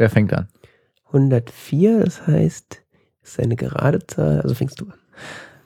[0.00, 0.48] Wer fängt an?
[1.08, 2.82] 104, das heißt,
[3.22, 4.94] ist eine gerade Zahl, also fängst du an.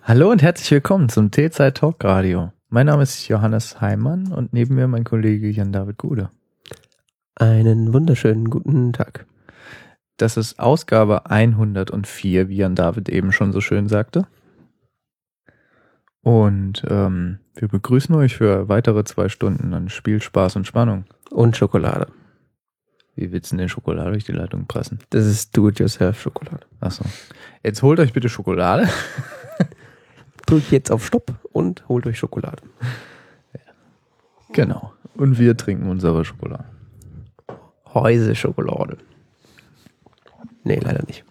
[0.03, 2.51] Hallo und herzlich willkommen zum T-Zeit Talk Radio.
[2.69, 6.31] Mein Name ist Johannes Heimann und neben mir mein Kollege Jan-David Gude.
[7.37, 9.25] Einen wunderschönen guten Tag.
[10.17, 14.27] Das ist Ausgabe 104, wie Jan-David eben schon so schön sagte.
[16.23, 21.05] Und ähm, wir begrüßen euch für weitere zwei Stunden an Spielspaß und Spannung.
[21.31, 22.09] Und Schokolade.
[23.17, 24.99] Wie willst du denn Schokolade durch die Leitung pressen?
[25.11, 26.67] Das ist Do-it-yourself-Schokolade.
[26.81, 27.05] Achso.
[27.63, 28.89] Jetzt holt euch bitte Schokolade.
[30.47, 32.63] Drückt jetzt auf Stopp und holt euch Schokolade.
[34.53, 34.93] Genau.
[35.15, 36.65] Und wir trinken unsere Schokolade.
[37.93, 38.99] Häuse-Schokolade.
[40.65, 41.25] Nee, leider nicht.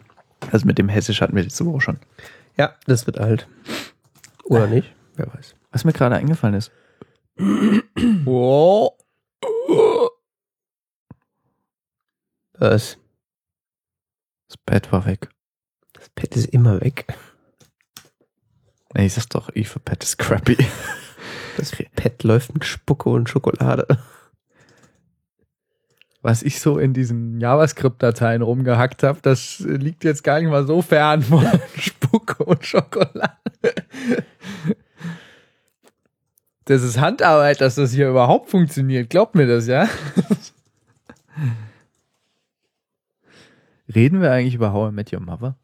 [0.52, 1.98] Also mit dem Hessisch hatten wir letzte Woche schon.
[2.58, 3.48] Ja, das wird alt.
[4.46, 4.94] Oder nicht?
[5.16, 5.56] Wer weiß.
[5.72, 6.72] Was mir gerade eingefallen ist.
[8.26, 8.92] oh.
[12.64, 12.98] Was?
[14.48, 15.28] Das Bett war weg.
[15.92, 17.06] Das Pad ist immer weg.
[18.94, 20.56] Nee, ich sag's doch, ich für Pet ist crappy.
[21.58, 23.86] Das Pad läuft mit Spucke und Schokolade.
[26.22, 30.82] Was ich so in diesen JavaScript-Dateien rumgehackt habe, das liegt jetzt gar nicht mal so
[30.82, 31.46] fern von
[31.78, 33.38] Spucke und Schokolade.
[36.64, 39.10] Das ist Handarbeit, dass das hier überhaupt funktioniert.
[39.10, 39.90] Glaubt mir das, ja?
[43.96, 45.56] Reden wir eigentlich über How I Met Your Mother?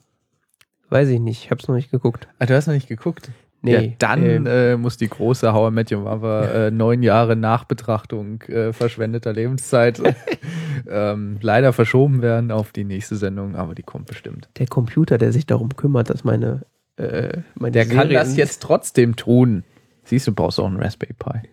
[0.89, 2.27] Weiß ich nicht, ich hab's noch nicht geguckt.
[2.39, 3.29] Ah, du hast noch nicht geguckt?
[3.61, 7.03] Nee, ja, dann ähm, äh, muss die große How I Met Your Mother äh, neun
[7.03, 10.01] Jahre Nachbetrachtung äh, verschwendeter Lebenszeit
[10.89, 14.47] ähm, leider verschoben werden auf die nächste Sendung, aber die kommt bestimmt.
[14.57, 16.61] Der Computer, der sich darum kümmert, dass meine,
[16.95, 19.63] äh, meine Der kann Serien- das jetzt trotzdem tun.
[20.05, 21.49] Siehst du, brauchst auch einen Raspberry Pi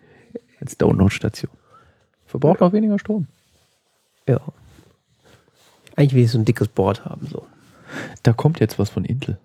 [0.61, 1.51] als Downloadstation.
[2.25, 3.27] Verbraucht auch weniger Strom.
[4.27, 4.39] Ja.
[5.97, 7.45] Eigentlich will ich so ein dickes Board haben, so.
[8.23, 9.37] Da kommt jetzt was von Intel.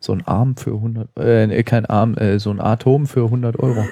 [0.00, 3.84] So ein Arm für 100, äh, kein Arm, äh, so ein Atom für 100 Euro.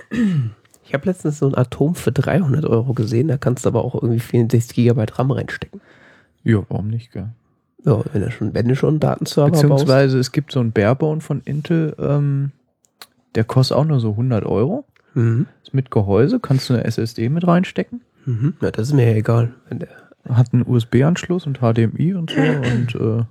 [0.84, 3.94] Ich habe letztens so ein Atom für 300 Euro gesehen, da kannst du aber auch
[3.94, 5.80] irgendwie 64 Gigabyte RAM reinstecken.
[6.44, 7.30] Ja, warum nicht, gell?
[7.84, 9.62] Ja, wenn du schon, wenn du schon einen Datenserver baust.
[9.62, 12.52] Beziehungsweise es gibt so einen Barebone von Intel, ähm,
[13.34, 14.84] der kostet auch nur so 100 Euro.
[15.14, 15.46] Mhm.
[15.62, 18.02] Ist mit Gehäuse, kannst du eine SSD mit reinstecken.
[18.24, 18.54] Mhm.
[18.60, 19.54] Ja, das ist mir ja egal.
[19.68, 19.88] Wenn der,
[20.28, 23.24] Hat einen USB-Anschluss und HDMI und so und äh,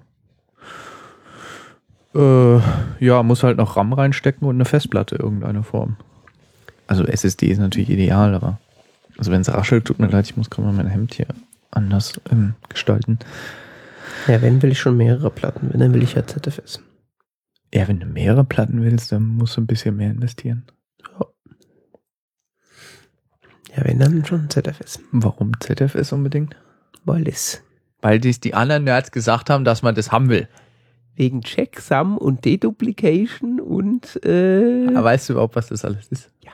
[2.16, 2.61] äh,
[3.00, 5.97] ja, muss halt noch RAM reinstecken und eine Festplatte irgendeiner Form.
[6.88, 8.59] Also SSD ist natürlich ideal, aber
[9.17, 11.28] also wenn es raschelt, tut mir leid, ich muss gerade mal mein Hemd hier
[11.72, 13.19] anders ähm, gestalten.
[14.28, 16.81] ja, wenn will ich schon mehrere Platten, wenn, dann will ich ja ZFS.
[17.73, 20.63] Ja, wenn du mehrere Platten willst, dann musst du ein bisschen mehr investieren.
[23.75, 25.01] Ja, wenn dann schon ZFS.
[25.11, 26.55] Warum ZFS unbedingt?
[27.05, 27.61] Weil das
[28.01, 30.47] Weil dies die anderen Nerds gesagt haben, dass man das haben will.
[31.16, 36.29] wegen Checksum und Deduplication und äh, Aber weißt du überhaupt, was das alles ist?
[36.43, 36.51] Ja.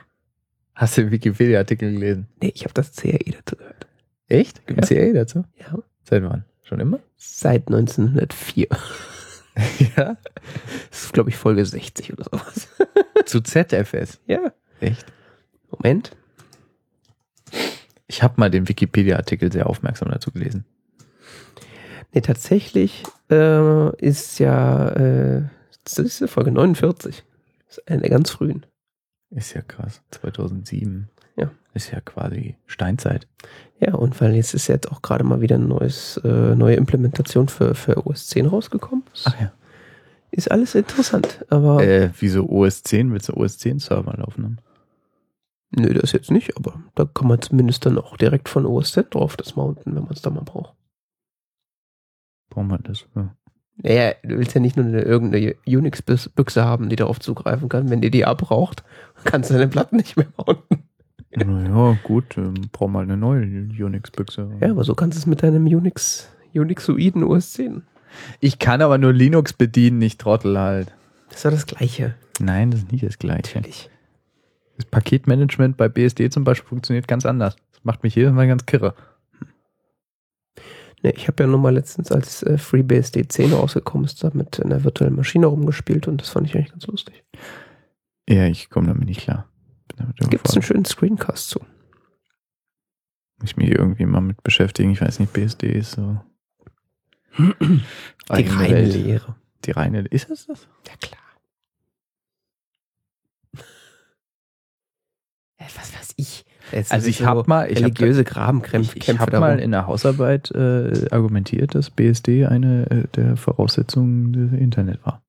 [0.74, 2.28] Hast du den Wikipedia-Artikel gelesen?
[2.40, 3.86] nee, ich habe das CRE dazu gehört.
[4.28, 4.66] Echt?
[4.66, 4.96] Gibt es Ja.
[5.06, 5.44] CA dazu?
[5.58, 5.78] Ja.
[6.04, 6.44] Seit wann?
[6.62, 7.00] Schon immer?
[7.16, 8.68] Seit 1904.
[9.96, 10.16] ja.
[10.90, 12.68] Das ist, glaube ich, Folge 60 oder sowas.
[13.26, 14.20] Zu ZFS.
[14.26, 14.52] ja.
[14.80, 15.04] Echt?
[15.70, 16.12] Moment.
[18.12, 20.66] Ich habe mal den Wikipedia-Artikel sehr aufmerksam dazu gelesen.
[22.12, 25.44] Nee, tatsächlich äh, ist ja, äh,
[25.84, 27.24] das ist ja Folge 49.
[27.66, 28.66] Das ist eine der ganz frühen.
[29.30, 30.02] Ist ja krass.
[30.10, 31.08] 2007.
[31.36, 31.50] Ja.
[31.72, 33.26] Ist ja quasi Steinzeit.
[33.80, 37.74] Ja, und weil jetzt ist jetzt auch gerade mal wieder eine äh, neue Implementation für,
[37.74, 39.04] für OS 10 rausgekommen.
[39.24, 39.52] Ach ja.
[40.30, 43.10] Ist alles interessant, aber Äh, wieso OS 10?
[43.10, 44.58] Willst du OS 10 Server laufen haben?
[45.74, 49.10] Nö, das jetzt nicht, aber da kann man zumindest dann auch direkt von OS 10
[49.10, 50.74] drauf das mounten, wenn man es da mal braucht.
[52.50, 53.06] Brauchen wir das?
[53.14, 53.34] Ja.
[53.76, 57.90] Naja, du willst ja nicht nur eine, irgendeine Unix-Büchse haben, die darauf zugreifen kann.
[57.90, 58.84] Wenn die die abbraucht,
[59.24, 60.82] kannst du deine Platten nicht mehr mounten.
[61.34, 62.36] Naja, gut.
[62.36, 64.50] Ähm, brauchen wir halt eine neue Unix-Büchse.
[64.60, 67.82] Ja, aber so kannst du es mit deinem Unix, Unixoiden OS 10.
[68.40, 70.92] Ich kann aber nur Linux bedienen, nicht Trottel halt.
[71.28, 72.14] Das ist ja das Gleiche.
[72.40, 73.58] Nein, das ist nicht das Gleiche.
[73.58, 73.88] Natürlich.
[74.76, 77.56] Das Paketmanagement bei BSD zum Beispiel funktioniert ganz anders.
[77.72, 78.94] Das macht mich jedes Mal ganz kirre.
[81.02, 84.62] Ne, ich habe ja nur mal letztens, als äh, FreeBSD 10 rausgekommen ist, da mit
[84.62, 87.24] einer virtuellen Maschine rumgespielt und das fand ich eigentlich ganz lustig.
[88.28, 89.48] Ja, ich komme damit nicht klar.
[89.96, 91.60] Damit Gibt es einen schönen Screencast zu.
[93.40, 94.92] Muss ich mich irgendwie mal mit beschäftigen.
[94.92, 96.20] Ich weiß nicht, BSD ist so.
[98.28, 98.94] eigene Welt.
[98.94, 99.34] Lehre.
[99.64, 100.06] Die reine.
[100.06, 100.68] Ist es das?
[100.86, 101.20] Ja, klar.
[105.76, 106.44] Was weiß ich.
[106.70, 108.96] Es Also ich hab mal- ich hab religiöse Grabenkämpfe.
[108.98, 114.32] Ich, ich habe mal in der Hausarbeit äh, argumentiert, dass BSD eine äh, der Voraussetzungen
[114.32, 115.22] des Internet war.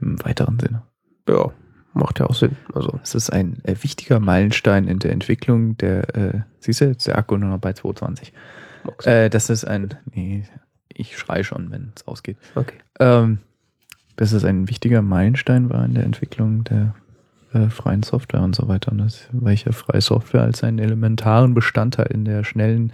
[0.00, 0.82] Im weiteren Sinne.
[1.28, 1.50] Ja,
[1.94, 2.56] macht ja auch Sinn.
[2.74, 7.06] Also, Es ist ein äh, wichtiger Meilenstein in der Entwicklung der, äh, siehst du, jetzt
[7.06, 8.32] der Akku nur noch bei 220.
[8.84, 9.06] Mox.
[9.06, 10.44] Äh, das ist ein, nee,
[10.92, 12.36] ich schrei schon, wenn es ausgeht.
[12.54, 12.76] okay.
[13.00, 13.38] Ähm,
[14.16, 16.94] dass es ein wichtiger Meilenstein war in der Entwicklung der
[17.54, 18.92] äh, freien Software und so weiter.
[18.92, 22.92] Und das, weil ich ja freie Software als einen elementaren Bestandteil in der schnellen,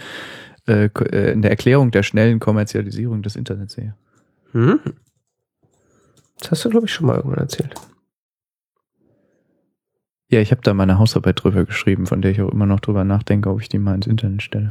[0.67, 3.95] äh, äh, in der Erklärung der schnellen Kommerzialisierung des Internets sehe.
[4.53, 4.81] Hm?
[6.39, 7.75] Das hast du, glaube ich, schon mal irgendwann erzählt.
[10.31, 13.05] Ja, ich habe da meine Hausarbeit drüber geschrieben, von der ich auch immer noch drüber
[13.05, 14.71] nachdenke, ob ich die mal ins Internet stelle.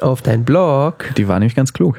[0.00, 1.12] Auf dein Blog.
[1.16, 1.98] Die war nämlich ganz klug.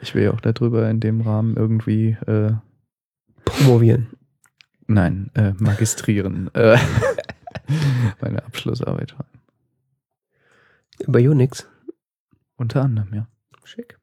[0.00, 2.52] Ich will ja auch darüber in dem Rahmen irgendwie, äh,
[3.46, 4.08] Promovieren.
[4.86, 6.78] Nein, äh, magistrieren, äh,
[8.20, 9.40] meine Abschlussarbeit schreiben.
[11.06, 11.66] Über Unix.
[12.56, 13.28] Unter anderem, ja.
[13.64, 13.98] Schick.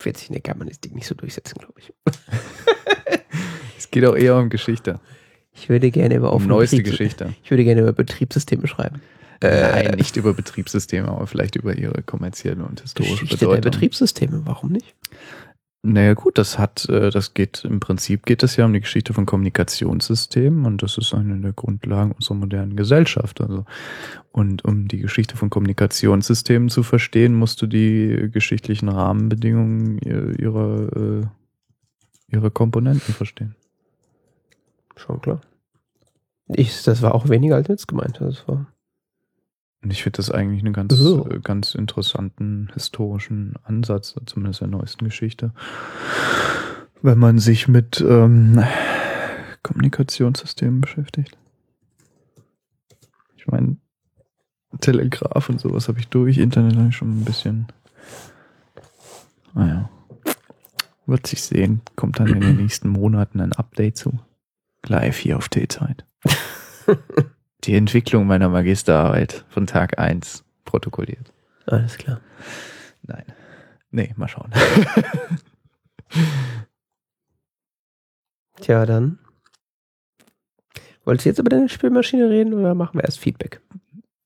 [0.00, 1.92] Wird sich in der Germanistik nicht so durchsetzen, glaube ich.
[3.78, 5.00] Es geht auch eher um Geschichte,
[5.52, 7.34] Ich würde gerne über um offene neueste Betriebs- Geschichte.
[7.44, 9.00] Ich würde gerne über Betriebssysteme schreiben.
[9.42, 13.70] Nein, nicht über Betriebssysteme, aber vielleicht über ihre kommerzielle und historische Geschichte der Bedeutung.
[13.72, 14.94] Betriebssysteme, warum nicht?
[15.88, 19.14] Naja gut, das hat, äh, das geht, im Prinzip geht es ja um die Geschichte
[19.14, 23.40] von Kommunikationssystemen und das ist eine der Grundlagen unserer modernen Gesellschaft.
[23.40, 23.64] Also,
[24.32, 30.96] und um die Geschichte von Kommunikationssystemen zu verstehen, musst du die geschichtlichen Rahmenbedingungen ihr- ihrer,
[30.96, 31.26] äh,
[32.32, 33.54] ihrer Komponenten verstehen.
[34.96, 35.40] Schon klar.
[36.48, 38.20] Ich, das war auch weniger als jetzt gemeint.
[38.20, 38.66] Das war
[39.86, 41.30] Und ich finde das eigentlich einen ganz, So.
[41.30, 45.52] äh, ganz interessanten historischen Ansatz, zumindest der neuesten Geschichte.
[47.02, 48.64] Wenn man sich mit ähm,
[49.62, 51.38] Kommunikationssystemen beschäftigt.
[53.36, 53.76] Ich meine,
[54.80, 57.68] Telegraph und sowas habe ich durch, Internet habe ich schon ein bisschen.
[59.54, 59.88] Naja.
[61.06, 61.80] Wird sich sehen.
[61.94, 64.18] Kommt dann in den nächsten Monaten ein Update zu.
[64.84, 66.04] Live hier auf T-Zeit.
[67.66, 71.32] Die Entwicklung meiner Magisterarbeit von Tag 1 protokolliert.
[71.66, 72.20] alles klar.
[73.02, 73.24] Nein.
[73.90, 74.52] Nee, mal schauen.
[78.60, 79.18] Tja, dann.
[81.04, 83.60] Wolltest du jetzt über deine Spielmaschine reden oder machen wir erst Feedback?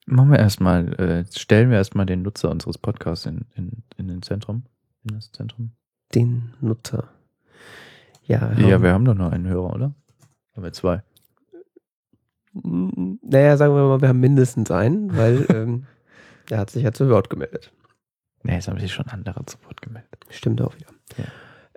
[0.07, 4.23] Machen wir erstmal, äh, stellen wir erstmal den Nutzer unseres Podcasts in, in, in den
[4.23, 4.65] Zentrum.
[5.05, 5.73] In das Zentrum.
[6.15, 7.09] Den Nutzer.
[8.25, 9.95] Ja, Ja, wir haben doch noch einen Hörer, oder?
[10.55, 11.03] Haben wir zwei.
[12.53, 15.87] Naja, sagen wir mal, wir haben mindestens einen, weil ähm,
[16.49, 17.73] er hat sich ja zu Wort gemeldet.
[18.43, 20.25] Nee, jetzt haben sich schon andere zu Wort gemeldet.
[20.31, 20.89] Stimmt auch wieder.
[21.17, 21.25] Ja.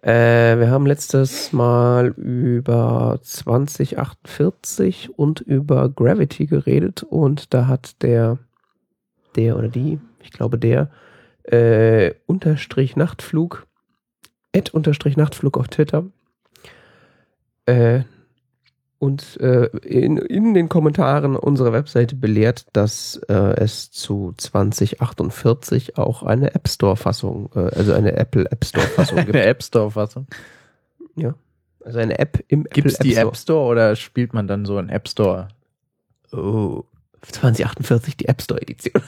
[0.03, 8.37] Äh, wir haben letztes Mal über 2048 und über Gravity geredet und da hat der,
[9.35, 10.89] der oder die, ich glaube der,
[11.43, 13.65] äh, Unterstrich Nachtflug,
[14.53, 16.05] Ad Unterstrich Nachtflug auf Twitter,
[17.65, 18.01] äh,
[19.03, 26.23] und äh, in, in den Kommentaren unserer Webseite belehrt, dass äh, es zu 2048 auch
[26.23, 29.35] eine App Store Fassung, äh, also eine Apple App Store Fassung gibt.
[29.35, 30.27] Eine App Store-Fassung.
[31.17, 31.35] Ja.
[31.83, 34.77] Also eine App im Gibt es Apple die App Store oder spielt man dann so
[34.77, 35.49] einen App Store?
[36.31, 36.85] Oh.
[37.23, 39.03] 2048 die App Store Edition.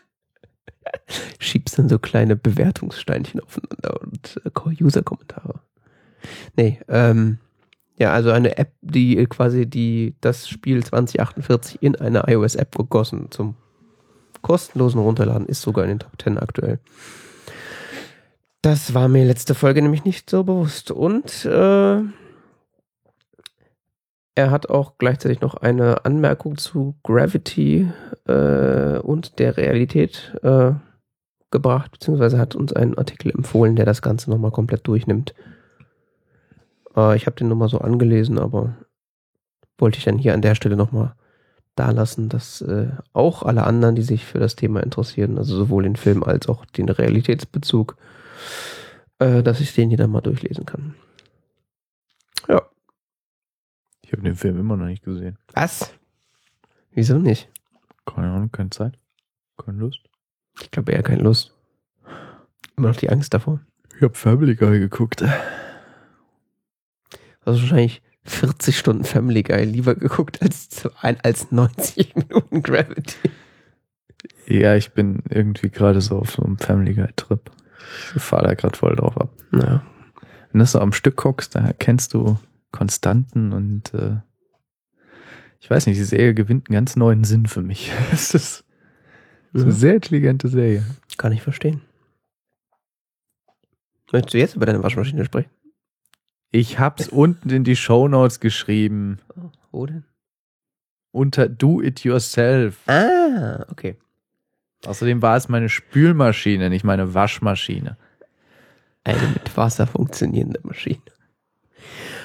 [1.38, 5.60] Schiebst dann so kleine Bewertungssteinchen aufeinander und äh, User-Kommentare.
[6.56, 7.38] Nee, ähm,
[7.98, 13.56] ja, also eine App, die quasi die, das Spiel 2048 in eine iOS-App gegossen zum
[14.42, 16.78] kostenlosen Runterladen ist sogar in den Top 10 aktuell.
[18.62, 20.90] Das war mir letzte Folge nämlich nicht so bewusst.
[20.90, 22.00] Und äh,
[24.34, 27.90] er hat auch gleichzeitig noch eine Anmerkung zu Gravity
[28.26, 30.72] äh, und der Realität äh,
[31.50, 35.34] gebracht, beziehungsweise hat uns einen Artikel empfohlen, der das Ganze nochmal komplett durchnimmt.
[36.96, 38.76] Äh, ich habe den nochmal so angelesen, aber
[39.78, 41.14] wollte ich dann hier an der Stelle nochmal
[41.74, 45.82] da lassen, dass äh, auch alle anderen, die sich für das Thema interessieren, also sowohl
[45.82, 47.96] den Film als auch den Realitätsbezug,
[49.18, 50.94] äh, dass ich den hier dann mal durchlesen kann.
[52.48, 52.62] Ja.
[54.02, 55.36] Ich habe den Film immer noch nicht gesehen.
[55.52, 55.92] Was?
[56.92, 57.50] Wieso nicht?
[58.06, 58.98] Keine Ahnung, keine Zeit.
[59.62, 60.00] Keine Lust.
[60.62, 61.52] Ich glaube eher keine Lust.
[62.76, 63.60] Immer noch die Angst davor.
[63.96, 65.22] Ich habe Family Guy geguckt.
[67.46, 73.30] Also wahrscheinlich 40 Stunden Family Guy lieber geguckt als, als 90 Minuten Gravity.
[74.48, 77.50] Ja, ich bin irgendwie gerade so auf so einem Family Guy Trip.
[78.16, 79.30] Ich fahre da gerade voll drauf ab.
[79.52, 79.86] Ja.
[80.50, 82.38] Wenn du so am Stück guckst, da kennst du
[82.72, 84.16] Konstanten und äh,
[85.60, 87.92] Ich weiß nicht, die Serie gewinnt einen ganz neuen Sinn für mich.
[88.12, 88.64] Es ist
[89.52, 90.84] so eine sehr intelligente Serie.
[91.16, 91.80] Kann ich verstehen.
[94.12, 95.50] Möchtest du jetzt über deine Waschmaschine sprechen?
[96.50, 99.18] Ich hab's unten in die Shownotes geschrieben.
[99.72, 100.04] Wo denn?
[101.12, 102.78] Unter Do It Yourself.
[102.88, 103.96] Ah, okay.
[104.86, 107.96] Außerdem war es meine Spülmaschine, nicht meine Waschmaschine.
[109.04, 111.00] Eine mit Wasser funktionierende Maschine.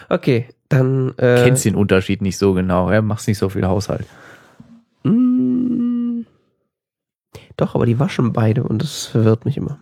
[0.09, 1.13] Okay, dann.
[1.17, 3.01] Äh, Kennst den Unterschied nicht so genau, ja?
[3.01, 4.05] Machst nicht so viel Haushalt.
[5.03, 6.21] Mm,
[7.57, 9.79] doch, aber die waschen beide und das verwirrt mich immer.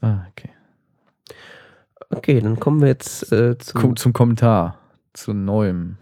[0.00, 0.50] Ah, okay.
[2.14, 4.78] Okay, dann kommen wir jetzt äh, zu, Kommt zum Kommentar.
[5.14, 5.96] Zu neuem.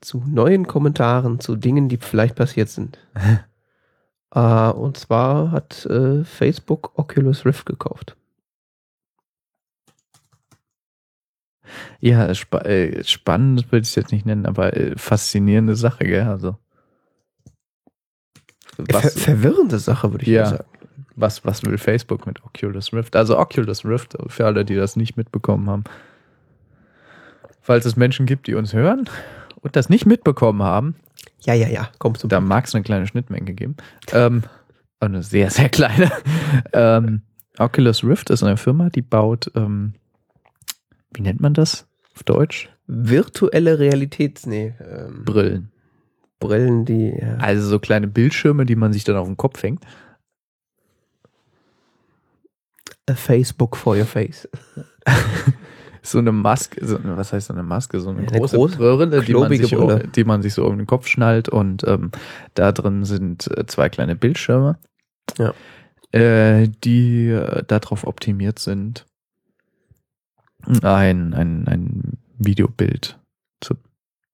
[0.00, 2.98] zu neuen Kommentaren zu Dingen, die vielleicht passiert sind.
[4.34, 8.16] äh, und zwar hat äh, Facebook Oculus Rift gekauft.
[12.00, 16.22] Ja, spa äh, spannend würde ich es jetzt nicht nennen, aber äh, faszinierende Sache, gell?
[16.28, 16.56] Also.
[18.90, 20.46] Ver verwirrende Sache, würde ich Ja.
[20.46, 20.64] sagen.
[21.16, 23.16] Was, was will Facebook mit Oculus Rift?
[23.16, 25.84] Also Oculus Rift, für alle, die das nicht mitbekommen haben.
[27.60, 29.08] Falls es Menschen gibt, die uns hören
[29.60, 30.96] und das nicht mitbekommen haben,
[31.44, 33.76] Ja, ja, ja, komm zum da mag es eine kleine Schnittmenge geben.
[34.12, 34.42] Ähm,
[35.00, 36.10] eine sehr, sehr kleine.
[36.72, 37.22] ähm,
[37.58, 39.94] Oculus Rift ist eine Firma, die baut, ähm,
[41.14, 42.68] wie nennt man das auf Deutsch?
[42.86, 45.70] Virtuelle Realitäts, nee, ähm, Brillen.
[46.40, 47.36] Brillen, die, ja.
[47.36, 49.84] Also so kleine Bildschirme, die man sich dann auf den Kopf hängt.
[53.08, 54.48] A Facebook for your face.
[56.06, 57.98] So eine Maske, so, was heißt so eine Maske?
[57.98, 60.06] So eine, Eine große, große, Brille, die man, sich, Brille.
[60.14, 62.10] die man sich so um den Kopf schnallt und ähm,
[62.52, 64.78] da drin sind äh, zwei kleine Bildschirme,
[65.38, 65.54] Ja.
[66.12, 69.06] äh, die äh, darauf optimiert sind,
[70.82, 73.18] ein, ein, ein Videobild
[73.62, 73.74] zu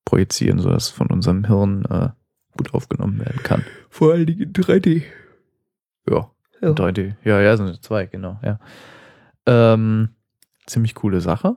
[0.05, 2.09] projizieren, sodass von unserem Hirn äh,
[2.57, 3.65] gut aufgenommen werden kann.
[3.91, 5.03] Vor allen Dingen in 3D.
[6.11, 6.33] Ja.
[6.61, 6.71] Ja.
[6.71, 7.15] 3D.
[7.25, 8.59] Ja, ja, sind zwei, genau, ja.
[9.47, 10.11] Ähm,
[10.67, 11.57] ziemlich coole Sache.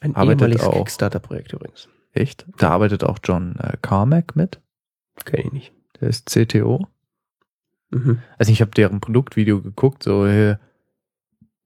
[0.00, 0.72] Ein Arbeitet auch.
[0.72, 1.88] Kickstarter-Projekt übrigens.
[2.12, 2.46] Echt?
[2.58, 4.60] Da arbeitet auch John äh, Carmack mit.
[5.24, 5.72] Kenn ich nicht.
[6.00, 6.88] Der ist CTO.
[7.90, 8.20] Mhm.
[8.38, 10.56] Also ich habe deren Produktvideo geguckt, so, hey,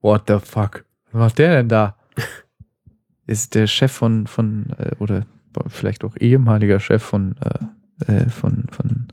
[0.01, 0.85] what the fuck?
[1.11, 1.97] Was macht der denn da?
[3.27, 5.25] ist der Chef von, von äh, oder
[5.67, 9.07] vielleicht auch ehemaliger Chef von, äh, äh, von, von,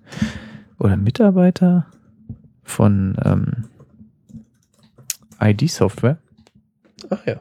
[0.79, 1.87] oder Mitarbeiter
[2.63, 3.65] von ähm,
[5.41, 6.19] ID-Software.
[7.11, 7.41] Ach ja.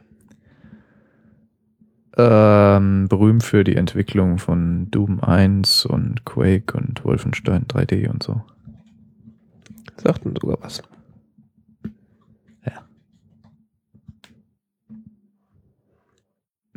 [2.18, 8.42] Ähm, berühmt für die Entwicklung von Doom 1 und Quake und Wolfenstein 3D und so.
[9.98, 10.82] Sagt mir sogar was.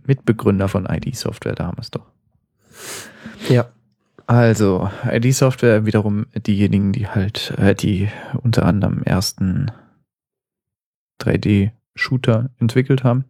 [0.06, 2.06] Mitbegründer von ID-Software, da haben wir es doch.
[3.48, 3.70] Ja.
[4.26, 8.08] Also, ID-Software wiederum diejenigen, die halt, äh, die
[8.42, 9.70] unter anderem ersten
[11.20, 13.26] 3D-Shooter entwickelt haben.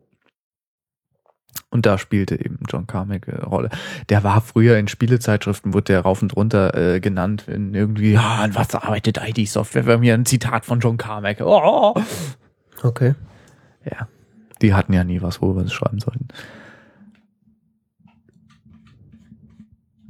[1.71, 3.71] Und da spielte eben John Carmack eine Rolle.
[4.09, 8.37] Der war früher in Spielezeitschriften, wurde der rauf und runter äh, genannt, wenn irgendwie, ja,
[8.37, 9.87] an was arbeitet ID-Software?
[9.87, 11.41] Wir haben hier ein Zitat von John Carmack.
[11.41, 11.95] Oh.
[12.83, 13.15] Okay.
[13.85, 14.09] Ja,
[14.63, 16.29] die hatten ja nie was, worüber sie schreiben sollten.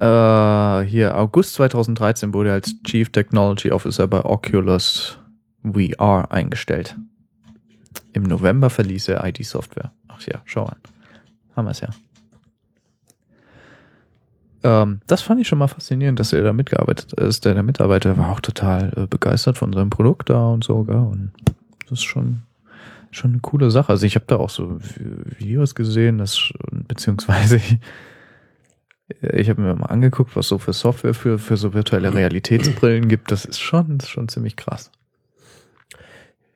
[0.00, 5.18] Äh, hier, August 2013 wurde er als Chief Technology Officer bei Oculus
[5.62, 6.96] VR eingestellt.
[8.12, 9.92] Im November verließ er ID Software.
[10.08, 10.76] Ach ja, schau an.
[11.56, 11.88] Haben wir es ja.
[14.64, 17.44] Ähm, das fand ich schon mal faszinierend, dass er da mitgearbeitet ist.
[17.44, 20.84] Der, der Mitarbeiter war auch total äh, begeistert von seinem Produkt da und so.
[20.84, 20.96] Gell?
[20.96, 21.32] Und
[21.82, 22.42] das ist schon,
[23.10, 23.90] schon eine coole Sache.
[23.90, 24.78] Also ich habe da auch so
[25.38, 26.52] Videos gesehen, das
[26.88, 27.60] beziehungsweise
[29.08, 33.30] ich, habe mir mal angeguckt, was so für Software für, für so virtuelle Realitätsbrillen gibt.
[33.30, 34.90] Das ist schon, das ist schon ziemlich krass.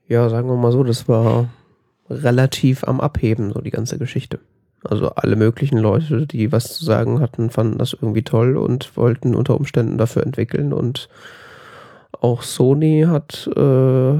[0.08, 1.48] Ja, sagen wir mal so, das war
[2.08, 4.40] relativ am Abheben, so die ganze Geschichte.
[4.82, 9.34] Also alle möglichen Leute, die was zu sagen hatten, fanden das irgendwie toll und wollten
[9.34, 11.08] unter Umständen dafür entwickeln und
[12.20, 14.18] auch Sony hat äh,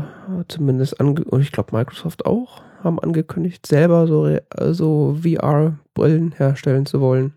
[0.49, 4.37] zumindest ange und ich glaube Microsoft auch haben angekündigt, selber so,
[4.73, 7.33] so VR-Brillen herstellen zu wollen.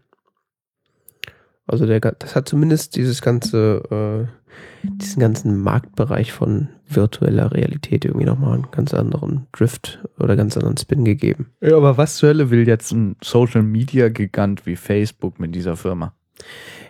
[1.71, 8.25] Also der, das hat zumindest dieses ganze, äh, diesen ganzen Marktbereich von virtueller Realität irgendwie
[8.25, 11.51] nochmal einen ganz anderen Drift oder ganz anderen Spin gegeben.
[11.61, 15.77] Ja, aber was zur Hölle will jetzt ein Social Media Gigant wie Facebook mit dieser
[15.77, 16.13] Firma?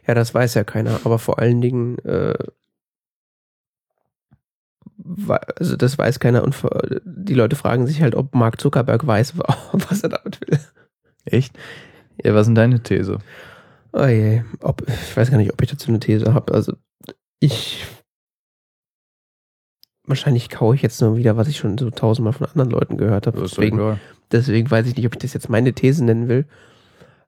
[0.08, 2.34] Ja, das weiß ja keiner, aber vor allen Dingen, äh,
[5.58, 6.56] also das weiß keiner und
[7.06, 9.38] die Leute fragen sich halt, ob Mark Zuckerberg weiß,
[9.74, 10.60] was er damit will.
[11.26, 11.56] Echt?
[12.24, 13.20] Ja, was ist denn deine These?
[13.94, 16.54] Oh je, ob, ich weiß gar nicht, ob ich dazu eine These habe.
[16.54, 16.74] Also
[17.40, 17.86] ich
[20.06, 23.28] wahrscheinlich kaue ich jetzt nur wieder, was ich schon so tausendmal von anderen Leuten gehört
[23.28, 23.42] habe.
[23.42, 24.00] Deswegen,
[24.32, 26.46] deswegen weiß ich nicht, ob ich das jetzt meine These nennen will.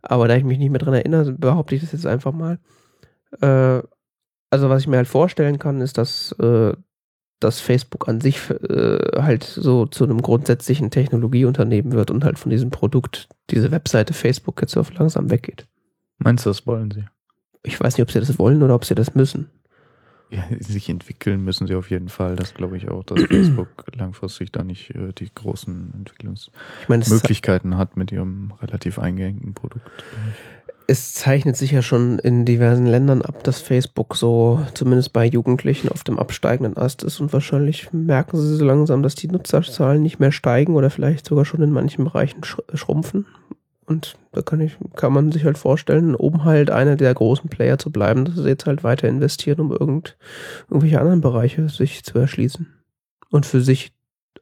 [0.01, 2.59] Aber da ich mich nicht mehr dran erinnere, behaupte ich das jetzt einfach mal.
[3.41, 3.81] Äh,
[4.49, 6.73] also was ich mir halt vorstellen kann, ist, dass, äh,
[7.39, 12.51] dass Facebook an sich äh, halt so zu einem grundsätzlichen Technologieunternehmen wird und halt von
[12.51, 15.67] diesem Produkt, diese Webseite Facebook jetzt so langsam weggeht.
[16.17, 17.05] Meinst du, das wollen sie?
[17.63, 19.49] Ich weiß nicht, ob sie das wollen oder ob sie das müssen.
[20.33, 22.35] Ja, sich entwickeln müssen sie auf jeden Fall.
[22.35, 27.79] Das glaube ich auch, dass Facebook langfristig da nicht äh, die großen Entwicklungsmöglichkeiten ich mein,
[27.79, 29.89] hat mit ihrem relativ eingängten Produkt.
[30.85, 35.87] Es zeichnet sich ja schon in diversen Ländern ab, dass Facebook so zumindest bei Jugendlichen
[35.87, 40.19] auf dem absteigenden Ast ist und wahrscheinlich merken sie so langsam, dass die Nutzerzahlen nicht
[40.19, 43.27] mehr steigen oder vielleicht sogar schon in manchen Bereichen schrumpfen.
[43.85, 47.77] Und da kann ich, kann man sich halt vorstellen, um halt einer der großen Player
[47.77, 50.17] zu bleiben, dass sie jetzt halt weiter investieren, um irgend,
[50.69, 52.67] irgendwelche anderen Bereiche sich zu erschließen
[53.29, 53.93] und für sich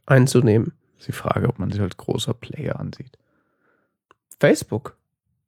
[0.06, 0.74] einzunehmen.
[1.00, 3.18] ist die Frage, ob man sich als großer Player ansieht.
[4.40, 4.98] Facebook.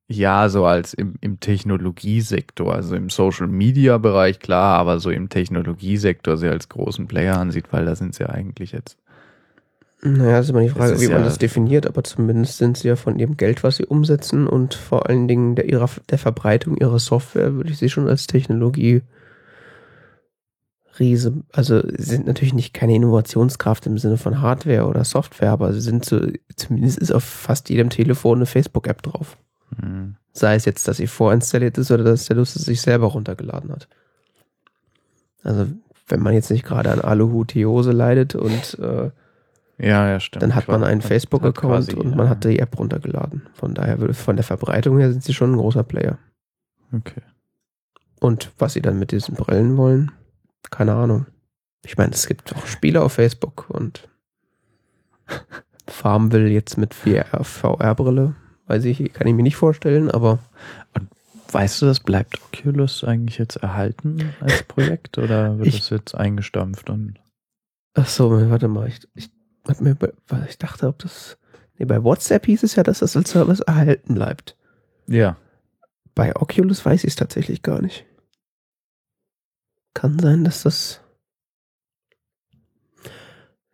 [0.07, 5.29] Ja, so als im, im Technologiesektor, also im Social Media Bereich, klar, aber so im
[5.29, 8.97] Technologiesektor sie als großen Player ansieht, weil da sind sie ja eigentlich jetzt
[10.05, 12.89] naja, das ist immer die Frage, wie man ja das definiert, aber zumindest sind sie
[12.89, 16.75] ja von ihrem Geld, was sie umsetzen und vor allen Dingen der, ihrer, der Verbreitung
[16.75, 19.01] ihrer Software, würde ich sie schon als Technologie
[20.99, 25.71] Riese, also sie sind natürlich nicht keine Innovationskraft im Sinne von Hardware oder Software, aber
[25.73, 26.19] sie sind so,
[26.55, 29.37] zumindest ist auf fast jedem Telefon eine Facebook-App drauf.
[29.81, 30.17] Mhm.
[30.33, 33.87] Sei es jetzt, dass sie vorinstalliert ist oder dass der Lust sich selber runtergeladen hat.
[35.43, 35.67] Also,
[36.07, 39.09] wenn man jetzt nicht gerade an Aluhutiose leidet und äh,
[39.77, 40.43] ja, ja, stimmt.
[40.43, 43.47] Dann hat man einen Facebook-Account und man hat die App runtergeladen.
[43.53, 46.19] Von daher, von der Verbreitung her sind sie schon ein großer Player.
[46.91, 47.21] Okay.
[48.19, 50.11] Und was sie dann mit diesen Brillen wollen,
[50.69, 51.25] keine Ahnung.
[51.83, 54.07] Ich meine, es gibt auch Spiele auf Facebook und
[55.87, 58.35] Farmville jetzt mit VR-Brille,
[58.67, 60.39] weiß ich, kann ich mir nicht vorstellen, aber.
[60.93, 61.09] Und
[61.51, 66.89] weißt du, das bleibt Oculus eigentlich jetzt erhalten als Projekt oder wird es jetzt eingestampft
[66.89, 67.19] und.
[67.95, 69.29] Ach so, warte mal, ich, ich
[69.67, 69.97] hat mir,
[70.47, 71.37] ich dachte, ob das,
[71.77, 74.57] nee, bei WhatsApp hieß es ja, dass das als Service erhalten bleibt.
[75.07, 75.37] Ja.
[76.15, 78.05] Bei Oculus weiß ich es tatsächlich gar nicht.
[79.93, 81.01] Kann sein, dass das,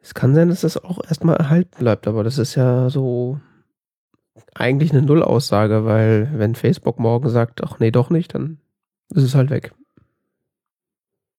[0.02, 3.40] es kann sein, dass das auch erstmal erhalten bleibt, aber das ist ja so
[4.54, 8.60] eigentlich eine Nullaussage, weil wenn Facebook morgen sagt, ach nee, doch nicht, dann
[9.10, 9.74] ist es halt weg.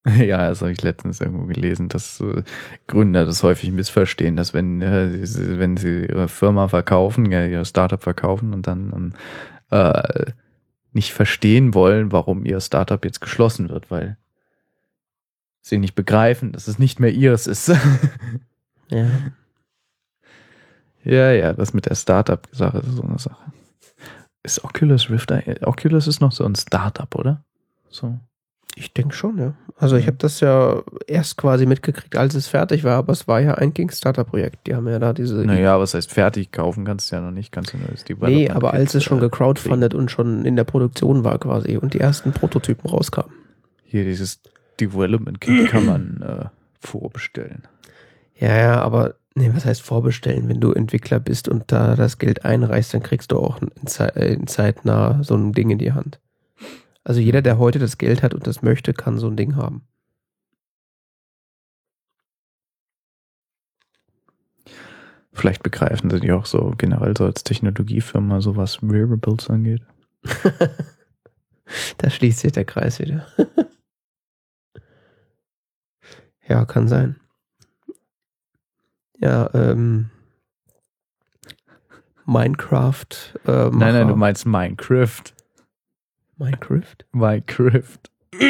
[0.16, 2.42] Ja, das habe ich letztens irgendwo gelesen, dass äh,
[2.86, 7.64] Gründer das häufig missverstehen, dass wenn, äh, sie, wenn sie ihre Firma verkaufen, ja, ihr
[7.64, 9.14] Startup verkaufen und dann
[9.70, 10.32] äh,
[10.92, 14.16] nicht verstehen wollen, warum ihr Startup jetzt geschlossen wird, weil
[15.60, 17.68] sie nicht begreifen, dass es nicht mehr ihres ist.
[18.88, 19.06] ja.
[21.02, 23.52] Ja, ja, das mit der Startup-Sache ist so eine Sache.
[24.42, 25.32] Ist Oculus Rift,
[25.62, 27.44] Oculus ist noch so ein Startup, oder?
[27.88, 28.18] So.
[28.76, 29.54] Ich denke schon, ja.
[29.76, 33.40] Also ich habe das ja erst quasi mitgekriegt, als es fertig war, aber es war
[33.40, 34.66] ja ein Kickstarter-Projekt.
[34.66, 35.36] Die haben ja da diese.
[35.44, 38.50] Naja, was heißt fertig kaufen kannst du ja noch nicht, kannst du nur das Nee,
[38.50, 42.00] aber als es schon äh, gecrowdfundet und schon in der Produktion war quasi und die
[42.00, 43.32] ersten Prototypen rauskamen.
[43.84, 44.40] Hier dieses
[44.80, 46.44] Development Kit kann man äh,
[46.78, 47.66] vorbestellen.
[48.36, 50.48] Ja, ja, aber nee, was heißt vorbestellen?
[50.48, 54.16] Wenn du Entwickler bist und da das Geld einreichst, dann kriegst du auch in, Zeit,
[54.16, 56.20] in zeitnah so ein Ding in die Hand.
[57.10, 59.82] Also jeder, der heute das Geld hat und das möchte, kann so ein Ding haben.
[65.32, 69.82] Vielleicht begreifen sie die auch so generell so als Technologiefirma, so was Wearables angeht.
[71.98, 73.26] da schließt sich der Kreis wieder.
[76.48, 77.18] ja, kann sein.
[79.18, 80.10] Ja, ähm,
[82.24, 83.34] Minecraft.
[83.46, 85.34] Äh, nein, nein, du meinst Minecraft.
[86.40, 87.04] Minecraft?
[87.12, 88.10] Minecraft.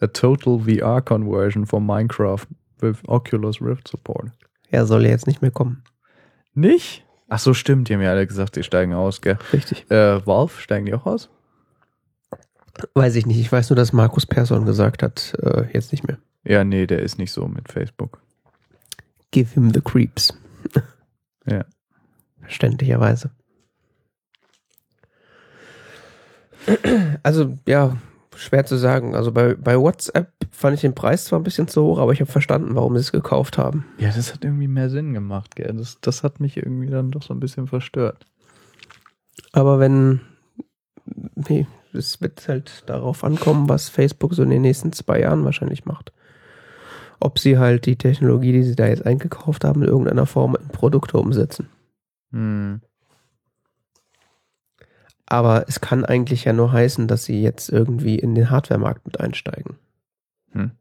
[0.00, 2.46] A total VR conversion for Minecraft
[2.80, 4.30] with Oculus Rift support.
[4.70, 5.82] Ja, soll jetzt nicht mehr kommen.
[6.52, 7.04] Nicht?
[7.28, 7.88] Ach so, stimmt.
[7.88, 9.38] Die haben ja alle gesagt, die steigen aus, gell?
[9.52, 9.90] Richtig.
[9.90, 11.30] Äh, Valve, steigen die auch aus?
[12.92, 13.40] Weiß ich nicht.
[13.40, 16.18] Ich weiß nur, dass Markus Persson gesagt hat, äh, jetzt nicht mehr.
[16.44, 18.20] Ja, nee, der ist nicht so mit Facebook.
[19.30, 20.36] Give him the creeps.
[21.46, 21.64] ja.
[22.40, 23.30] Verständlicherweise.
[27.22, 27.96] Also, ja,
[28.36, 29.14] schwer zu sagen.
[29.14, 32.20] Also bei, bei WhatsApp fand ich den Preis zwar ein bisschen zu hoch, aber ich
[32.20, 33.86] habe verstanden, warum sie es gekauft haben.
[33.98, 35.72] Ja, das hat irgendwie mehr Sinn gemacht, gell?
[35.76, 38.26] Das, das hat mich irgendwie dann doch so ein bisschen verstört.
[39.52, 40.20] Aber wenn,
[41.34, 45.84] nee, es wird halt darauf ankommen, was Facebook so in den nächsten zwei Jahren wahrscheinlich
[45.84, 46.12] macht.
[47.20, 50.68] Ob sie halt die Technologie, die sie da jetzt eingekauft haben, in irgendeiner Form in
[50.68, 51.68] Produkte umsetzen.
[52.32, 52.80] Hm.
[55.26, 59.20] Aber es kann eigentlich ja nur heißen, dass sie jetzt irgendwie in den Hardware-Markt mit
[59.20, 59.76] einsteigen.
[60.52, 60.72] Hm.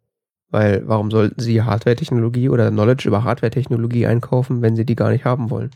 [0.49, 5.25] Weil warum sollten sie Hardware-Technologie oder Knowledge über Hardware-Technologie einkaufen, wenn sie die gar nicht
[5.25, 5.71] haben wollen?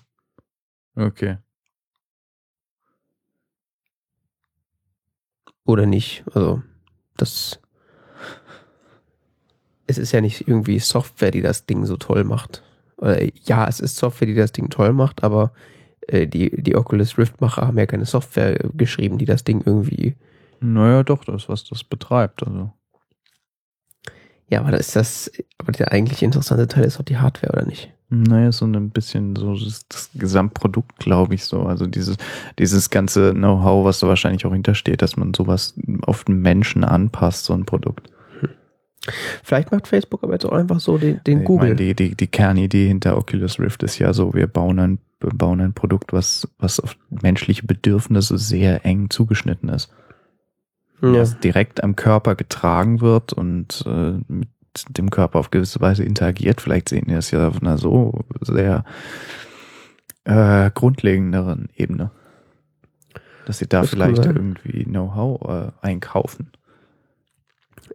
[0.96, 1.38] Okay.
[5.66, 6.24] Oder nicht?
[6.34, 6.62] Also,
[7.18, 7.60] das.
[9.86, 12.64] Es ist ja nicht irgendwie Software, die das Ding so toll macht.
[12.98, 15.54] Oder, ja, es ist Software, die das Ding toll macht, aber
[16.12, 20.16] die, die Oculus Rift-Macher haben ja keine Software geschrieben, die das Ding irgendwie.
[20.60, 22.46] Naja, doch, das, was das betreibt.
[22.46, 22.72] Also.
[24.50, 25.32] Ja, aber das ist das.
[25.58, 27.92] Aber der eigentlich interessante Teil ist doch die Hardware, oder nicht?
[28.10, 31.64] Naja, so ein bisschen so das, das Gesamtprodukt, glaube ich so.
[31.64, 32.16] Also dieses,
[32.58, 37.44] dieses ganze Know-how, was da wahrscheinlich auch hintersteht, dass man sowas auf den Menschen anpasst,
[37.44, 38.10] so ein Produkt.
[39.44, 41.70] Vielleicht macht Facebook aber jetzt auch einfach so den, den Ich Google.
[41.70, 45.62] meine, die, die, die Kernidee hinter Oculus Rift ist ja so, wir bauen ein, bauen
[45.62, 49.92] ein Produkt, was, was auf menschliche Bedürfnisse sehr eng zugeschnitten ist.
[51.02, 51.14] ja.
[51.14, 54.50] Was direkt am Körper getragen wird und äh, mit
[54.90, 56.62] dem Körper auf gewisse Weise interagiert.
[56.62, 58.84] Vielleicht sehen die das ja auf einer so sehr
[60.24, 62.12] äh, grundlegenderen Ebene.
[63.46, 66.52] Dass sie da Das vielleicht irgendwie Know-how äh, einkaufen.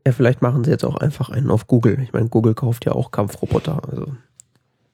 [0.07, 2.01] ja, vielleicht machen sie jetzt auch einfach einen auf Google.
[2.03, 3.83] Ich meine, Google kauft ja auch Kampfroboter.
[3.89, 4.17] Also.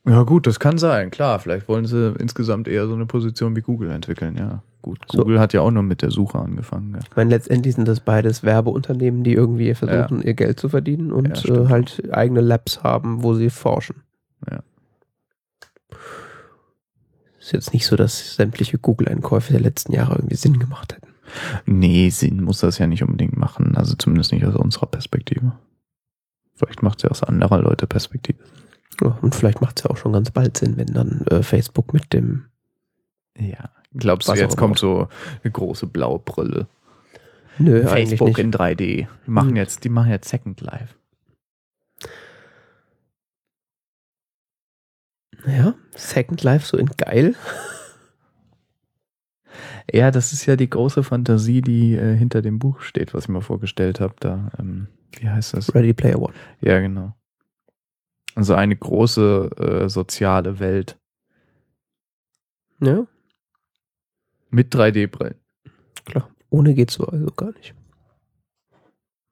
[0.08, 1.38] Ja gut, das kann sein, klar.
[1.38, 4.62] Vielleicht wollen sie insgesamt eher so eine Position wie Google entwickeln, ja.
[4.80, 5.18] Gut, So.
[5.18, 6.92] Google hat ja auch nur mit der Suche angefangen.
[6.94, 7.00] Ja.
[7.08, 11.14] Ich meine, letztendlich sind das beides Werbeunternehmen, die irgendwie versuchen, ihr Geld zu verdienen Ja,
[11.14, 11.58] und stimmt.
[11.58, 14.02] äh, halt eigene Labs haben, wo sie forschen.
[14.50, 14.60] Ja.
[17.40, 21.08] Ist jetzt nicht so, dass sämtliche Google-Einkäufe der letzten Jahre irgendwie Sinn gemacht hätten.
[21.66, 23.76] Nee, Sinn muss das ja nicht unbedingt machen.
[23.76, 25.52] Also zumindest nicht aus unserer Perspektive.
[26.54, 28.38] Vielleicht macht es ja aus anderer Leute Perspektive.
[29.00, 31.92] Ja, und vielleicht macht es ja auch schon ganz bald Sinn, wenn dann äh, Facebook
[31.92, 32.46] mit dem.
[33.38, 33.70] Ja.
[33.94, 35.08] Glaubst du, jetzt kommt so
[35.42, 36.66] eine große blaue Brille?
[37.58, 38.38] Nö, eigentlich Facebook nicht.
[38.38, 38.76] in 3D.
[38.76, 39.56] Die machen Hm.
[39.56, 40.94] jetzt, die machen jetzt Second Life.
[45.46, 47.34] Ja, Second Life so in geil.
[49.90, 53.28] Ja, das ist ja die große Fantasie, die äh, hinter dem Buch steht, was ich
[53.30, 54.14] mir vorgestellt habe.
[54.20, 55.74] Da, ähm, wie heißt das?
[55.74, 56.34] Ready Player One.
[56.60, 57.14] Ja, genau.
[58.38, 60.96] Also eine große äh, soziale Welt
[62.80, 63.04] Ja,
[64.48, 65.34] mit 3D-Brillen.
[66.04, 66.30] klar.
[66.48, 67.74] Ohne geht's so also gar nicht.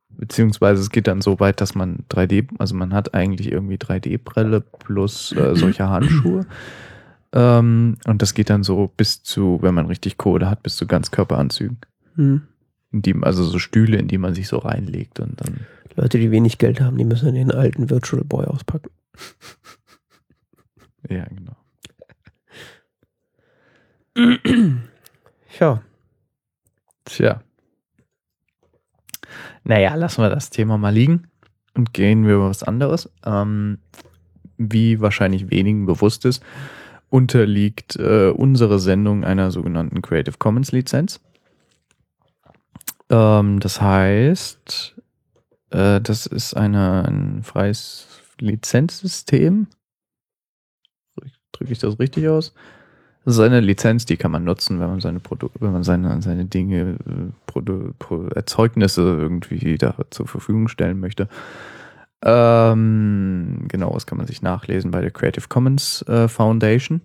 [0.09, 4.61] Beziehungsweise es geht dann so weit, dass man 3D, also man hat eigentlich irgendwie 3D-Brille
[4.61, 6.45] plus äh, solche Handschuhe.
[7.33, 10.87] Ähm, und das geht dann so bis zu, wenn man richtig Kohle hat, bis zu
[10.87, 11.79] Ganzkörperanzügen.
[12.15, 12.47] Hm.
[12.97, 15.67] In die, also so Stühle, in die man sich so reinlegt und dann.
[15.97, 18.91] Leute, die wenig Geld haben, die müssen den alten Virtual Boy auspacken.
[21.09, 21.55] Ja, genau.
[25.61, 25.81] Ja,
[27.07, 27.41] Tja.
[29.65, 31.29] Naja, lassen wir das Thema mal liegen
[31.75, 33.11] und gehen wir über was anderes.
[33.25, 33.79] Ähm,
[34.59, 36.43] wie wahrscheinlich wenigen bewusst ist,
[37.09, 41.21] unterliegt äh, unsere Sendung einer sogenannten Creative Commons Lizenz.
[43.11, 44.97] Ähm, das heißt,
[45.71, 48.09] äh, das ist eine, ein freies
[48.41, 49.69] Lizenzsystem.
[51.53, 52.55] Drücke ich das richtig aus?
[53.25, 56.23] Das ist eine Lizenz, die kann man nutzen, wenn man seine Produkte, wenn man seine,
[56.23, 61.29] seine Dinge, äh, Produ Pro Erzeugnisse irgendwie da zur Verfügung stellen möchte.
[62.23, 67.01] Ähm, genau, das kann man sich nachlesen bei der Creative Commons äh, Foundation.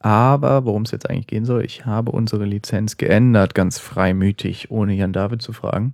[0.00, 4.94] Aber worum es jetzt eigentlich gehen soll, ich habe unsere Lizenz geändert, ganz freimütig, ohne
[4.94, 5.92] Jan David zu fragen.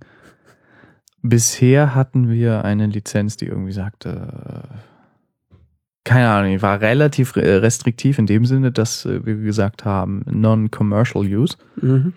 [1.21, 5.57] Bisher hatten wir eine Lizenz, die irgendwie sagte, äh,
[6.05, 11.25] keine Ahnung, die war relativ restriktiv in dem Sinne, dass äh, wir gesagt haben, non-commercial
[11.25, 11.57] use.
[11.75, 12.13] mhm.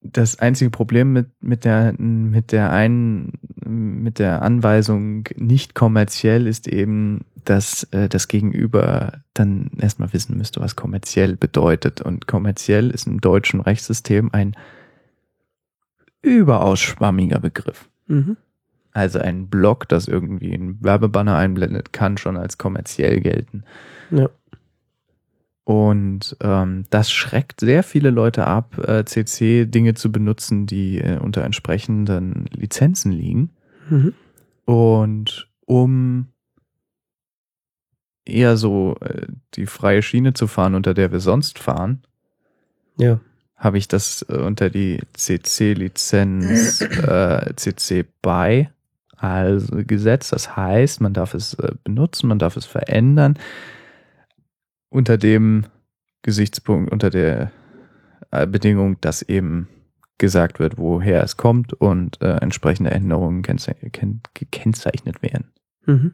[0.00, 3.32] Das einzige Problem mit, mit der, mit der einen,
[3.64, 10.60] mit der Anweisung nicht kommerziell ist eben, dass äh, das Gegenüber dann erstmal wissen müsste,
[10.60, 12.00] was kommerziell bedeutet.
[12.00, 14.54] Und kommerziell ist im deutschen Rechtssystem ein
[16.22, 17.88] überaus schwammiger Begriff.
[18.06, 18.36] Mhm.
[18.92, 23.64] Also ein Blog, das irgendwie einen Werbebanner einblendet, kann schon als kommerziell gelten.
[24.10, 24.28] Ja.
[25.68, 31.44] Und ähm, das schreckt sehr viele Leute ab, äh, CC-Dinge zu benutzen, die äh, unter
[31.44, 33.50] entsprechenden Lizenzen liegen.
[33.90, 34.14] Mhm.
[34.64, 36.28] Und um
[38.24, 39.26] eher so äh,
[39.56, 42.00] die freie Schiene zu fahren, unter der wir sonst fahren,
[42.96, 43.20] Ja.
[43.54, 48.70] habe ich das äh, unter die CC-Lizenz äh, CC BY
[49.18, 50.32] also gesetzt.
[50.32, 53.38] Das heißt, man darf es äh, benutzen, man darf es verändern
[54.90, 55.66] unter dem
[56.22, 57.52] Gesichtspunkt, unter der
[58.30, 59.68] äh, Bedingung, dass eben
[60.18, 65.52] gesagt wird, woher es kommt und äh, entsprechende Änderungen gekennzeichnet werden.
[65.86, 66.12] Mhm.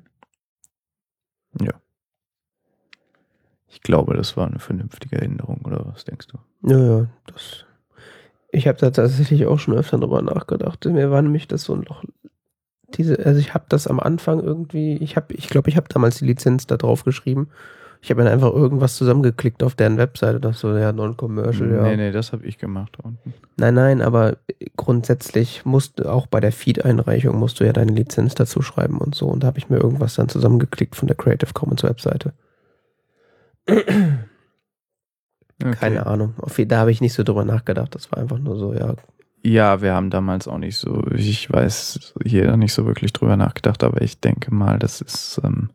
[1.60, 1.72] Ja.
[3.68, 6.38] Ich glaube, das war eine vernünftige Änderung, oder was denkst du?
[6.68, 7.64] Ja, ja, das.
[8.52, 10.84] Ich habe da tatsächlich auch schon öfter drüber nachgedacht.
[10.84, 12.04] Mir war nämlich das so ein Loch.
[12.94, 16.18] Diese, also ich habe das am Anfang irgendwie, ich habe, ich glaube, ich habe damals
[16.18, 17.48] die Lizenz da drauf geschrieben
[18.04, 21.82] ich habe dann einfach irgendwas zusammengeklickt auf deren Webseite, das so, ja, non-commercial, ja.
[21.84, 23.32] Nee, nee, das habe ich gemacht unten.
[23.56, 24.36] Nein, nein, aber
[24.76, 29.14] grundsätzlich musst du auch bei der Feed-Einreichung musst du ja deine Lizenz dazu schreiben und
[29.14, 29.28] so.
[29.28, 32.34] Und da habe ich mir irgendwas dann zusammengeklickt von der Creative Commons Webseite.
[33.66, 34.18] Okay.
[35.80, 36.34] Keine Ahnung.
[36.66, 37.94] Da habe ich nicht so drüber nachgedacht.
[37.94, 38.96] Das war einfach nur so, ja.
[39.42, 43.82] Ja, wir haben damals auch nicht so, ich weiß, hier nicht so wirklich drüber nachgedacht,
[43.82, 45.70] aber ich denke mal, das ist ähm,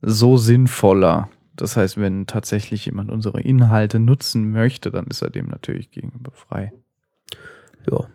[0.00, 1.28] so sinnvoller,
[1.60, 6.32] das heißt, wenn tatsächlich jemand unsere Inhalte nutzen möchte, dann ist er dem natürlich gegenüber
[6.32, 6.72] frei.
[7.90, 8.06] Ja.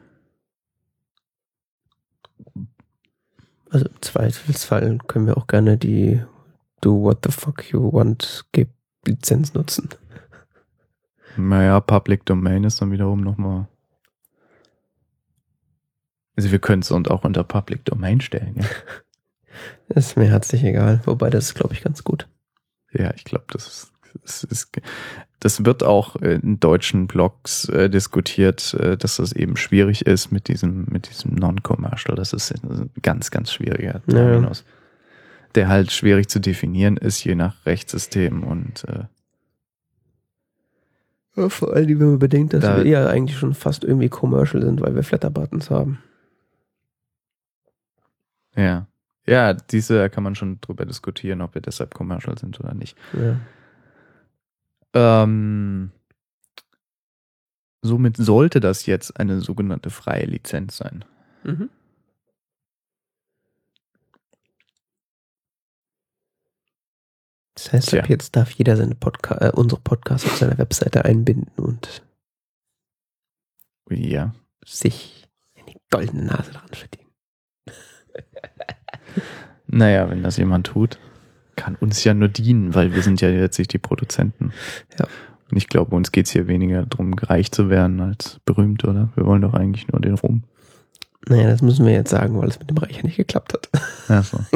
[3.69, 6.21] Also im Zweifelsfall können wir auch gerne die
[6.81, 8.45] Do What the Fuck You Want
[9.05, 9.89] Lizenz nutzen.
[11.37, 13.67] Naja, Public Domain ist dann wiederum nochmal.
[16.35, 18.65] Also wir können es und auch unter Public Domain stellen, ja.
[19.95, 21.01] ist mir herzlich egal.
[21.05, 22.27] Wobei das ist, glaube ich, ganz gut.
[22.97, 23.91] Ja, ich glaube, das
[24.23, 24.71] ist,
[25.39, 30.47] das wird auch in deutschen Blogs äh, diskutiert, äh, dass das eben schwierig ist mit
[30.47, 32.15] diesem, mit diesem Non-Commercial.
[32.15, 34.61] Das ist ein ganz, ganz schwieriger Terminus.
[34.65, 34.73] Ja.
[35.55, 39.05] Der halt schwierig zu definieren ist, je nach Rechtssystem und äh,
[41.35, 44.63] ja, vor allem, wenn man bedenkt, dass da, wir ja eigentlich schon fast irgendwie commercial
[44.63, 45.99] sind, weil wir Flatter-Buttons haben.
[48.55, 48.87] Ja.
[49.27, 52.95] Ja, diese kann man schon drüber diskutieren, ob wir deshalb commercial sind oder nicht.
[53.13, 53.39] Ja.
[55.23, 55.91] Ähm,
[57.81, 61.05] somit sollte das jetzt eine sogenannte freie Lizenz sein.
[61.43, 61.69] Mhm.
[67.55, 71.47] Das heißt, ab jetzt darf jeder seine Podca äh, unsere Podcasts auf seiner Webseite einbinden
[71.55, 72.03] und
[73.89, 74.35] ja.
[74.63, 77.09] sich in die goldene Nase dran verdienen.
[79.67, 80.99] Naja, wenn das jemand tut,
[81.55, 84.51] kann uns ja nur dienen, weil wir sind ja letztlich die Produzenten.
[84.99, 85.07] Ja.
[85.49, 89.09] Und ich glaube, uns geht's hier weniger darum, reich zu werden als berühmt, oder?
[89.15, 90.43] Wir wollen doch eigentlich nur den Ruhm.
[91.27, 93.69] Naja, das müssen wir jetzt sagen, weil es mit dem Reich ja nicht geklappt hat.
[94.07, 94.39] Ach so.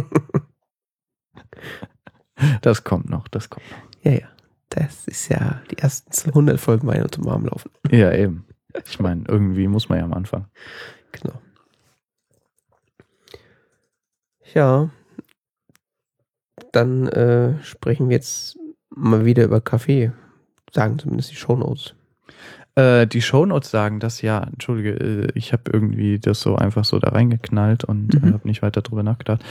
[2.61, 3.77] das kommt noch, das kommt noch.
[4.03, 4.27] Ja, ja.
[4.69, 7.71] Das ist ja die ersten 100 Folgen meiner zum Arm laufen.
[7.89, 8.45] Ja, eben.
[8.87, 10.45] Ich meine, irgendwie muss man ja am Anfang.
[11.11, 11.33] Genau.
[14.53, 14.89] Ja,
[16.71, 18.57] dann äh, sprechen wir jetzt
[18.89, 20.11] mal wieder über Kaffee.
[20.71, 21.95] Sagen zumindest die Shownotes.
[22.75, 24.43] Äh, die Shownotes sagen das ja.
[24.43, 28.33] Entschuldige, äh, ich habe irgendwie das so einfach so da reingeknallt und äh, mhm.
[28.33, 29.43] habe nicht weiter drüber nachgedacht.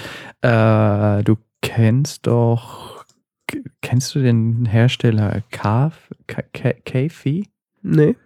[0.43, 3.05] Äh, du kennst doch,
[3.83, 6.11] kennst du den Hersteller Kaf,
[6.85, 7.49] Kafi?
[7.83, 8.17] Nee.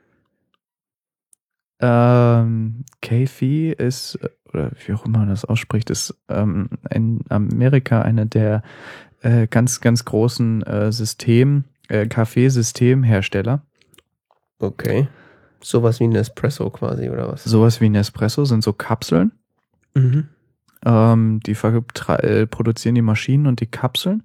[1.82, 4.18] Ähm, Kafi ist
[4.52, 8.62] oder wie auch immer man das ausspricht, ist ähm, in Amerika eine der
[9.22, 13.62] äh, ganz, ganz großen äh, System, äh, Kaffeesystemhersteller.
[14.58, 15.08] Okay.
[15.60, 17.44] Sowas wie ein Espresso quasi, oder was?
[17.44, 19.32] Sowas wie ein Espresso sind so Kapseln.
[19.94, 20.28] Mhm.
[20.84, 24.22] Ähm, die äh, produzieren die Maschinen und die Kapseln.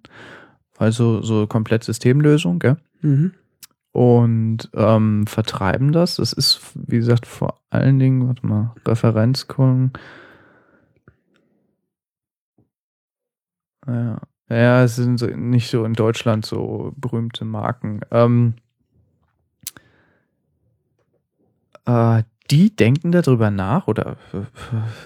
[0.77, 2.77] Also so komplett Systemlösung, gell?
[3.01, 3.31] Mhm
[3.97, 6.17] und ähm, vertreiben das.
[6.17, 9.91] Das ist, wie gesagt, vor allen Dingen, warte mal, Referenzkunden.
[13.87, 14.21] Ja.
[14.49, 18.01] ja, es sind nicht so in Deutschland so berühmte Marken.
[18.11, 18.53] Ähm,
[21.85, 24.17] äh, die denken darüber nach oder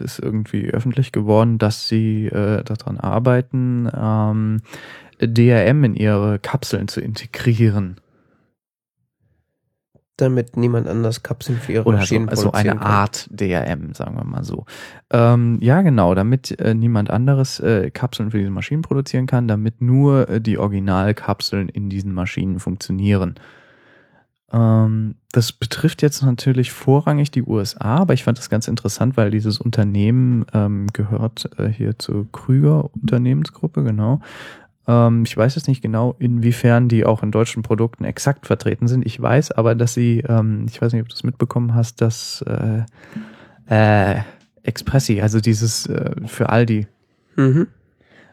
[0.01, 4.61] ist irgendwie öffentlich geworden, dass sie äh, daran arbeiten, ähm,
[5.21, 8.00] DRM in ihre Kapseln zu integrieren
[10.17, 12.79] damit niemand anders Kapseln für ihre Oder Maschinen so, also eine kann.
[12.79, 14.65] Art DRM, sagen wir mal so.
[15.09, 19.81] Ähm, ja, genau, damit äh, niemand anderes äh, Kapseln für diese Maschinen produzieren kann, damit
[19.81, 23.35] nur äh, die Originalkapseln in diesen Maschinen funktionieren.
[24.53, 29.31] Ähm, das betrifft jetzt natürlich vorrangig die USA, aber ich fand das ganz interessant, weil
[29.31, 34.19] dieses Unternehmen ähm, gehört äh, hier zur Krüger Unternehmensgruppe, genau.
[34.91, 39.05] Ähm, ich weiß jetzt nicht genau, inwiefern die auch in deutschen Produkten exakt vertreten sind.
[39.05, 42.43] Ich weiß aber, dass sie, ähm, ich weiß nicht, ob du es mitbekommen hast, dass
[42.45, 42.83] äh,
[43.67, 44.21] äh,
[44.63, 46.87] Expressi, also dieses äh, für Aldi.
[47.37, 47.67] Mhm.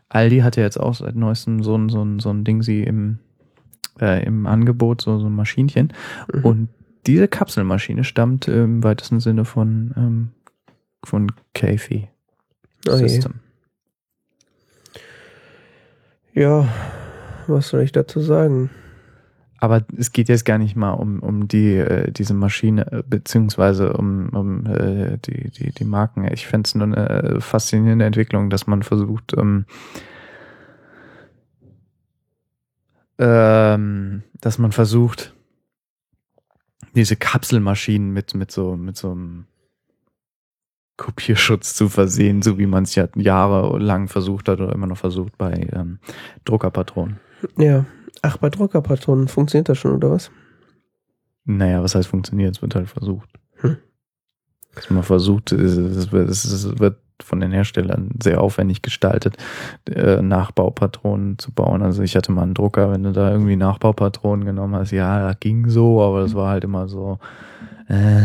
[0.09, 2.83] Aldi hat ja jetzt auch seit neuestem so ein, so ein, so ein Ding sie
[2.83, 3.19] im,
[4.01, 5.93] äh, im Angebot, so, so ein Maschinchen.
[6.33, 6.45] Mhm.
[6.45, 6.69] Und
[7.07, 10.29] diese Kapselmaschine stammt im weitesten Sinne von, ähm,
[11.05, 12.09] von Kefi
[12.89, 13.09] Oh je.
[13.09, 13.35] System.
[16.39, 16.69] Ja,
[17.49, 18.71] was soll ich dazu sagen?
[19.59, 23.95] Aber es geht jetzt gar nicht mal um, um die, äh, diese Maschine, äh, beziehungsweise
[23.95, 26.31] um, um äh, die, die, die Marken.
[26.33, 29.67] Ich fände es nur eine äh, faszinierende Entwicklung, dass man versucht, ähm,
[33.19, 35.35] ähm, dass man versucht,
[36.95, 39.47] diese Kapselmaschinen mit, mit so, mit so einem
[40.99, 45.39] Kopierschutz zu versehen, so wie man es ja jahrelang versucht hat oder immer noch versucht
[45.39, 46.01] bei ähm,
[46.45, 47.19] Druckerpatronen.
[47.57, 47.87] Ja.
[48.21, 50.31] Ach, bei Druckerpatronen funktioniert das schon, oder was?
[51.45, 52.57] Naja, was heißt funktioniert?
[52.57, 53.31] Es wird halt versucht.
[53.61, 53.79] Hm.
[54.75, 59.37] Dass man versucht, es, wird, von den Herstellern sehr aufwendig gestaltet,
[59.89, 61.83] äh, Nachbaupatronen zu bauen.
[61.83, 65.41] Also ich hatte mal einen Drucker, wenn du da irgendwie Nachbaupatronen genommen hast, ja, das
[65.41, 67.19] ging so, aber das war halt immer so,
[67.89, 68.25] äh,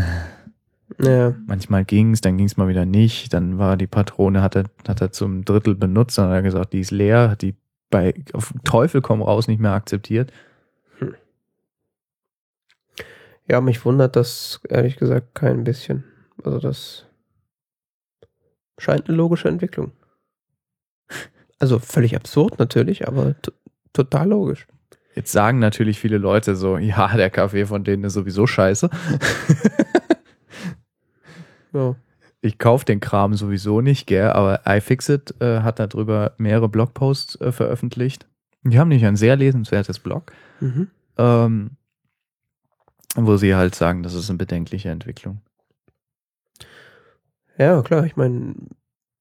[1.00, 1.34] Ja.
[1.48, 5.12] manchmal ging's, dann ging's mal wieder nicht, dann war die Patrone, hat er, hat er
[5.12, 7.56] zum Drittel benutzt, dann hat er gesagt, die ist leer, hat die
[7.89, 10.32] bei auf Teufel komm raus nicht mehr akzeptiert.
[13.48, 16.04] Ja, mich wundert das ehrlich gesagt kein bisschen.
[16.43, 17.06] Also das
[18.78, 19.91] scheint eine logische Entwicklung.
[21.60, 23.36] Also völlig absurd natürlich, aber
[23.93, 24.67] total logisch.
[25.15, 28.89] Jetzt sagen natürlich viele Leute so, ja, der Kaffee von denen ist sowieso scheiße.
[31.74, 31.96] Ja.
[32.42, 37.52] Ich kaufe den Kram sowieso nicht, gell, aber iFixit äh, hat darüber mehrere Blogposts äh,
[37.52, 38.28] veröffentlicht.
[38.64, 40.88] Die haben nicht ein sehr lesenswertes Blog, Mhm.
[41.18, 41.72] ähm,
[43.16, 45.42] wo sie halt sagen, das ist eine bedenkliche Entwicklung.
[47.58, 48.56] Ja, klar, ich meine,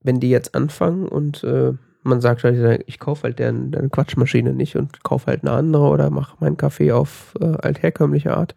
[0.00, 4.52] wenn die jetzt anfangen und äh, man sagt halt, ich kaufe halt deren, deren Quatschmaschine
[4.54, 8.54] nicht und kaufe halt eine andere oder mache meinen Kaffee auf äh, altherkömmliche Art,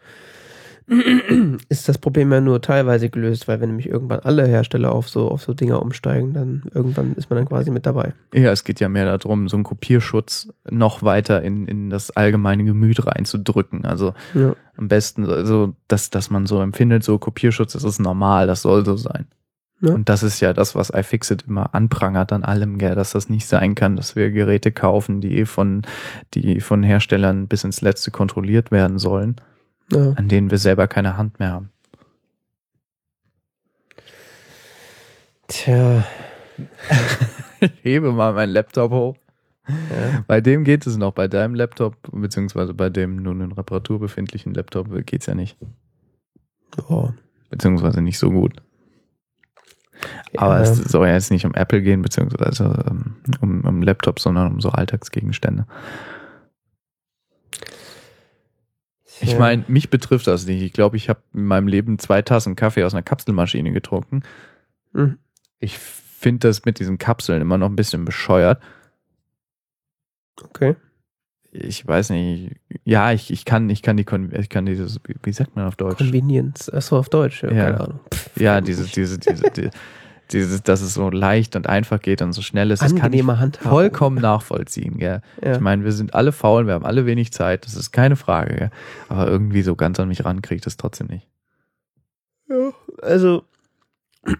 [1.69, 5.29] ist das Problem ja nur teilweise gelöst, weil wenn nämlich irgendwann alle Hersteller auf so,
[5.29, 8.13] auf so Dinger umsteigen, dann irgendwann ist man dann quasi mit dabei.
[8.33, 12.63] Ja, es geht ja mehr darum, so einen Kopierschutz noch weiter in, in das allgemeine
[12.63, 13.85] Gemüt reinzudrücken.
[13.85, 14.55] Also Ja.
[14.77, 18.85] am besten, also dass, dass man so empfindet, so Kopierschutz, das ist normal, das soll
[18.85, 19.25] so sein.
[19.81, 19.93] Ja.
[19.93, 23.45] Und das ist ja das, was iFixit immer anprangert an allem, gell, dass das nicht
[23.45, 25.81] sein kann, dass wir Geräte kaufen, die von,
[26.33, 29.35] die von Herstellern bis ins Letzte kontrolliert werden sollen,
[29.91, 30.13] Ja.
[30.13, 31.69] an denen wir selber keine Hand mehr haben.
[35.47, 36.03] Tja,
[37.61, 39.15] Ich hebe mal meinen Laptop hoch.
[39.67, 40.23] ja.
[40.27, 44.53] Bei dem geht es noch, bei deinem Laptop, beziehungsweise bei dem nun in Reparatur befindlichen
[44.53, 45.57] Laptop geht's ja nicht.
[46.89, 47.09] Oh.
[47.49, 48.61] Beziehungsweise nicht so gut.
[50.33, 50.41] Ja.
[50.41, 54.51] Aber es soll ja jetzt nicht um Apple gehen, beziehungsweise ähm, um, um Laptops, sondern
[54.51, 55.65] um so Alltagsgegenstände.
[59.21, 60.61] Ich meine, mich betrifft das nicht.
[60.61, 64.23] Ich glaube, ich habe in meinem Leben zwei Tassen Kaffee aus einer Kapselmaschine getrunken.
[64.93, 65.17] Hm.
[65.59, 68.61] Ich finde das mit diesen Kapseln immer noch ein bisschen bescheuert.
[70.43, 70.75] Okay.
[71.51, 72.57] Ich weiß nicht.
[72.83, 75.97] Ja, ich, ich kann, ich kann die, ich kann dieses, wie- sagt man auf Deutsch?
[75.99, 76.69] Convenience.
[76.71, 77.43] Achso, auf Deutsch.
[77.43, 77.65] Ja, Ja.
[77.65, 77.99] keine Ahnung.
[78.13, 79.69] Pff, Ja, diese, diese, diese, die,
[80.31, 82.81] dieses, dass es so leicht und einfach geht und so schnell ist.
[82.81, 83.69] Das kann ich Handhabung.
[83.69, 85.21] vollkommen nachvollziehen, gell.
[85.43, 85.53] Ja.
[85.53, 88.55] Ich meine, wir sind alle faul, wir haben alle wenig Zeit, das ist keine Frage,
[88.55, 88.71] gell?
[89.09, 91.27] Aber irgendwie so ganz an mich ran kriegt es trotzdem nicht.
[92.49, 92.71] Ja,
[93.01, 93.43] also.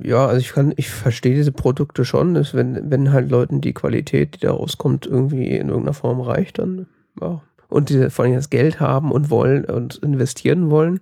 [0.00, 3.72] Ja, also ich kann, ich verstehe diese Produkte schon, dass wenn, wenn halt Leuten die
[3.72, 6.86] Qualität, die da rauskommt, irgendwie in irgendeiner Form reicht, dann,
[7.20, 7.42] ja.
[7.68, 11.00] Und die vor allem das Geld haben und wollen und investieren wollen.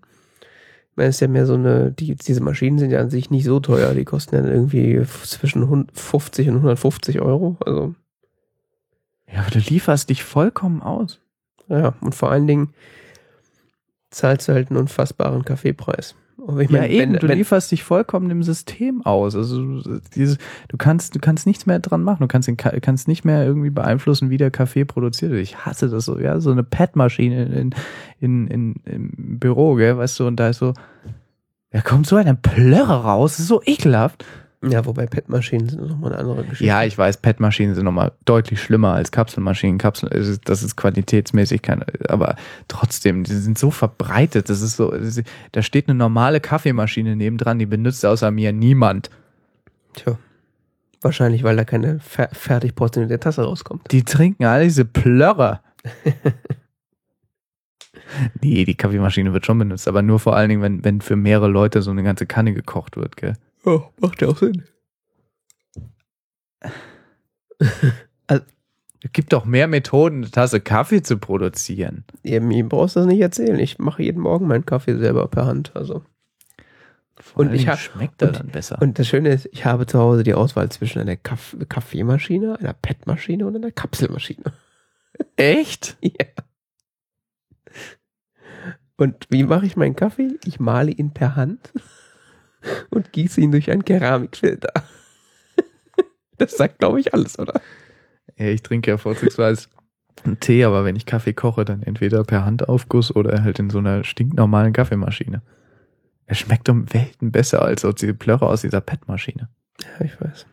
[0.96, 3.44] Meine, es ist ja mehr so eine, die, diese Maschinen sind ja an sich nicht
[3.44, 7.56] so teuer, die kosten ja irgendwie zwischen 50 und 150 Euro.
[7.64, 7.94] Also,
[9.32, 11.20] Ja, aber du lieferst dich vollkommen aus.
[11.68, 12.74] ja, und vor allen Dingen
[14.10, 16.14] zahlst du halt einen unfassbaren Kaffeepreis.
[16.60, 19.34] Ich ja, meine, eben, wenn- du wenn- lieferst dich vollkommen im System aus.
[19.34, 19.82] Also
[20.14, 20.38] dieses,
[20.68, 22.18] du kannst, du kannst nichts mehr dran machen.
[22.20, 25.42] Du kannst, den, Ka- kannst nicht mehr irgendwie beeinflussen, wie der Kaffee produziert wird.
[25.42, 27.74] Ich hasse das so, ja, so eine Pad-Maschine in,
[28.20, 30.74] in, in, im Büro, gell, weißt du, und da ist so,
[31.70, 34.24] da kommt so eine Plörre raus, das ist so ekelhaft.
[34.70, 36.64] Ja, wobei PET-Maschinen sind nochmal eine andere Geschichte.
[36.64, 39.78] Ja, ich weiß, PET-Maschinen sind nochmal deutlich schlimmer als Kapselmaschinen.
[39.78, 42.36] Kapsel, das ist qualitätsmäßig keine, aber
[42.68, 44.48] trotzdem, die sind so verbreitet.
[44.48, 48.52] Das ist so, das ist, da steht eine normale Kaffeemaschine nebendran, die benutzt außer mir
[48.52, 49.10] niemand.
[49.94, 50.18] Tja.
[51.00, 53.92] Wahrscheinlich, weil da keine fer fertig portionierte Tasse rauskommt.
[53.92, 55.62] Die trinken alle diese Plörrer.
[58.40, 61.48] nee, die Kaffeemaschine wird schon benutzt, aber nur vor allen Dingen, wenn, wenn für mehrere
[61.48, 63.34] Leute so eine ganze Kanne gekocht wird, gell?
[63.64, 64.64] Oh, macht ja auch Sinn.
[69.06, 72.04] Es gibt doch mehr Methoden, eine Tasse Kaffee zu produzieren.
[72.22, 73.58] Ja, mir brauchst du das nicht erzählen.
[73.58, 75.72] Ich mache jeden Morgen meinen Kaffee selber per Hand.
[75.76, 76.02] Also.
[77.20, 78.80] Vor Und ich hab- schmeckt er und- dann besser.
[78.80, 82.72] Und das Schöne ist, ich habe zu Hause die Auswahl zwischen einer Kaff Kaffeemaschine, einer
[82.72, 84.44] PET-Maschine und einer Kapselmaschine.
[85.36, 85.98] Echt?
[86.00, 86.24] Ja.
[88.96, 90.38] Und wie mache ich meinen Kaffee?
[90.46, 91.72] Ich male ihn per Hand
[92.90, 94.72] und gieße ihn durch einen Keramikfilter.
[96.36, 97.60] Das sagt, glaube ich, alles, oder?
[98.36, 99.68] Ja, ich trinke ja vorzugsweise
[100.24, 103.78] einen Tee, aber wenn ich Kaffee koche, dann entweder per Handaufguss oder halt in so
[103.78, 105.42] einer stinknormalen Kaffeemaschine.
[106.26, 109.48] Er schmeckt um Welten besser als aus diese Plörre aus dieser PET-Maschine.
[109.82, 110.46] Ja, ich weiß.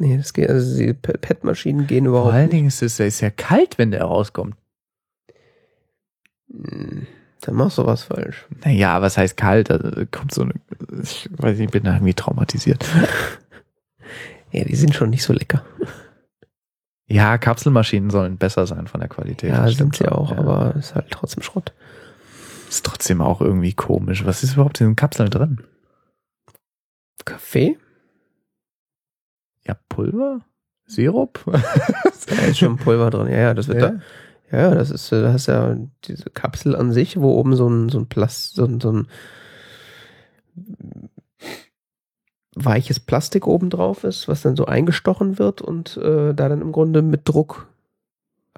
[0.00, 2.52] Nee, das geht, also die Pe- PET-Maschinen gehen Vor überhaupt allen nicht.
[2.54, 4.56] Dingen ist es ist ja kalt, wenn der rauskommt.
[6.50, 7.06] Hm,
[7.40, 8.46] Dann machst du was falsch.
[8.64, 9.70] Naja, was heißt kalt?
[9.70, 10.54] Also, kommt so eine,
[11.02, 12.84] ich weiß nicht, ich bin da irgendwie traumatisiert.
[14.50, 15.62] Ja, die sind schon nicht so lecker.
[17.06, 19.50] Ja, Kapselmaschinen sollen besser sein von der Qualität.
[19.50, 20.38] Ja, sind stimmt sie auch, Ja.
[20.38, 21.74] aber ist halt trotzdem Schrott.
[22.66, 24.24] Ist trotzdem auch irgendwie komisch.
[24.24, 25.58] Was ist überhaupt in den Kapseln drin?
[27.26, 27.76] Kaffee?
[29.66, 30.40] Ja, Pulver?
[30.86, 31.40] Sirup?
[31.44, 33.28] Da ist schon Pulver drin.
[33.30, 34.00] Ja, ja, das wird da.
[34.50, 37.88] Ja, das ist, äh, da hast ja diese Kapsel an sich, wo oben so ein,
[37.88, 39.08] so ein Plast, so ein, so ein
[42.54, 46.72] weiches Plastik oben drauf ist, was dann so eingestochen wird und äh, da dann im
[46.72, 47.68] Grunde mit Druck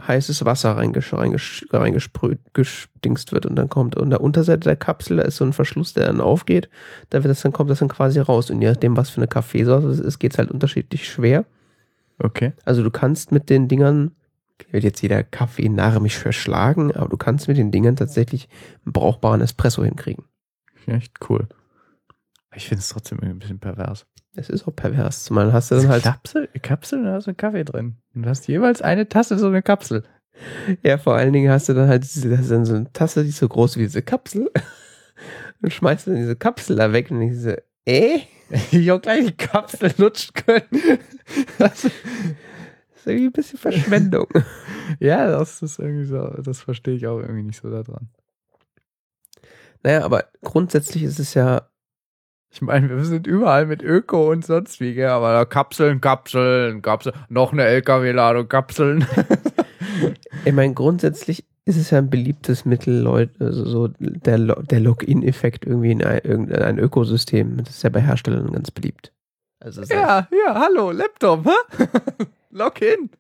[0.07, 5.19] heißes Wasser reingesch reingesch reingesprüht, gestingst wird und dann kommt und der Unterseite der Kapsel,
[5.19, 6.71] da ist so ein Verschluss, der dann aufgeht,
[7.11, 9.29] da wird das dann kommt das dann quasi raus und je nachdem, was für eine
[9.29, 11.45] Kaffeesorte es ist, geht es halt unterschiedlich schwer.
[12.19, 12.53] Okay.
[12.65, 14.13] Also du kannst mit den Dingern,
[14.71, 18.49] wird jetzt jeder Kaffee-Narr mich verschlagen, aber du kannst mit den Dingern tatsächlich
[18.85, 20.25] einen brauchbaren Espresso hinkriegen.
[20.87, 21.49] Echt cool.
[22.55, 24.07] Ich finde es trotzdem irgendwie ein bisschen pervers.
[24.35, 25.25] Das ist auch pervers.
[25.25, 27.97] Zumal hast du dann halt, Kapsel, Kapsel, da ist ein Kaffee drin.
[28.15, 30.05] Und du hast jeweils eine Tasse so eine Kapsel.
[30.83, 33.39] ja, vor allen Dingen hast du dann halt diese, dann so eine Tasse, die ist
[33.39, 34.51] so groß wie diese Kapsel.
[35.63, 37.55] Und schmeißt dann diese Kapsel da weg und ich so,
[37.85, 38.21] äh?
[38.73, 40.63] Ich auch gleich die Kapsel lutschen können.
[43.01, 44.27] Das ist irgendwie ein bisschen Verschwendung.
[45.01, 48.11] ja, das ist irgendwie so, das verstehe ich auch irgendwie nicht so daran.
[49.83, 51.71] naja, aber grundsätzlich ist es ja,
[52.51, 55.09] Ich meine, wir sind überall mit Öko und sonst wie, gell?
[55.09, 59.07] aber da Kapseln, Kapseln, Kapseln, noch eine LKW-Ladung Kapseln.
[60.45, 65.65] ich meine, grundsätzlich ist es ja ein beliebtes Mittel, Leute, also so der, der Login-Effekt
[65.65, 67.57] irgendwie in ein, irgendein Ökosystem.
[67.65, 69.11] Das ist ja bei Herstellern ganz beliebt.
[69.59, 71.87] Also ja, ja, hallo, Laptop, hä?
[72.51, 73.11] Log in.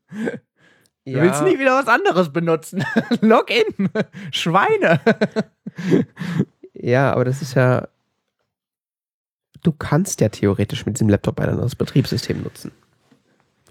[1.04, 2.84] Du ja, willst nie wieder was anderes benutzen.
[3.20, 3.88] Log in.
[4.30, 5.00] Schweine.
[6.74, 7.88] ja, aber das ist ja,
[9.62, 12.72] du kannst ja theoretisch mit diesem Laptop ein anderes Betriebssystem nutzen.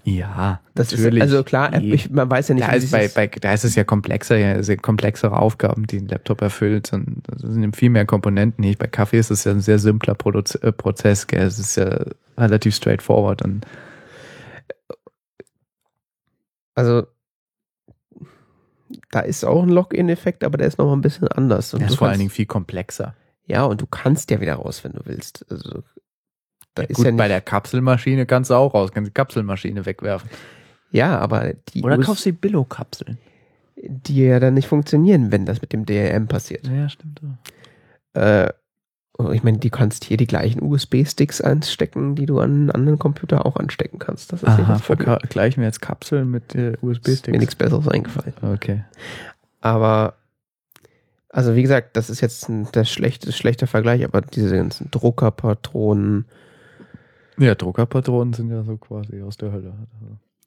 [0.04, 1.22] Ja, Das natürlich.
[1.22, 3.64] ist, also klar, ich, man weiß ja nicht, da, wie ist bei, bei, da ist
[3.64, 6.92] es ja komplexer, ja, sehr komplexere Aufgaben, die ein Laptop erfüllt.
[6.92, 8.64] Und das sind viel mehr Komponenten.
[8.64, 8.78] Nicht.
[8.78, 11.26] Bei Kaffee ist es ja ein sehr simpler Prodoz äh, Prozess.
[11.26, 11.46] Gell?
[11.46, 12.02] Es ist ja
[12.38, 13.42] relativ straightforward.
[13.42, 13.66] Und
[16.80, 17.06] also
[19.12, 21.72] da ist auch ein Login-Effekt, aber der ist noch mal ein bisschen anders.
[21.74, 23.14] Und er du ist vor allen Dingen viel komplexer.
[23.46, 25.44] Ja, und du kannst ja wieder raus, wenn du willst.
[25.50, 25.82] Also
[26.74, 29.86] da ist Gut, ja nicht, bei der Kapselmaschine kannst du auch raus, kannst die Kapselmaschine
[29.86, 30.30] wegwerfen.
[30.90, 33.18] ja, aber die, Oder US kaufst du die Billo-Kapseln.
[33.76, 36.66] die ja dann nicht funktionieren, wenn das mit dem DRM passiert.
[36.68, 37.20] Ja, stimmt.
[38.14, 38.50] Äh,
[39.32, 43.46] ich meine, du kannst hier die gleichen USB-Sticks anstecken, die du an einen anderen Computer
[43.46, 44.32] auch anstecken kannst.
[44.32, 47.38] Das ist Aha, das vergleichen wir jetzt Kapseln mit äh, Ist mir USB-Sticks.
[47.38, 48.34] nichts Besseres eingefallen.
[48.42, 48.84] Okay.
[49.60, 50.14] Aber,
[51.28, 56.26] also wie gesagt, das ist jetzt ein der schlechte, schlechter Vergleich, aber diese ganzen Druckerpatronen,
[57.38, 59.72] Ja, Druckerpatronen sind ja so quasi aus der Hölle.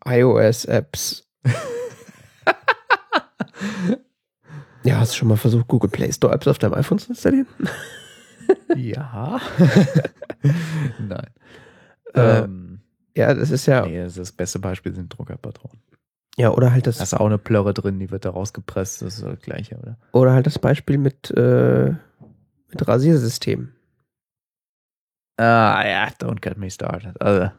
[0.05, 1.27] iOS-Apps.
[4.83, 7.47] ja, hast du schon mal versucht, Google Play Store Apps auf deinem iPhone zu installieren?
[8.75, 9.39] Ja.
[10.99, 11.29] Nein.
[12.13, 12.79] Äh, ähm,
[13.15, 15.79] Ja, das ist ja, nee, das, das beste Beispiel sind Druckerpatronen.
[16.37, 19.01] ja, oder halt das, Da ist auch eine Plörre drin, die wird da rausgepresst.
[19.01, 19.97] Das ist das gleiche, oder?
[20.11, 21.93] oder halt das Beispiel mit, äh,
[22.69, 23.71] mit Rasiersystem.
[25.37, 27.19] Ah ja, don't get me started.
[27.21, 27.49] Also,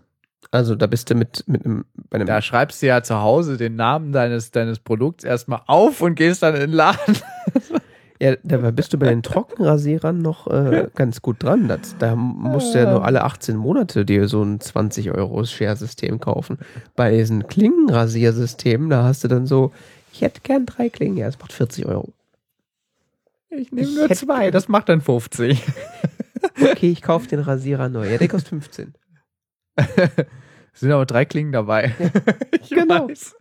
[0.52, 3.56] Also da bist du mit, mit einem, bei einem da schreibst du ja zu Hause
[3.56, 7.18] den Namen deines, deines Produkts erstmal auf und gehst dann in den Laden.
[8.20, 11.66] Ja, dabei bist du bei den Trockenrasierern noch äh, ganz gut dran.
[11.68, 16.20] Das, da musst du ja nur alle 18 Monate dir so ein 20 Euro Share-System
[16.20, 16.58] kaufen.
[16.94, 19.72] Bei diesen Klingenrasiersystemen, da hast du dann so,
[20.12, 22.12] ich hätte gern drei Klingen, ja, das macht 40 Euro.
[23.50, 25.60] Ich nehme nur hätte- zwei, das macht dann 50.
[26.60, 28.08] Okay, ich kaufe den Rasierer neu.
[28.10, 28.94] Ja, der kostet 15.
[29.76, 29.86] Es
[30.80, 31.92] sind aber drei Klingen dabei.
[32.62, 33.08] ich Genau.
[33.08, 33.34] weiß.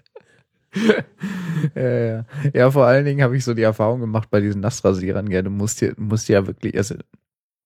[1.76, 2.26] ja, ja.
[2.54, 5.50] ja, vor allen Dingen habe ich so die Erfahrung gemacht bei diesen Nassrasierern, gell, du
[5.50, 6.96] musst hier, musst ja wirklich, also,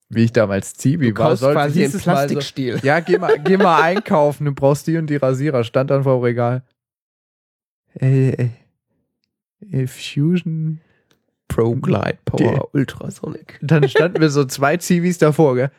[0.10, 2.80] wie ich damals Zibi Du war, sollte quasi hieß einen es mal so, Plastikstiel.
[2.84, 6.20] ja, geh mal, geh mal einkaufen, du brauchst die und die Rasierer, stand dann vor
[6.20, 6.64] dem Regal.
[8.00, 8.50] Äh, äh,
[9.72, 10.82] äh, Fusion
[11.48, 13.60] Pro Glide Power Ultrasonic.
[13.62, 15.72] dann standen wir so zwei Zivis davor, gell?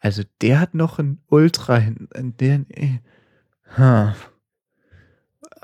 [0.00, 2.98] Also der hat noch ein Ultra hin, der, äh,
[3.76, 4.14] ha.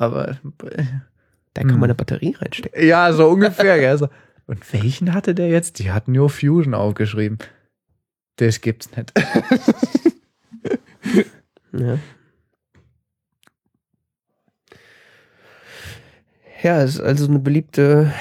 [0.00, 0.38] Aber
[1.54, 1.80] Da kann Hm.
[1.80, 2.86] man eine Batterie reinstecken.
[2.86, 3.98] ja, so ungefähr, gell?
[3.98, 4.08] So.
[4.46, 5.78] Und welchen hatte der jetzt?
[5.80, 7.38] Die hatten nur Fusion aufgeschrieben.
[8.36, 9.12] Das gibt's nicht.
[11.72, 11.98] Ja.
[16.62, 18.12] Ja, es ist also eine beliebte,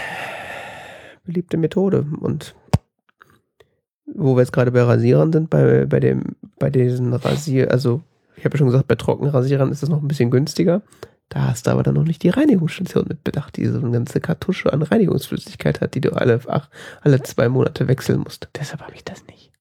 [1.25, 2.05] beliebte Methode.
[2.21, 2.55] Und
[4.05, 8.01] wo wir jetzt gerade bei Rasierern sind, bei, bei dem, bei diesen Rasier, also
[8.35, 10.81] ich habe ja schon gesagt, bei Trockenrasierern ist es noch ein bisschen günstiger.
[11.29, 14.19] Da hast du aber dann noch nicht die Reinigungsstation mit bedacht, die so eine ganze
[14.19, 16.69] Kartusche an Reinigungsflüssigkeit hat, die du alle, ach,
[17.01, 18.49] alle zwei Monate wechseln musst.
[18.55, 19.51] Deshalb habe ich das nicht.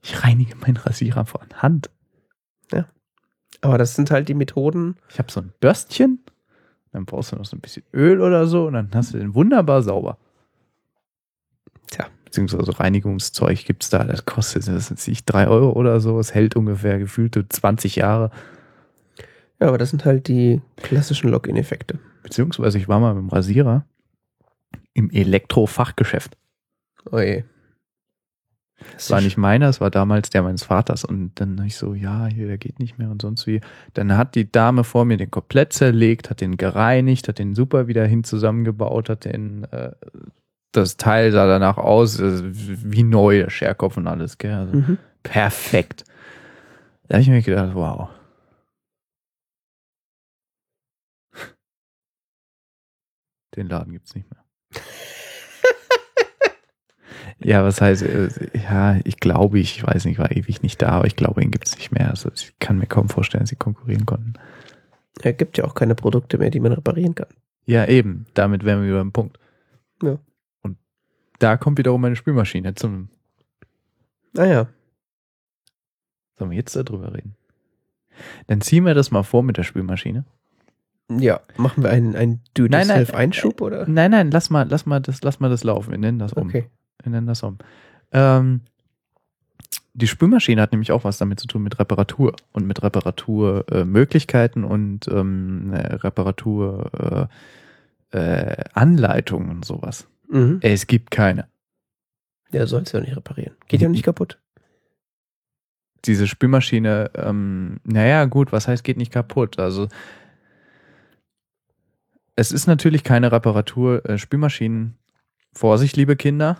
[0.00, 1.90] Ich reinige meinen Rasierer von Hand.
[3.60, 6.20] Aber das sind halt die Methoden, Ich habe so ein Bürstchen,
[6.92, 9.34] dann brauchst du noch so ein bisschen Öl oder so und dann hast du den
[9.34, 10.18] wunderbar sauber.
[11.88, 12.06] Tja.
[12.24, 16.56] Beziehungsweise Reinigungszeug gibt's da, das kostet, das sind nicht drei Euro oder so, es hält
[16.56, 18.30] ungefähr gefühlte 20 Jahre.
[19.60, 21.98] Ja, aber das sind halt die klassischen Login-Effekte.
[22.22, 23.84] Beziehungsweise ich war mal mit dem Rasierer
[24.94, 26.36] im Elektrofachgeschäft.
[27.10, 27.44] Oh je.
[28.96, 31.04] Es war nicht meiner, es war damals der meines Vaters.
[31.04, 33.60] Und dann ich so, ja, hier, der geht nicht mehr und sonst wie.
[33.94, 37.88] Dann hat die Dame vor mir den komplett zerlegt, hat den gereinigt, hat den super
[37.88, 39.92] wieder hin zusammengebaut, hat den, äh,
[40.72, 44.54] das Teil sah danach aus, äh, wie neu, der Scherkopf und alles, gell?
[44.54, 44.98] Also, Mhm.
[45.24, 46.04] perfekt.
[47.08, 48.10] Da habe ich mir gedacht, wow.
[53.58, 54.44] Den Laden gibt's nicht mehr.
[57.38, 61.06] ja, was heißt, äh, ja, ich glaube, ich weiß nicht, war ewig nicht da, aber
[61.06, 62.10] ich glaube, ihn gibt's nicht mehr.
[62.10, 64.34] Also ich kann mir kaum vorstellen, dass sie konkurrieren konnten.
[65.20, 67.28] Es gibt ja auch keine Produkte mehr, die man reparieren kann.
[67.66, 69.38] Ja, eben, damit wären wir am Punkt.
[70.02, 70.18] Ja.
[70.62, 70.78] Und
[71.38, 73.10] da kommt wiederum meine Spülmaschine zum.
[74.32, 74.68] Naja,
[76.38, 77.34] Sollen wir jetzt darüber reden?
[78.46, 80.24] Dann ziehen wir das mal vor mit der Spülmaschine.
[81.10, 81.40] Ja.
[81.56, 83.88] Machen wir einen, einen Nein, nein, Do-it-yourself-Einschub oder?
[83.88, 85.90] Nein, nein, lass mal, lass mal das, lass mal das laufen.
[85.90, 86.48] Wir nennen das um.
[86.48, 86.66] Okay.
[87.02, 87.58] Wir nennen das um.
[88.12, 88.62] Ähm,
[89.94, 94.66] die Spülmaschine hat nämlich auch was damit zu tun mit Reparatur und mit Reparaturmöglichkeiten äh,
[94.66, 97.28] und ähm, äh, Reparatur
[98.12, 100.06] äh, äh, Anleitungen und sowas.
[100.28, 100.58] Mhm.
[100.62, 101.48] Es gibt keine.
[102.52, 103.56] Ja, sollst ja nicht reparieren.
[103.66, 104.38] Geht ja nicht kaputt.
[106.04, 109.58] Diese Spülmaschine, ähm, naja, gut, was heißt geht nicht kaputt?
[109.58, 109.88] Also
[112.38, 114.08] es ist natürlich keine Reparatur.
[114.08, 114.94] Äh, Spülmaschinen,
[115.52, 116.58] Vorsicht, liebe Kinder.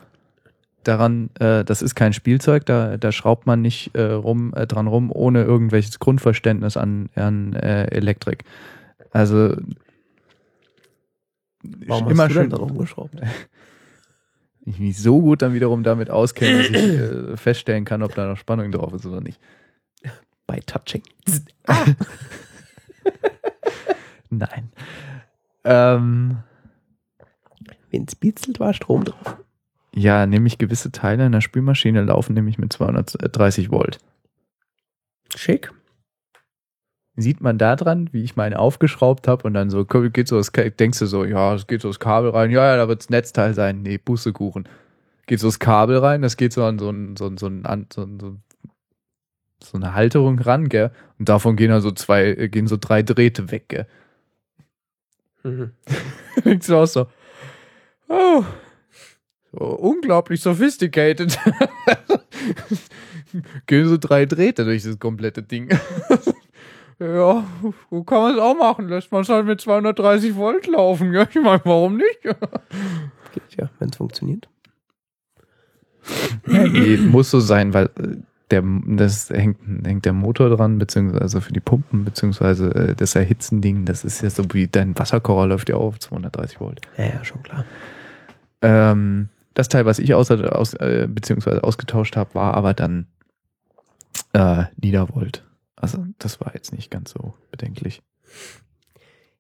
[0.83, 4.89] Daran, äh, das ist kein Spielzeug, da, da schraubt man nicht äh, rum, äh, dran
[4.89, 8.43] rum, ohne irgendwelches Grundverständnis an, an äh, Elektrik.
[9.12, 9.57] Also
[11.62, 13.14] Warum immer hast du schön, denn da rumgeschraubt?
[14.64, 18.26] ich mich so gut dann wiederum damit auskenne, dass ich äh, feststellen kann, ob da
[18.26, 19.39] noch Spannung drauf ist oder nicht.
[20.49, 21.03] Bei Touching.
[24.31, 24.72] Nein.
[25.71, 26.39] Ähm,
[27.91, 29.37] Wenn es bitzelt, war Strom drauf.
[29.95, 33.99] ja, nämlich gewisse Teile in der Spülmaschine laufen nämlich mit 230 Volt.
[35.35, 35.73] Schick.
[37.16, 40.53] Sieht man da dran, wie ich meine aufgeschraubt habe und dann so geht so das,
[40.53, 43.55] denkst du so, ja, es geht so das Kabel rein, ja, ja, da wird's Netzteil
[43.55, 44.69] sein, nee, Bussekuchen.
[45.27, 47.87] Geht so das Kabel rein, das geht so an so ein, so ein, so ein,
[47.93, 48.37] so, ein, so,
[49.62, 50.93] so eine Halterung ran, gell?
[51.19, 53.87] Und davon gehen dann so zwei, gehen so drei Drähte weg, gell?
[55.49, 55.72] Mhm.
[56.44, 57.07] denkst du auch so,
[58.09, 58.44] oh,
[59.53, 61.38] so unglaublich sophisticated.
[63.66, 65.70] Gehen so drei Drähte durch das komplette Ding.
[66.99, 67.44] ja,
[67.90, 68.88] so kann man es auch machen.
[68.88, 71.12] Lässt man es halt mit 230 Volt laufen.
[71.12, 72.22] Ja, ich meine, warum nicht?
[72.22, 74.49] Geht ja, wenn es funktioniert.
[76.46, 78.16] nee, muss so sein, weil äh,
[78.51, 83.14] der, das hängt, hängt der Motor dran, beziehungsweise also für die Pumpen, beziehungsweise äh, das
[83.14, 86.80] Erhitzen-Ding, das ist ja so wie dein Wasserkocher läuft ja auch auf 230 Volt.
[86.96, 87.64] Ja, ja, schon klar.
[88.62, 93.07] Ähm, das Teil, was ich außer, aus, äh, beziehungsweise ausgetauscht habe, war aber dann
[94.32, 95.44] äh, Niedervolt.
[95.76, 98.03] Also das war jetzt nicht ganz so bedenklich.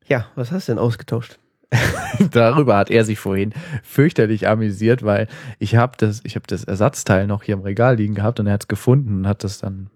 [0.06, 1.38] Ja, was hast du denn ausgetauscht?
[2.30, 3.52] Darüber hat er sich vorhin
[3.82, 8.14] fürchterlich amüsiert, weil ich habe das, ich habe das Ersatzteil noch hier im Regal liegen
[8.14, 9.90] gehabt und er hat es gefunden und hat das dann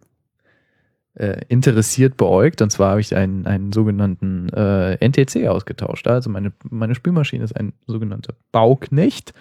[1.15, 2.63] äh, interessiert beäugt.
[2.63, 6.07] Und zwar habe ich einen, einen sogenannten äh, NTC ausgetauscht.
[6.07, 9.33] Also meine, meine Spülmaschine ist ein sogenannter Bauknecht.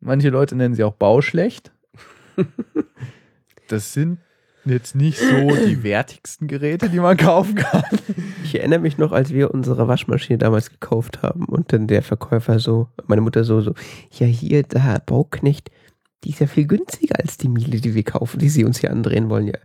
[0.00, 1.72] Manche Leute nennen sie auch Bauschlecht.
[3.68, 4.20] Das sind
[4.70, 7.84] jetzt nicht so die wertigsten Geräte, die man kaufen kann.
[8.44, 12.58] Ich erinnere mich noch, als wir unsere Waschmaschine damals gekauft haben und dann der Verkäufer
[12.58, 13.74] so, meine Mutter so, so,
[14.12, 15.70] ja hier, da, Bauknecht,
[16.24, 18.90] die ist ja viel günstiger als die Miele, die wir kaufen, die sie uns hier
[18.90, 19.58] andrehen wollen, ja.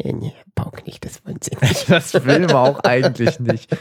[0.00, 1.90] Ja, nee, Bauknecht, das wollen sie nicht.
[1.90, 3.76] Das will man auch eigentlich nicht.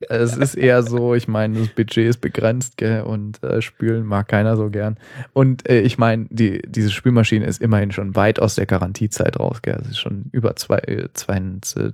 [0.00, 4.28] Es ist eher so, ich meine, das Budget ist begrenzt, gell, und äh, spülen mag
[4.28, 4.96] keiner so gern.
[5.34, 9.60] Und äh, ich meine, die, diese Spülmaschine ist immerhin schon weit aus der Garantiezeit raus,
[9.60, 9.78] gell.
[9.82, 11.42] Es ist schon über zwei, äh, zwei,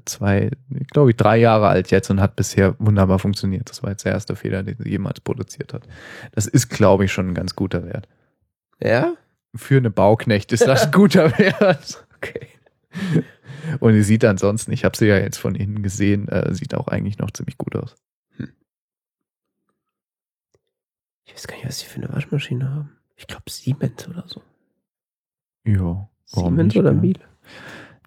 [0.04, 0.50] zwei
[0.92, 3.70] glaube ich, drei Jahre alt jetzt und hat bisher wunderbar funktioniert.
[3.70, 5.88] Das war jetzt der erste Fehler, den sie jemals produziert hat.
[6.32, 8.06] Das ist, glaube ich, schon ein ganz guter Wert.
[8.80, 9.14] Ja?
[9.56, 12.04] Für eine Bauknecht ist das ein guter Wert.
[12.24, 12.53] Okay.
[13.80, 16.88] Und die sieht ansonsten, ich habe sie ja jetzt von innen gesehen, äh, sieht auch
[16.88, 17.96] eigentlich noch ziemlich gut aus.
[21.26, 22.96] Ich weiß gar nicht, was die für eine Waschmaschine haben.
[23.16, 24.42] Ich glaube Siemens oder so.
[25.66, 26.08] Ja.
[26.32, 27.00] warum Siemens nicht, oder ja.
[27.00, 27.20] Miele?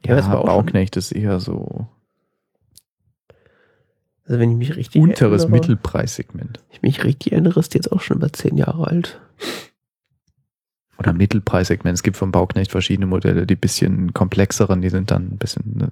[0.06, 1.88] Ja, auch Bauknecht ist eher so
[4.26, 6.64] Also wenn ich mich richtig unteres erinnere, Mittelpreissegment.
[6.70, 9.20] ich mich richtig erinnere, ist die jetzt auch schon über zehn Jahre alt.
[11.00, 11.95] Oder Mittelpreissegment.
[11.95, 15.91] Es gibt vom Bauknecht verschiedene Modelle, die bisschen komplexeren, die sind dann ein bisschen,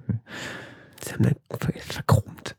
[1.04, 2.56] Sie haben dann ver- verchromt.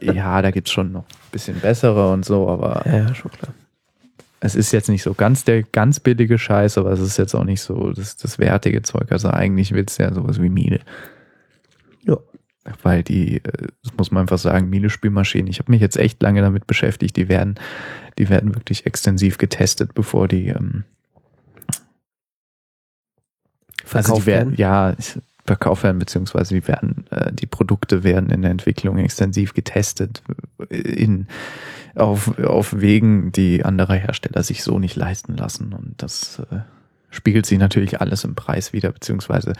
[0.00, 3.30] äh, ja, da gibt's schon noch ein bisschen bessere und so, aber Ja, ja, schon
[3.32, 3.52] klar.
[4.40, 7.44] es ist jetzt nicht so ganz der ganz billige Scheiß, aber es ist jetzt auch
[7.44, 9.10] nicht so das, das wertige Zeug.
[9.10, 10.80] Also eigentlich willst du ja sowas wie Miele.
[12.04, 12.16] Ja.
[12.82, 16.42] Weil die, äh, das muss man einfach sagen, Miele-Spülmaschinen, ich habe mich jetzt echt lange
[16.42, 17.58] damit beschäftigt, die werden,
[18.18, 20.84] die werden wirklich extensiv getestet, bevor die, ähm,
[23.94, 24.60] also die Verkauft werden, werden.
[24.60, 24.94] ja,
[25.46, 30.22] verkauft werden, beziehungsweise die werden, äh, die Produkte werden in der Entwicklung extensiv getestet
[30.70, 31.26] äh, in,
[31.94, 35.72] auf, auf Wegen, die andere Hersteller sich so nicht leisten lassen.
[35.72, 36.60] Und das äh,
[37.10, 39.54] spiegelt sich natürlich alles im Preis wieder, beziehungsweise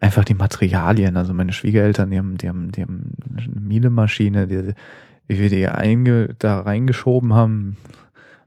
[0.00, 1.16] einfach die Materialien.
[1.16, 4.74] Also meine Schwiegereltern, die haben, die haben, die haben eine Miele-Maschine, die,
[5.28, 7.76] wie wir die einge, da reingeschoben haben,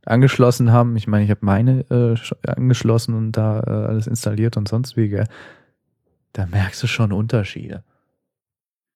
[0.08, 0.95] angeschlossen haben.
[0.97, 4.97] Ich meine, ich habe meine äh, sch- angeschlossen und da äh, alles installiert und sonst
[4.97, 5.10] wie.
[5.10, 5.28] Gell?
[6.34, 7.84] Da merkst du schon Unterschiede.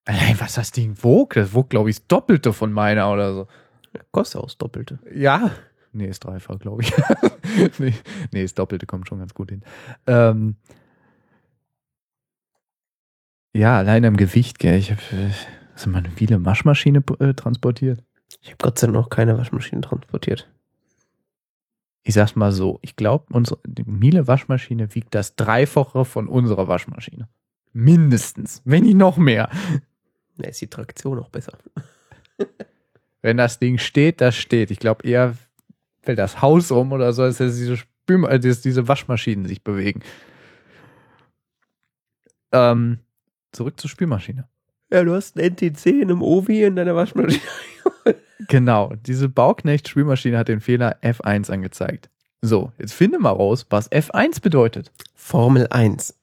[0.04, 3.46] Allein was das Ding wog, das wog, glaube ich, das Doppelte von meiner oder so.
[4.10, 4.98] Kostet auch das Doppelte.
[5.14, 5.50] Ja.
[5.92, 6.92] Nee, ist dreifach, glaube ich.
[7.78, 7.92] nee,
[8.32, 9.62] nee, das Doppelte kommt schon ganz gut hin.
[10.06, 10.56] Ähm,
[13.54, 14.78] ja, allein am Gewicht, gell.
[14.78, 15.00] Ich habe
[15.74, 18.02] also mal eine viele Waschmaschine äh, transportiert.
[18.40, 20.48] Ich habe Gott sei Dank noch keine Waschmaschine transportiert.
[22.04, 26.66] Ich sag's mal so, ich glaube, unsere die Miele Waschmaschine wiegt das Dreifache von unserer
[26.66, 27.28] Waschmaschine.
[27.72, 29.48] Mindestens, wenn nicht noch mehr.
[30.36, 31.56] Da ist die Traktion auch besser.
[33.22, 34.72] Wenn das Ding steht, das steht.
[34.72, 35.36] Ich glaube eher
[36.02, 40.00] fällt das Haus um oder so, als dass diese, Spül äh, diese Waschmaschinen sich bewegen.
[42.50, 42.98] Ähm,
[43.52, 44.48] zurück zur Spülmaschine.
[44.90, 47.40] Ja, du hast einen NTC in einem Ovi in deiner Waschmaschine.
[48.48, 52.10] Genau, diese Bauknecht-Spülmaschine hat den Fehler F1 angezeigt.
[52.40, 54.90] So, jetzt finde mal raus, was F1 bedeutet.
[55.14, 56.18] Formel 1.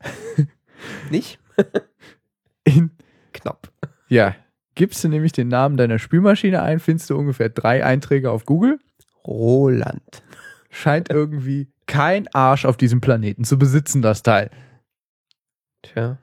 [1.10, 1.40] Nicht?
[2.66, 2.92] In,
[3.32, 3.72] Knapp.
[4.10, 4.36] ja,
[4.76, 8.80] gibst du nämlich den Namen deiner Spülmaschine ein, findest du ungefähr drei Einträge auf Google.
[9.26, 10.24] Roland.
[10.70, 14.52] Scheint irgendwie kein Arsch auf diesem Planeten zu besitzen, das Teil.
[15.82, 16.18] Tja.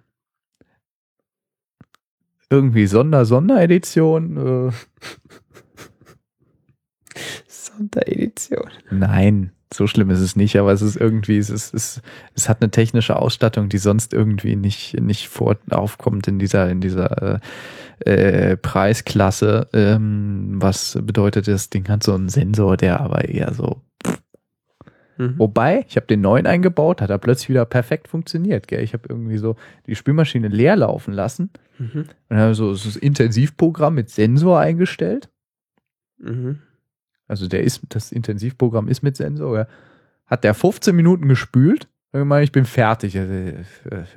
[2.50, 4.68] Irgendwie Sonder-Sonderedition.
[4.68, 4.72] Äh,
[7.48, 8.70] Sonderedition.
[8.90, 12.00] nein, so schlimm ist es nicht, aber es ist irgendwie, es ist, es,
[12.34, 16.80] es hat eine technische Ausstattung, die sonst irgendwie nicht, nicht vor, aufkommt in dieser, in
[16.80, 17.40] dieser
[18.04, 19.68] äh, äh, Preisklasse.
[19.72, 23.82] Ähm, was bedeutet, das Ding hat so einen Sensor, der aber eher so.
[25.18, 25.34] Mhm.
[25.38, 28.68] Wobei, ich habe den neuen eingebaut, hat er plötzlich wieder perfekt funktioniert.
[28.68, 28.82] Gell?
[28.82, 29.56] Ich habe irgendwie so
[29.86, 32.06] die Spülmaschine leer laufen lassen Mhm.
[32.28, 35.28] und habe so so das Intensivprogramm mit Sensor eingestellt.
[36.18, 36.60] Mhm.
[37.28, 39.56] Also der ist, das Intensivprogramm ist mit Sensor.
[39.58, 39.66] Ja.
[40.26, 41.88] Hat der 15 Minuten gespült.
[42.12, 43.14] Dann meine ich, ich bin fertig.
[43.16, 43.64] Äh,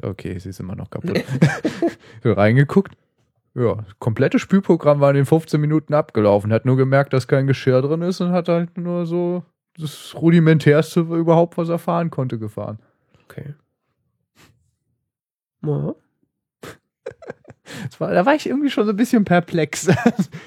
[0.02, 1.24] Okay, es ist immer noch kaputt.
[2.24, 2.94] so reingeguckt.
[3.56, 6.54] Ja, das komplette Spülprogramm war in den 15 Minuten abgelaufen.
[6.54, 9.44] Hat nur gemerkt, dass kein Geschirr drin ist und hat halt nur so
[9.80, 12.80] das rudimentärste überhaupt, was er fahren konnte, gefahren.
[13.26, 13.54] Okay.
[15.66, 15.94] Ja.
[18.00, 19.88] War, da war ich irgendwie schon so ein bisschen perplex.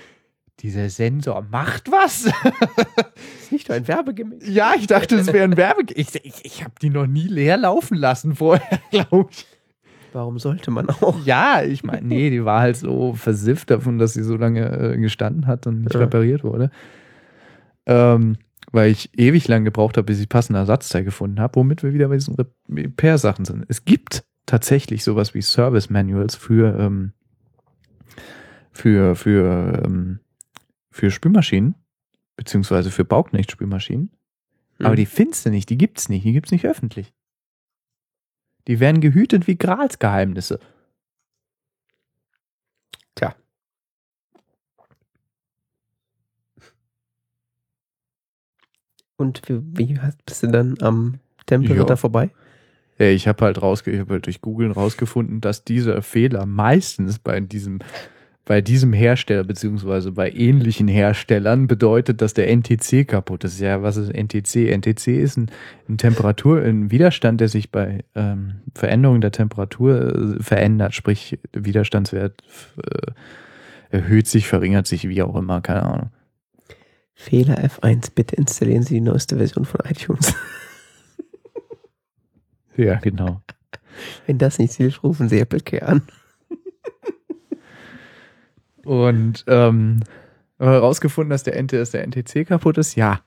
[0.60, 2.26] Dieser Sensor macht was?
[3.40, 4.46] Ist nicht nur ein Werbegimmick.
[4.46, 5.82] ja, ich dachte, es wäre ein Werbe.
[5.94, 9.46] Ich, ich, ich habe die noch nie leer laufen lassen vorher, glaube ich.
[10.12, 11.24] Warum sollte man auch?
[11.24, 14.96] Ja, ich meine, nee, die war halt so versifft davon, dass sie so lange äh,
[14.98, 16.00] gestanden hat und nicht Ja.
[16.00, 16.70] repariert wurde.
[17.86, 18.36] Ähm,
[18.72, 22.08] weil ich ewig lang gebraucht habe, bis ich passende Ersatzteil gefunden habe, womit wir wieder
[22.08, 22.36] bei diesen
[22.68, 23.64] Repair-Sachen sind.
[23.68, 27.12] Es gibt tatsächlich sowas wie Service Manuals für, ähm,
[28.72, 30.20] für, für, ähm,
[30.90, 31.74] für Spülmaschinen,
[32.36, 34.10] beziehungsweise für Bauknecht-Spülmaschinen.
[34.78, 34.86] Hm.
[34.86, 37.12] Aber die findest du nicht, die gibt's nicht, die gibt's nicht öffentlich.
[38.68, 40.60] Die werden gehütet wie Gralsgeheimnisse.
[43.14, 43.34] Tja.
[49.22, 49.62] Und wie,
[49.94, 51.14] wie bist du dann am
[51.46, 51.84] Tempel Ja.
[51.84, 52.30] da vorbei?
[52.98, 57.40] Ich habe halt, rausge ich hab halt durch Googlen rausgefunden, dass dieser Fehler meistens bei
[57.40, 57.78] diesem,
[58.44, 63.60] bei diesem Hersteller beziehungsweise bei ähnlichen Herstellern bedeutet, dass der NTC kaputt ist.
[63.60, 64.70] Ja, was ist NTC?
[64.76, 65.50] NTC ist ein,
[65.88, 71.64] ein Temperatur, ein Widerstand, der sich bei ähm, Veränderung der Temperatur äh, verändert, sprich der
[71.64, 72.42] Widerstandswert
[72.76, 73.12] äh,
[73.96, 76.10] erhöht sich, verringert sich, wie auch immer, keine Ahnung.
[77.14, 80.34] Fehler F1, bitte installieren Sie die neueste Version von iTunes.
[82.76, 83.42] Ja, genau.
[84.26, 86.02] Wenn das nicht hilft, rufen Sie Apple Care an.
[88.84, 90.00] Und ähm,
[90.58, 92.96] herausgefunden, dass der, NT, dass der NTC kaputt ist?
[92.96, 93.20] Ja.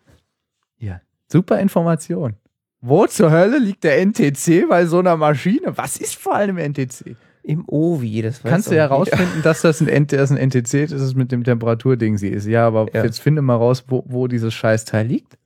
[0.78, 1.00] Ja.
[1.32, 2.36] Super Information.
[2.82, 5.78] Wo zur Hölle liegt der NTC bei so einer Maschine?
[5.78, 7.16] Was ist vor allem NTC?
[7.48, 8.90] Im Ovi, das weiß Kannst du ja jeder.
[8.96, 12.30] herausfinden, dass das ein, NT, dass ein NTC ist, dass es mit dem Temperaturding sie
[12.30, 12.48] ist.
[12.48, 13.04] Ja, aber Ja.
[13.04, 15.38] jetzt finde mal raus, wo, wo dieses Scheißteil liegt.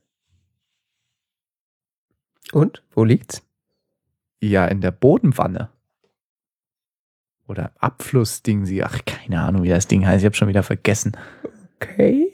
[2.52, 2.82] Und?
[2.94, 3.42] Wo liegt's?
[4.42, 5.68] Ja, in der Bodenwanne.
[7.46, 8.82] Oder Abflussding sie.
[8.82, 10.20] Ach, keine Ahnung, wie das Ding heißt.
[10.22, 11.16] Ich habe schon wieder vergessen.
[11.76, 12.32] Okay.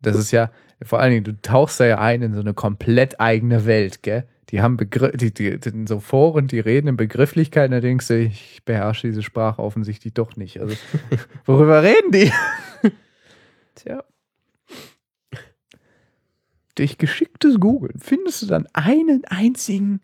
[0.00, 0.50] Das ist ja,
[0.82, 4.28] vor allen Dingen, du tauchst da ja ein in so eine komplett eigene Welt, gell?
[4.52, 8.18] Die haben Begriff, die, die, die so Foren, die reden in Begrifflichkeiten, da denkst du,
[8.18, 10.60] ich beherrsche diese Sprache offensichtlich doch nicht.
[10.60, 10.76] Also,
[11.46, 12.30] worüber reden die?
[13.74, 14.04] Tja.
[16.74, 20.00] Durch geschicktes Googeln findest du dann einen einzigen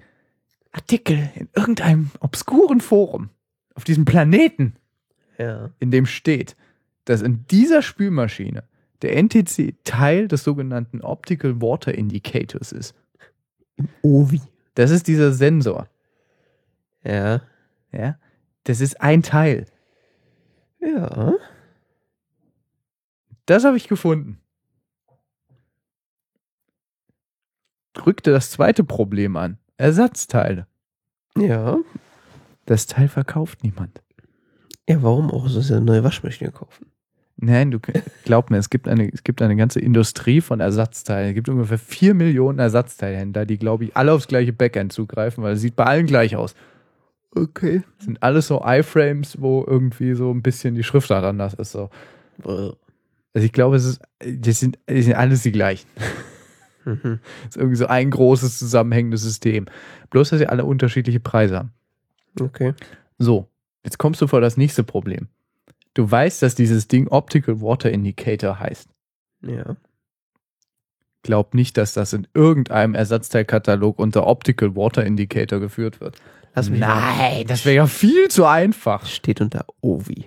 [0.73, 3.31] Artikel in irgendeinem obskuren Forum
[3.75, 4.77] auf diesem Planeten,
[5.39, 5.71] Ja.
[5.79, 6.57] in dem steht,
[7.05, 8.65] dass in dieser Spülmaschine
[9.03, 12.95] der NTC Teil des sogenannten Optical Water Indicators ist.
[14.03, 14.41] Ovi.
[14.75, 15.89] Das ist dieser Sensor.
[17.05, 17.43] Ja.
[17.93, 18.19] Ja?
[18.65, 19.67] Das ist ein Teil.
[20.81, 21.35] Ja.
[23.47, 24.41] Das habe ich gefunden.
[28.07, 29.59] Rückte das zweite Problem an.
[29.77, 30.67] Ersatzteile.
[31.37, 31.79] Ja.
[32.67, 34.03] Das Teil verkauft niemand.
[34.89, 36.91] Ja, warum auch so eine neue Waschmaschine kaufen?
[37.41, 37.79] Nein, du
[38.25, 41.29] glaub mir, es gibt eine, es gibt eine ganze Industrie von Ersatzteilen.
[41.29, 45.55] Es gibt ungefähr vier Millionen Ersatzteilhändler, die, glaube ich, alle aufs gleiche Backend zugreifen, weil
[45.55, 46.57] es sieht bei allen gleich aus.
[47.35, 47.83] Okay.
[47.99, 51.71] Das sind alles so iframes, wo irgendwie so ein bisschen die Schriftart anders ist.
[51.71, 51.91] So.
[52.43, 52.77] Also
[53.35, 55.89] ich glaube, es ist, das sind, die sind alles die gleichen.
[56.85, 57.21] Mhm.
[57.45, 59.67] Das ist irgendwie so ein großes zusammenhängendes System.
[60.11, 61.73] Bloß, dass sie alle unterschiedliche Preise haben.
[62.41, 62.75] Okay.
[63.19, 63.49] So,
[63.85, 65.29] jetzt kommst du vor das nächste Problem.
[65.99, 68.89] Du weißt, dass dieses Ding Optical Water Indicator heißt.
[69.43, 69.75] Ja.
[71.25, 76.23] Glaub nicht, dass das in irgendeinem Ersatzteilkatalog unter Optical Water Indicator geführt wird.
[76.55, 79.07] Lass mich Nein, das wäre ja viel zu einfach.
[79.07, 80.27] Steht unter Ovi.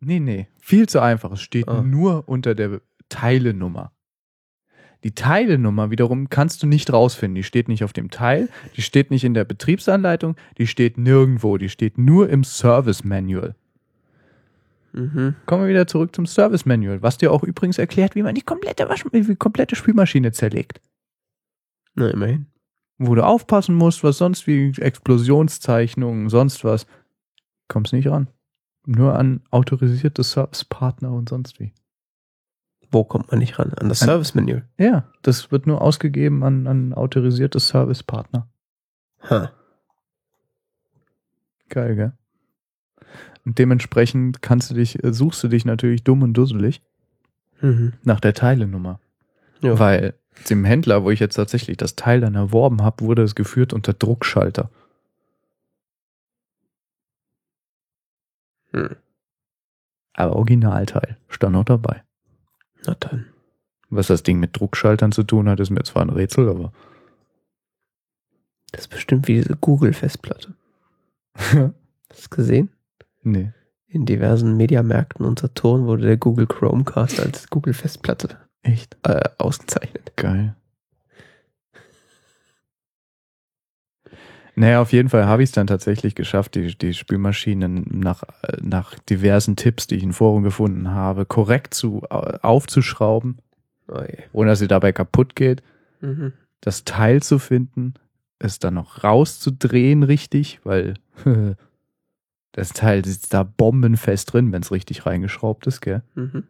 [0.00, 1.30] Nee, nee, viel zu einfach.
[1.30, 1.82] Es steht Ah.
[1.82, 3.92] nur unter der Teilenummer.
[5.04, 7.36] Die Teilenummer wiederum kannst du nicht rausfinden.
[7.36, 11.58] Die steht nicht auf dem Teil, die steht nicht in der Betriebsanleitung, die steht nirgendwo.
[11.58, 13.54] Die steht nur im Service Manual.
[14.92, 15.36] Mhm.
[15.46, 18.42] Kommen wir wieder zurück zum Service Manual, was dir auch übrigens erklärt, wie man die
[18.42, 20.80] komplette, Wasch die komplette Spülmaschine zerlegt.
[21.94, 22.46] Na, immerhin.
[22.98, 26.86] Wo du aufpassen musst, was sonst wie Explosionszeichnungen, sonst was.
[27.68, 28.28] Kommst nicht ran.
[28.86, 31.72] Nur an autorisierte Servicepartner und sonst wie.
[32.90, 33.74] Wo kommt man nicht ran?
[33.74, 34.66] An das Service Manual.
[34.78, 38.48] Ja, das wird nur ausgegeben an, an autorisierte Servicepartner.
[39.28, 39.52] Ha.
[41.68, 42.12] Geil, gell?
[43.48, 46.82] Und dementsprechend kannst du dich, äh, suchst du dich natürlich dumm und dusselig
[47.62, 47.94] Mhm.
[48.02, 49.00] nach der Teilenummer.
[49.62, 49.78] Ja.
[49.78, 50.12] Weil
[50.50, 53.94] dem Händler, wo ich jetzt tatsächlich das Teil dann erworben habe, wurde es geführt unter
[53.94, 54.70] Druckschalter.
[58.74, 58.96] Hm.
[60.12, 62.04] Aber Originalteil stand noch dabei.
[62.86, 63.32] Na dann.
[63.88, 66.70] Was das Ding mit Druckschaltern zu tun hat, ist mir zwar ein Rätsel, aber.
[68.72, 70.52] Das ist bestimmt wie diese Google-Festplatte.
[71.34, 71.72] Hast du
[72.10, 72.68] es gesehen?
[73.22, 73.52] Nee.
[73.90, 78.98] In diversen Mediamärkten und Saturn wurde der Google Chromecast als Google-Festplatte Echt?
[79.04, 80.12] äh, ausgezeichnet.
[80.16, 80.54] Geil.
[84.56, 88.24] Naja, auf jeden Fall habe ich es dann tatsächlich geschafft, die, die Spülmaschinen nach,
[88.60, 93.38] nach diversen Tipps, die ich in Foren gefunden habe, korrekt zu, äh, aufzuschrauben,
[93.86, 94.18] Oh je.
[94.32, 95.62] ohne dass sie dabei kaputt geht,
[96.00, 96.32] Mhm.
[96.60, 97.94] das Teil zu finden,
[98.40, 100.94] es dann noch rauszudrehen richtig, weil
[102.52, 106.02] das Teil sitzt da bombenfest drin, wenn es richtig reingeschraubt ist, gell?
[106.14, 106.44] Mhm.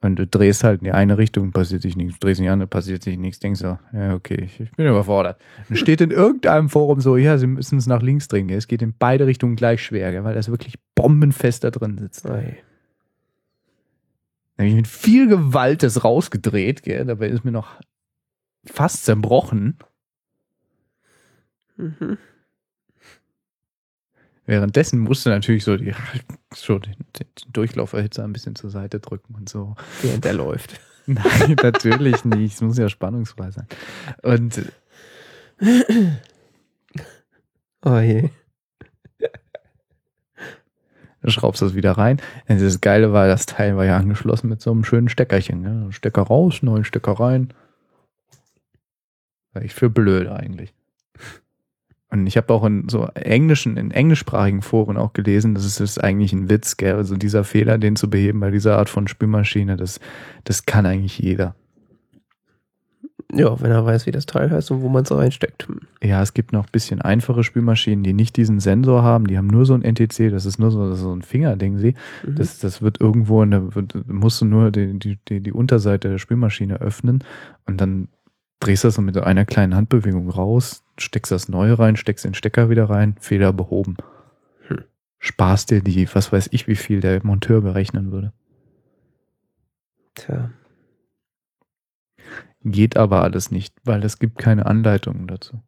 [0.00, 2.18] Und du drehst halt in die eine Richtung, passiert sich nichts.
[2.18, 3.40] Du drehst in die andere, passiert sich nichts.
[3.40, 5.40] Denkst so, ja, okay, ich, ich bin überfordert.
[5.68, 8.46] Dann steht in irgendeinem Forum so, ja, sie müssen es nach links drehen.
[8.46, 8.58] Gell?
[8.58, 10.22] Es geht in beide Richtungen gleich schwer, gell?
[10.22, 12.26] weil das wirklich bombenfest da drin sitzt.
[12.26, 12.52] Dann je.
[14.58, 17.04] habe ich mit viel Gewalt das rausgedreht, gell?
[17.04, 17.80] dabei ist mir noch
[18.66, 19.78] fast zerbrochen.
[21.76, 22.18] Mhm.
[24.48, 25.94] Währenddessen musste natürlich so die,
[26.54, 29.76] so den, den Durchlauferhitzer ein bisschen zur Seite drücken und so.
[30.00, 30.80] Während der läuft.
[31.06, 32.54] Nein, natürlich nicht.
[32.54, 33.66] Es muss ja spannungsfrei sein.
[34.22, 34.72] Und
[37.84, 38.30] Oh je.
[41.20, 42.20] Dann schraubst du das wieder rein.
[42.48, 45.60] Und das Geile war, das Teil war ja angeschlossen mit so einem schönen Steckerchen.
[45.60, 45.92] Ne?
[45.92, 47.52] Stecker raus, neuen Stecker rein.
[49.52, 50.72] War ich für blöd eigentlich.
[52.10, 55.90] Und ich habe auch in so englischen, in englischsprachigen Foren auch gelesen, das ist, das
[55.90, 56.94] ist eigentlich ein Witz, gell?
[56.94, 60.00] Also dieser Fehler, den zu beheben bei dieser Art von Spülmaschine, das,
[60.44, 61.54] das kann eigentlich jeder.
[63.30, 65.68] Ja, wenn er weiß, wie das Teil heißt und wo man es reinsteckt.
[66.02, 69.48] Ja, es gibt noch ein bisschen einfache Spülmaschinen, die nicht diesen Sensor haben, die haben
[69.48, 71.94] nur so ein NTC, das ist nur so, das ist so ein Fingerding, sie.
[72.26, 72.36] Mhm.
[72.36, 76.08] Das, das wird irgendwo, in der, wird, musst du nur die, die, die, die Unterseite
[76.08, 77.22] der Spülmaschine öffnen
[77.66, 78.08] und dann
[78.60, 82.34] drehst du das so mit einer kleinen Handbewegung raus, steckst das Neue rein, steckst den
[82.34, 83.96] Stecker wieder rein, Fehler behoben.
[84.66, 84.84] Hm.
[85.18, 88.32] Sparst dir die, was weiß ich, wie viel der Monteur berechnen würde.
[90.14, 90.50] Tja.
[92.64, 95.62] Geht aber alles nicht, weil es gibt keine Anleitungen dazu.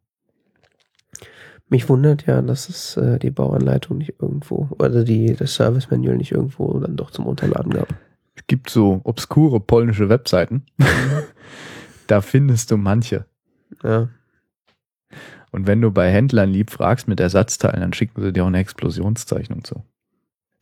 [1.69, 6.17] Mich wundert ja, dass es äh, die Bauanleitung nicht irgendwo, also die, das Service Manual
[6.17, 7.87] nicht irgendwo dann doch zum Runterladen gab.
[8.35, 10.65] Es gibt so obskure polnische Webseiten.
[12.11, 13.25] da findest du manche.
[13.83, 14.09] Ja.
[15.51, 18.59] Und wenn du bei Händlern lieb fragst mit Ersatzteilen, dann schicken sie dir auch eine
[18.59, 19.83] Explosionszeichnung zu.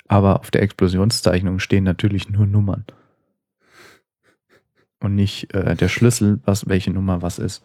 [0.08, 2.86] Aber auf der Explosionszeichnung stehen natürlich nur Nummern.
[5.00, 7.64] Und nicht äh, der Schlüssel, was welche Nummer was ist.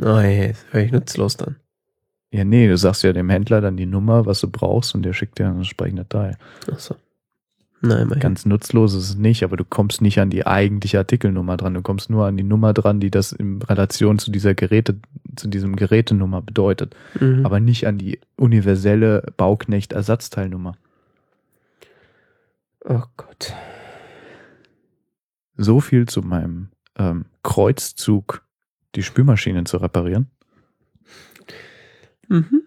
[0.00, 1.56] Oh je, ist völlig nutzlos dann.
[2.30, 5.12] Ja, nee, du sagst ja dem Händler dann die Nummer, was du brauchst, und der
[5.12, 6.38] schickt dir ein entsprechendes Teil.
[6.70, 6.94] Achso.
[7.82, 8.20] Nein, immerhin.
[8.20, 11.74] Ganz nutzlos ist es nicht, aber du kommst nicht an die eigentliche Artikelnummer dran.
[11.74, 14.96] Du kommst nur an die Nummer dran, die das in Relation zu dieser Geräte,
[15.36, 16.94] zu diesem Gerätenummer bedeutet.
[17.18, 17.44] Mhm.
[17.46, 20.76] aber nicht an die universelle Bauknecht-Ersatzteilnummer.
[22.84, 23.54] oh Gott.
[25.56, 28.44] So viel zu meinem ähm, Kreuzzug,
[28.94, 30.30] die Spülmaschinen zu reparieren.
[32.28, 32.62] Mhm.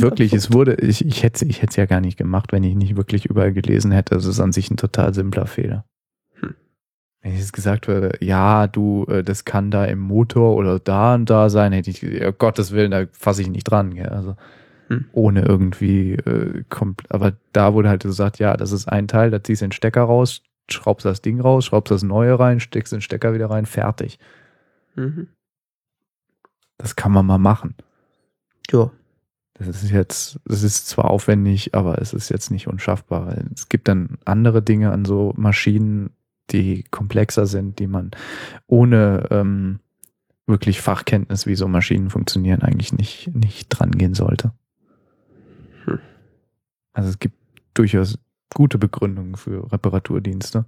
[0.00, 2.96] Wirklich, es wurde, ich, ich hätte ich es ja gar nicht gemacht, wenn ich nicht
[2.96, 4.14] wirklich überall gelesen hätte.
[4.14, 5.84] Es ist an sich ein total simpler Fehler.
[6.40, 6.54] Hm.
[7.22, 11.14] Wenn ich jetzt gesagt würde, ja, du, äh, das kann da im Motor oder da
[11.14, 13.94] und da sein, hätte ich, ja, Gottes Willen, da fasse ich nicht dran.
[13.94, 14.08] Gell?
[14.08, 14.36] Also
[14.88, 15.06] Hm.
[15.12, 19.42] ohne irgendwie äh, kommt, aber da wurde halt gesagt, ja, das ist ein Teil, da
[19.42, 23.00] ziehst du den Stecker raus, schraubst das Ding raus, schraubst das neue rein, steckst den
[23.00, 24.18] Stecker wieder rein, fertig.
[24.94, 25.28] Mhm.
[26.76, 27.74] Das kann man mal machen.
[28.70, 28.90] Ja.
[29.54, 33.26] Das ist jetzt, das ist zwar aufwendig, aber es ist jetzt nicht unschaffbar.
[33.26, 36.10] weil Es gibt dann andere Dinge an so Maschinen,
[36.50, 38.10] die komplexer sind, die man
[38.66, 39.78] ohne ähm,
[40.46, 44.52] wirklich Fachkenntnis, wie so Maschinen funktionieren, eigentlich nicht, nicht dran gehen sollte.
[45.84, 46.00] Hm.
[46.92, 47.36] Also es gibt
[47.74, 48.18] durchaus
[48.52, 50.64] gute Begründungen für Reparaturdienste.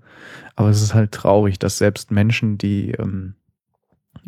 [0.55, 3.35] Aber es ist halt traurig, dass selbst Menschen, die ähm,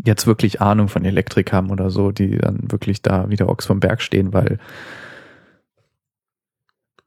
[0.05, 3.81] jetzt wirklich Ahnung von Elektrik haben oder so, die dann wirklich da wieder Ochs vom
[3.81, 4.59] Berg stehen, weil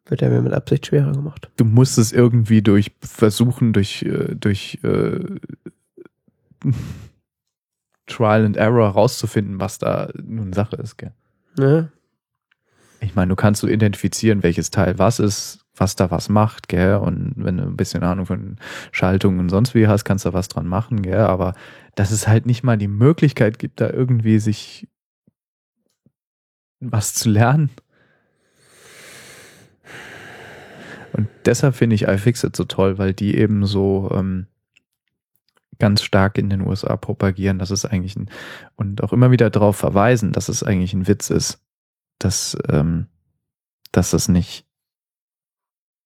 [0.05, 1.49] Wird er mir mit Absicht schwerer gemacht.
[1.57, 5.19] du musst es irgendwie durch Versuchen, durch, äh, durch äh,
[8.07, 10.97] Trial and Error rauszufinden, was da nun Sache ist.
[10.97, 11.13] Gell?
[11.57, 11.91] Ne?
[12.99, 16.95] Ich meine, du kannst so identifizieren, welches Teil was ist, was da was macht, gell?
[16.95, 18.57] Und wenn du ein bisschen Ahnung von
[18.91, 21.21] Schaltungen und sonst wie hast, kannst du was dran machen, gell?
[21.21, 21.53] Aber
[21.95, 24.87] dass es halt nicht mal die Möglichkeit gibt, da irgendwie sich
[26.79, 27.69] was zu lernen.
[31.13, 34.47] Und deshalb finde ich iFixit so toll, weil die eben so ähm,
[35.79, 38.29] ganz stark in den USA propagieren, dass es eigentlich ein,
[38.75, 41.59] und auch immer wieder darauf verweisen, dass es eigentlich ein Witz ist,
[42.19, 43.07] dass, ähm,
[43.91, 44.65] dass es nicht,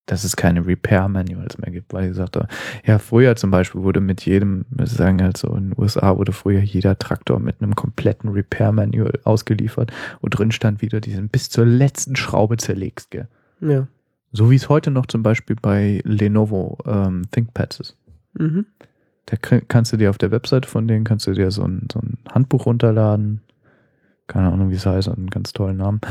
[0.06, 2.48] dass es keine Repair-Manuals mehr gibt, weil ich sagte,
[2.86, 6.32] ja, früher zum Beispiel wurde mit jedem, wir sagen halt so, in den USA wurde
[6.32, 9.92] früher jeder Traktor mit einem kompletten Repair-Manual ausgeliefert,
[10.22, 13.28] wo drin stand wieder, die sind bis zur letzten Schraube zerlegst, gell.
[13.62, 13.88] Ja.
[14.32, 17.98] So wie es heute noch zum Beispiel bei Lenovo ähm, ThinkPads ist.
[18.34, 18.66] Mhm.
[19.26, 22.00] Da kannst du dir auf der Webseite von denen kannst du dir so ein, so
[22.00, 23.42] ein Handbuch runterladen.
[24.28, 26.02] Keine Ahnung, wie es heißt, einen ganz tollen Namen.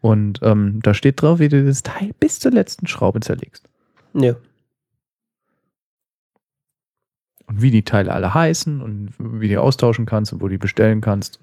[0.00, 3.68] Und ähm, da steht drauf, wie du das Teil bis zur letzten Schraube zerlegst.
[4.14, 4.36] Ja.
[7.46, 11.00] Und wie die Teile alle heißen und wie die austauschen kannst und wo die bestellen
[11.00, 11.38] kannst.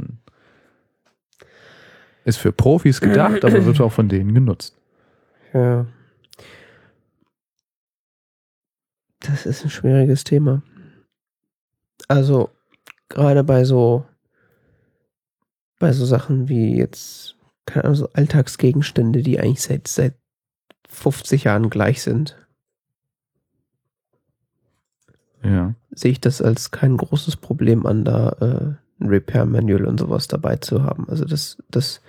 [2.26, 4.78] Ist für Profis gedacht, aber wird auch von denen genutzt.
[5.54, 5.86] Ja.
[9.20, 10.62] Das ist ein schwieriges Thema.
[12.08, 12.50] Also,
[13.08, 14.06] gerade bei so,
[15.84, 20.14] bei so Sachen wie jetzt, keine Ahnung, so Alltagsgegenstände, die eigentlich seit, seit
[20.88, 22.38] 50 Jahren gleich sind,
[25.44, 25.76] Ja.
[25.92, 30.56] sehe ich das als kein großes Problem an, da äh, ein Repair-Manual und sowas dabei
[30.56, 31.10] zu haben.
[31.10, 32.00] Also das, das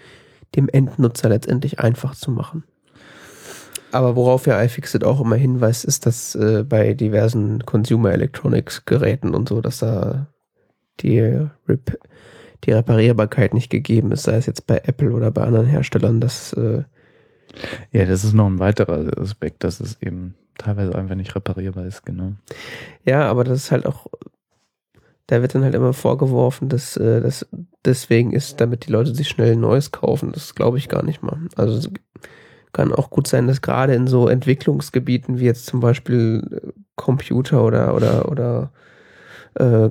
[0.55, 2.63] dem Endnutzer letztendlich einfach zu machen.
[3.91, 9.35] Aber worauf ja iFixit auch immer hinweist, ist, dass äh, bei diversen Consumer Electronics Geräten
[9.35, 10.29] und so, dass da
[11.01, 11.99] die, Rep
[12.65, 16.53] die Reparierbarkeit nicht gegeben ist, sei es jetzt bei Apple oder bei anderen Herstellern, dass
[16.55, 16.83] äh,
[17.93, 22.05] Ja, das ist noch ein weiterer Aspekt, dass es eben teilweise einfach nicht reparierbar ist,
[22.05, 22.33] genau.
[23.05, 24.07] Ja, aber das ist halt auch,
[25.27, 27.47] da wird dann halt immer vorgeworfen, dass äh, das
[27.85, 30.33] deswegen ist, damit die Leute sich schnell ein neues kaufen.
[30.33, 31.39] Das glaube ich gar nicht mal.
[31.57, 31.91] Also es
[32.73, 37.65] kann auch gut sein, dass gerade in so Entwicklungsgebieten wie jetzt zum Beispiel äh, Computer
[37.65, 38.73] oder oder oder
[39.55, 39.91] äh,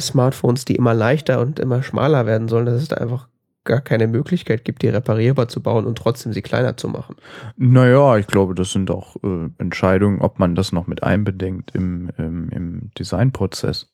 [0.00, 3.28] Smartphones, die immer leichter und immer schmaler werden sollen, dass es da einfach
[3.64, 7.16] gar keine Möglichkeit gibt, die reparierbar zu bauen und trotzdem sie kleiner zu machen.
[7.56, 12.10] Naja, ich glaube, das sind auch äh, Entscheidungen, ob man das noch mit einbedenkt im,
[12.16, 13.92] im, im Designprozess.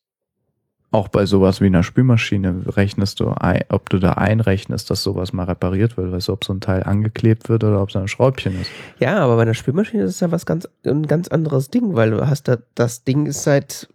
[0.93, 5.33] Auch bei sowas wie einer Spülmaschine rechnest du, ein, ob du da einrechnest, dass sowas
[5.33, 8.07] mal repariert wird, weißt du, ob so ein Teil angeklebt wird oder ob es ein
[8.07, 8.71] Schräubchen ist.
[9.01, 12.13] Ja, aber bei einer Spülmaschine ist es ja was ganz, ein ganz anderes Ding, weil
[12.13, 13.89] du hast da, das Ding ist seit,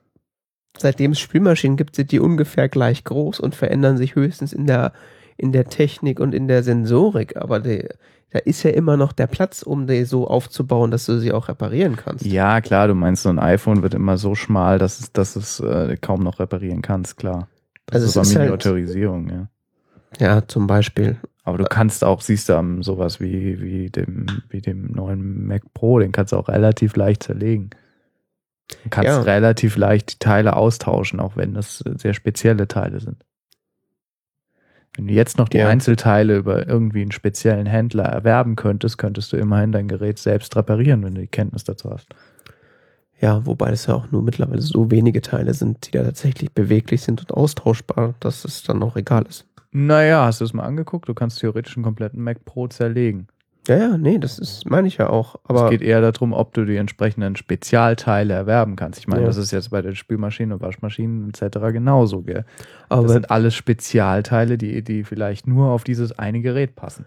[0.82, 4.94] seitdem es Spülmaschinen gibt, sind die ungefähr gleich groß und verändern sich höchstens in der,
[5.38, 7.38] in der Technik und in der Sensorik.
[7.38, 7.88] Aber die,
[8.32, 11.48] da ist ja immer noch der Platz, um die so aufzubauen, dass du sie auch
[11.50, 12.26] reparieren kannst.
[12.26, 15.60] Ja, klar, du meinst, so ein iPhone wird immer so schmal, dass es, dass es
[15.60, 17.48] äh, kaum noch reparieren kannst, klar.
[17.86, 19.48] Das Also ist es ist halt- Miniaturisierung, ja.
[20.20, 21.18] Ja, zum Beispiel.
[21.44, 25.62] Aber du kannst auch, siehst du am sowas wie, wie dem, wie dem neuen Mac
[25.74, 27.70] Pro, den kannst du auch relativ leicht zerlegen.
[28.84, 29.22] Du kannst Ja.
[29.22, 33.26] relativ leicht die Teile austauschen, auch wenn das sehr spezielle Teile sind.
[34.96, 35.70] Wenn du jetzt noch die Ja.
[35.70, 41.04] Einzelteile über irgendwie einen speziellen Händler erwerben könntest, könntest du immerhin dein Gerät selbst reparieren,
[41.04, 42.08] wenn du die Kenntnis dazu hast.
[43.22, 47.02] Ja, wobei es ja auch nur mittlerweile so wenige Teile sind, die da tatsächlich beweglich
[47.02, 49.46] sind und austauschbar, dass es dann auch egal ist.
[49.72, 51.08] Naja, hast du es mal angeguckt?
[51.10, 53.28] Du kannst theoretisch einen kompletten Mac Pro zerlegen.
[53.70, 55.36] Ja, ja, nee, das ist, meine ich ja auch.
[55.44, 59.00] Aber es geht eher darum, ob du die entsprechenden Spezialteile erwerben kannst.
[59.00, 59.28] Ich meine, Ja.
[59.28, 61.60] das ist jetzt bei den Spülmaschinen und Waschmaschinen etc.
[61.72, 62.24] genauso.
[62.24, 62.46] Gell?
[62.90, 67.06] aber Das sind alles Spezialteile, die, die vielleicht nur auf dieses eine Gerät passen.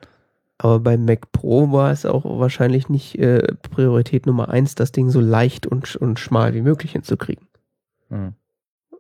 [0.59, 3.43] Aber beim Mac Pro war es auch wahrscheinlich nicht äh,
[3.73, 7.49] Priorität Nummer eins, das Ding so leicht und, und schmal wie möglich hinzukriegen.
[8.09, 8.35] Hm.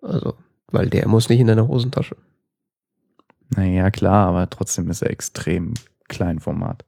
[0.02, 0.34] Also,
[0.72, 2.16] weil der muss nicht in deiner Hosentasche.
[3.54, 5.74] Naja, klar, aber trotzdem ist er extrem
[6.08, 6.84] Kleinformat.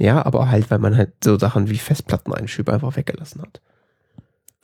[0.00, 3.60] Ja, aber halt, weil man halt so Sachen wie Festplatteneinschübe einfach weggelassen hat.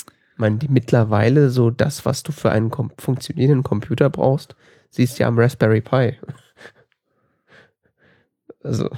[0.07, 4.57] Ich meine, die mittlerweile so das, was du für einen kom funktionierenden Computer brauchst,
[4.89, 6.17] siehst du ja am Raspberry Pi.
[8.63, 8.91] Also,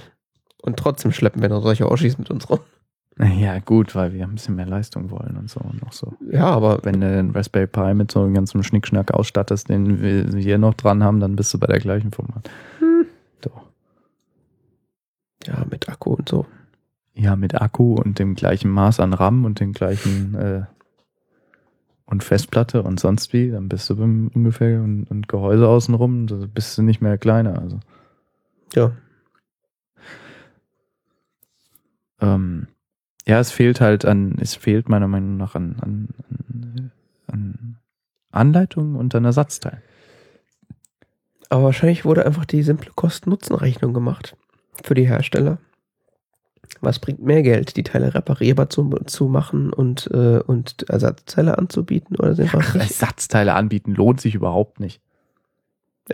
[0.62, 2.60] und trotzdem schleppen wir noch solche Oschis mit uns rum.
[3.16, 6.14] Naja, gut, weil wir ein bisschen mehr Leistung wollen und so und noch so.
[6.30, 10.40] Ja, aber Wenn du den Raspberry Pi mit so einem ganzen Schnickschnack ausstattest, den wir
[10.40, 12.48] hier noch dran haben, dann bist du bei der gleichen Format.
[12.80, 13.07] Doch.
[15.48, 16.46] Ja, mit Akku und so.
[17.14, 20.62] Ja, mit Akku und dem gleichen Maß an RAM und dem gleichen äh,
[22.04, 26.36] und Festplatte und sonst wie, dann bist du beim ungefähr und, und Gehäuse außenrum, da
[26.52, 27.58] bist du nicht mehr kleiner.
[27.58, 27.80] Also
[28.74, 28.92] Ja.
[32.20, 32.68] ähm,
[33.26, 36.08] ja, es fehlt halt an, es fehlt meiner Meinung nach an, an,
[36.50, 36.92] an,
[37.26, 37.78] an
[38.30, 39.82] Anleitung und an Ersatzteilen.
[41.50, 44.36] Aber wahrscheinlich wurde einfach die simple Kosten-Nutzen-Rechnung gemacht
[44.84, 45.58] für die Hersteller.
[46.80, 52.16] Was bringt mehr Geld, die Teile reparierbar zu, zu machen und, äh, und Ersatzteile anzubieten
[52.16, 52.74] oder sind nicht?
[52.74, 55.00] Ersatzteile anbieten lohnt sich überhaupt nicht.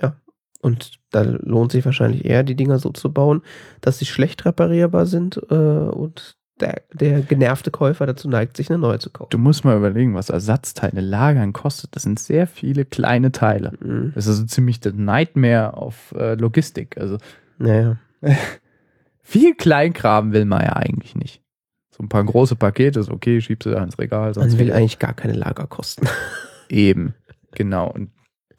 [0.01, 0.17] Ja.
[0.61, 3.43] Und da lohnt sich wahrscheinlich eher, die Dinger so zu bauen,
[3.83, 8.79] dass sie schlecht reparierbar sind äh, und der, der genervte Käufer dazu neigt, sich eine
[8.79, 9.31] neue zu kaufen.
[9.31, 11.95] Du musst mal überlegen, was Ersatzteile lagern kostet.
[11.97, 13.73] Das sind sehr viele kleine Teile.
[13.81, 14.13] Mhm.
[14.15, 16.97] Das ist so ziemlich das Nightmare auf äh, Logistik.
[16.97, 17.19] Also
[17.59, 17.99] Naja.
[19.23, 21.43] viel Kleinkram will man ja eigentlich nicht.
[21.91, 24.35] So ein paar große Pakete ist okay, schiebst du da ins Regal.
[24.35, 26.09] Sonst Man will eigentlich gar keine Lagerkosten.
[26.69, 27.15] Eben,
[27.53, 27.89] genau.
[27.91, 28.11] Und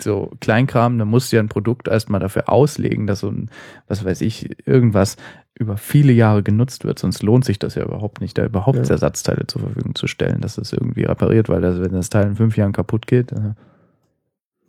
[0.01, 3.49] so Kleinkram, da musst du ja ein Produkt erstmal dafür auslegen, dass so ein,
[3.87, 5.17] was weiß ich, irgendwas
[5.57, 6.99] über viele Jahre genutzt wird.
[6.99, 8.89] Sonst lohnt sich das ja überhaupt nicht, da überhaupt Ja.
[8.91, 12.35] Ersatzteile zur Verfügung zu stellen, dass es irgendwie repariert, weil das, wenn das Teil in
[12.35, 13.53] fünf Jahren kaputt geht, äh,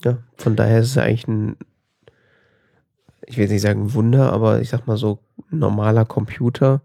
[0.05, 1.57] Ja, von daher ist es eigentlich ein,
[3.27, 5.19] ich will jetzt nicht sagen Wunder, aber ich sag mal so,
[5.51, 6.81] normaler Computer,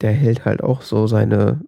[0.00, 1.60] der hält halt auch so seine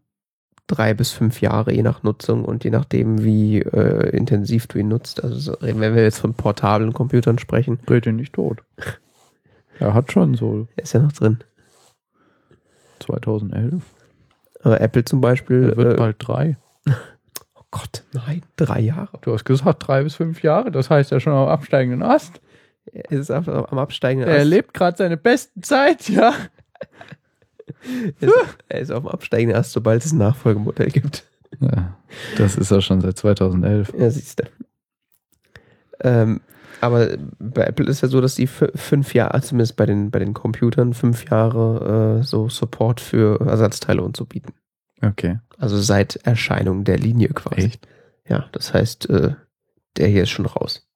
[0.66, 4.89] drei bis fünf Jahre, je nach Nutzung und je nachdem, wie äh, intensiv du ihn
[4.89, 5.22] nutzt.
[5.22, 8.62] Also so, wenn wir jetzt von portablen Computern sprechen, dreht ihn nicht tot.
[9.78, 11.39] Er hat schon so der ist ja noch drin.
[13.01, 13.83] 2011.
[14.62, 16.57] Aber Apple zum Beispiel, Er wird äh, bald drei.
[17.55, 19.18] oh Gott, nein, drei Jahre.
[19.22, 22.41] Du hast gesagt drei bis fünf Jahre, das heißt ja schon am absteigenden Ast.
[22.91, 24.39] Er ist am, am absteigenden Er Ast.
[24.41, 26.35] erlebt gerade seine besten Zeit, ja.
[28.20, 28.35] Er ist,
[28.68, 31.24] er ist auf dem absteigenden Ast, sobald es ein Nachfolgemodell gibt.
[31.61, 31.97] ja.
[32.37, 33.93] Das ist er schon seit 2011.
[33.97, 34.45] Ja, siehst du.
[36.01, 36.41] Ähm,
[36.80, 40.18] aber bei Apple ist ja so, dass die fü- fünf Jahre, zumindest bei den, bei
[40.18, 44.53] den Computern, fünf Jahre äh, so Support für Ersatzteile und so bieten.
[45.01, 45.39] Okay.
[45.59, 47.61] Also seit Erscheinung der Linie quasi.
[47.66, 47.89] Echt?
[48.28, 49.35] Ja, das heißt, äh,
[49.97, 50.89] der hier ist schon raus.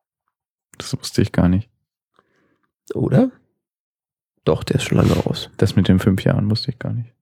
[0.78, 1.70] Das wusste ich gar nicht.
[2.95, 3.30] Oder?
[4.45, 5.51] Doch, der ist schon lange raus.
[5.57, 7.12] Das mit den fünf Jahren wusste ich gar nicht.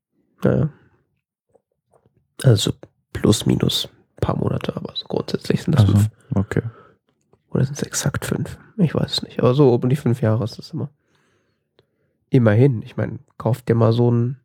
[0.42, 0.68] Naja.
[2.42, 2.72] Also
[3.12, 6.10] plus minus ein paar Monate, aber so grundsätzlich sind das Also, fünf.
[6.34, 6.62] okay.
[7.50, 8.58] Oder sind es exakt fünf?
[8.76, 9.38] Ich weiß es nicht.
[9.38, 10.90] Aber so um die fünf Jahre ist das immer.
[12.30, 12.82] Immerhin.
[12.82, 14.38] Ich meine, kauft dir mal so ein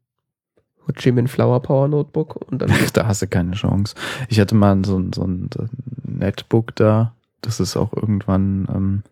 [1.05, 2.71] Minh Flower Power Notebook und dann.
[2.93, 3.95] Da hast du keine Chance.
[4.29, 5.69] Ich hatte mal so, ein- so ein so ein
[6.03, 7.13] Netbook da.
[7.41, 9.03] Das ist auch irgendwann, ähm,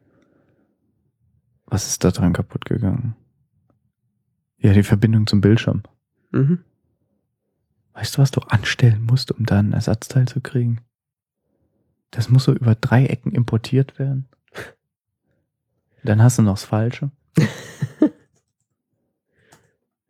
[1.67, 3.15] was ist da dran kaputt gegangen?
[4.57, 5.83] Ja, die Verbindung zum Bildschirm.
[6.31, 6.59] mhm.
[7.93, 10.81] Weißt du, was du anstellen musst, um da ein Ersatzteil zu kriegen?
[12.11, 14.27] Das muss so über drei Ecken importiert werden.
[16.03, 17.09] Dann hast du noch das Falsche.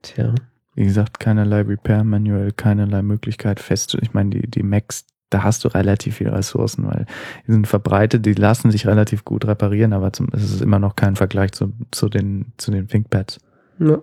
[0.01, 0.35] Tja.
[0.75, 3.97] Wie gesagt, keinerlei Repair Manual, keinerlei Möglichkeit fest.
[4.01, 7.05] Ich meine, die, die Macs, da hast du relativ viele Ressourcen, weil
[7.45, 10.95] die sind verbreitet, die lassen sich relativ gut reparieren, aber zum, es ist immer noch
[10.95, 13.39] kein Vergleich zu, zu den, zu den ThinkPads.
[13.79, 14.01] Ja.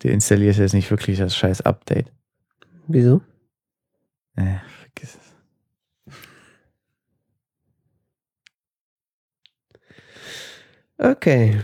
[0.00, 2.12] Du installierst jetzt nicht wirklich das scheiß Update.
[2.86, 3.20] Wieso?
[4.36, 5.28] Äh, vergiss es.
[10.98, 11.60] Okay.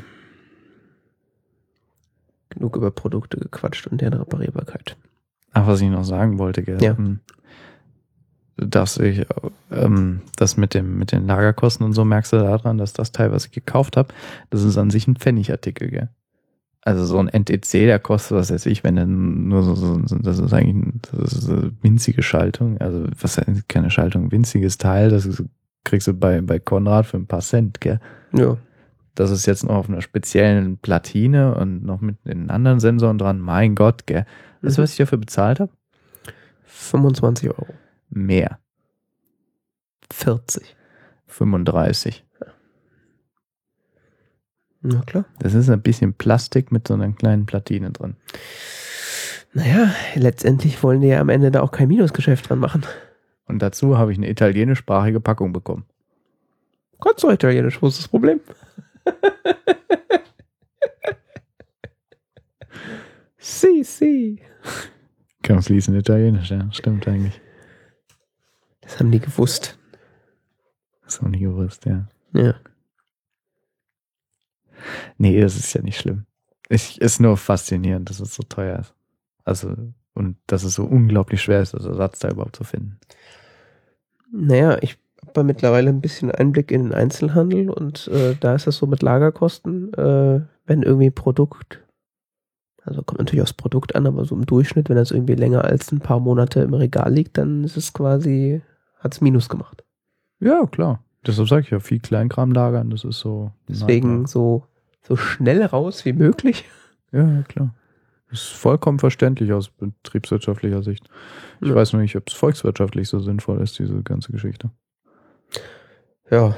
[2.50, 4.96] Genug über Produkte gequatscht und deren Reparierbarkeit.
[5.52, 6.82] Ach, was ich noch sagen wollte, gell?
[6.82, 6.92] Ja.
[6.92, 7.20] ähm,
[8.56, 9.26] Dass ich,
[9.72, 13.32] ähm, das mit dem, mit den Lagerkosten und so merkst du daran, dass das Teil,
[13.32, 14.14] was ich gekauft habe,
[14.50, 16.08] das ist an sich ein Pfennigartikel, gell?
[16.82, 20.38] Also so ein NTC, der kostet, was weiß ich, wenn dann nur so, so das
[20.38, 25.42] ist eigentlich das ist eine winzige Schaltung, also was keine Schaltung, winziges Teil, das ist,
[25.84, 28.00] kriegst du bei, bei Konrad für ein paar Cent, gell?
[28.32, 28.58] Ja.
[29.14, 33.38] Das ist jetzt noch auf einer speziellen Platine und noch mit den anderen Sensoren dran.
[33.38, 34.26] Mein Gott, gell?
[34.60, 35.72] Weißt du, was ich dafür bezahlt habe?
[36.64, 37.68] 25 Euro.
[38.14, 38.60] Mehr.
[40.12, 40.76] 40.
[41.26, 42.24] 35.
[44.82, 45.24] Na klar.
[45.40, 48.16] Das ist ein bisschen Plastik mit so einer kleinen Platine drin.
[49.52, 52.84] Naja, letztendlich wollen die ja am Ende da auch kein Minusgeschäft dran machen.
[53.46, 55.84] Und dazu habe ich eine italienischsprachige Packung bekommen.
[57.00, 58.40] Kannst du Italienisch, wo ist das Problem?
[63.38, 64.40] si, si.
[65.42, 66.70] Kann fließend Italienisch, ja.
[66.72, 67.40] Stimmt eigentlich.
[68.84, 69.78] Das haben die gewusst.
[71.04, 72.08] Das habe ich nicht gewusst, ja.
[72.32, 72.54] Ja.
[75.18, 76.26] Nee, das ist ja nicht schlimm.
[76.68, 78.94] Ich, ist nur faszinierend, dass es so teuer ist.
[79.44, 79.74] Also,
[80.14, 82.98] und dass es so unglaublich schwer ist, das Ersatzteil überhaupt zu finden.
[84.32, 84.98] Naja, ich
[85.28, 89.02] habe mittlerweile ein bisschen Einblick in den Einzelhandel und äh, da ist das so mit
[89.02, 91.82] Lagerkosten, äh, wenn irgendwie Produkt,
[92.82, 95.92] also kommt natürlich aufs Produkt an, aber so im Durchschnitt, wenn das irgendwie länger als
[95.92, 98.62] ein paar Monate im Regal liegt, dann ist es quasi,
[99.04, 99.84] hat's Minus gemacht.
[100.40, 101.04] Ja, klar.
[101.26, 103.52] Deshalb sage ich ja, viel Kleinkram lagern, das ist so.
[103.68, 104.66] Deswegen so,
[105.02, 106.64] so schnell raus wie möglich.
[107.12, 107.74] Ja, klar.
[108.30, 111.08] Ist vollkommen verständlich aus betriebswirtschaftlicher Sicht.
[111.60, 111.74] Ich Ja.
[111.76, 114.70] weiß nur nicht, ob es volkswirtschaftlich so sinnvoll ist, diese ganze Geschichte.
[116.30, 116.56] Ja.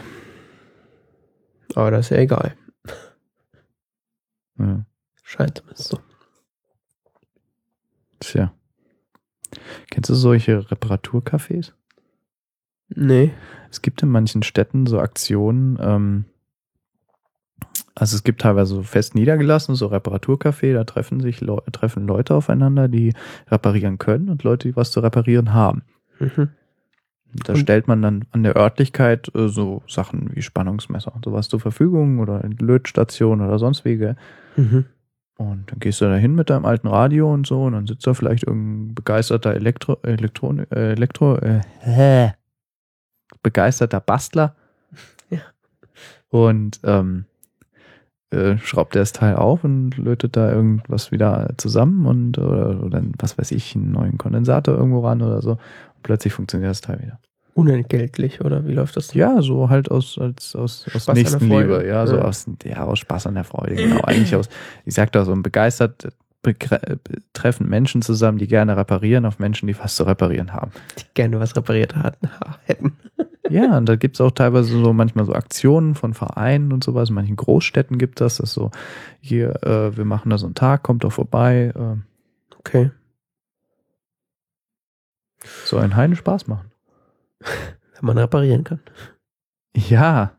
[1.74, 2.56] Aber das ist ja egal.
[4.58, 4.86] Ja.
[5.22, 5.98] Scheint zumindest so.
[8.20, 8.54] Tja.
[9.90, 11.72] Kennst du solche Reparaturcafés?
[12.88, 13.32] Nee.
[13.70, 16.24] Es gibt in manchen Städten so Aktionen, ähm,
[17.94, 22.34] also es gibt teilweise so fest niedergelassen, so Reparaturcafé, da treffen sich Leu treffen Leute
[22.34, 23.12] aufeinander, die
[23.48, 25.82] reparieren können und Leute, die was zu reparieren haben.
[26.20, 26.50] Mhm.
[27.44, 31.48] Da Und- stellt man dann an der Örtlichkeit äh, so Sachen wie Spannungsmesser und sowas
[31.48, 33.96] zur Verfügung oder Lötstation oder sonst wie.
[33.96, 34.16] gell?
[34.56, 34.84] Mhm.
[35.38, 38.06] Und dann gehst du da hin mit deinem alten Radio und so und dann sitzt
[38.06, 41.60] da vielleicht irgendein begeisterter Elektro, Elektron, äh, Elektro, äh?
[43.46, 44.54] Begeisterter Bastler.
[45.30, 45.40] Ja.
[46.28, 47.24] Und ähm,
[48.30, 53.02] äh, schraubt er das Teil auf und lötet da irgendwas wieder zusammen und oder, oder
[53.18, 55.52] was weiß ich, einen neuen Kondensator irgendwo ran oder so.
[55.52, 57.18] Und plötzlich funktioniert das Teil wieder.
[57.54, 59.14] Unentgeltlich, oder wie läuft das?
[59.14, 62.22] Ja, so halt aus, als, aus, aus Nächstenliebe, ja, so Ja.
[62.22, 64.02] aus, ja, aus Spaß an der Freude, genau.
[64.02, 64.48] Eigentlich aus,
[64.84, 66.08] ich sag da so ein begeistert
[67.32, 70.70] treffen Menschen zusammen, die gerne reparieren, auf Menschen, die was zu reparieren haben.
[70.98, 72.28] Die gerne was repariert hatten,
[72.66, 72.92] hätten.
[73.50, 77.08] Ja, und da gibt's auch teilweise so manchmal so Aktionen von Vereinen und sowas.
[77.10, 78.70] In manchen Großstädten gibt das, das ist so,
[79.20, 81.96] hier, äh, wir machen da so einen Tag, kommt doch vorbei, äh,
[82.58, 82.90] Okay.
[85.64, 86.72] soll einen Heiden Spaß machen.
[87.40, 88.80] Wenn man reparieren kann.
[89.74, 90.32] Ja.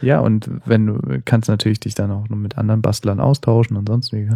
[0.00, 3.88] Ja, und wenn du kannst natürlich dich dann auch noch mit anderen Bastlern austauschen und
[3.88, 4.30] sonst wie.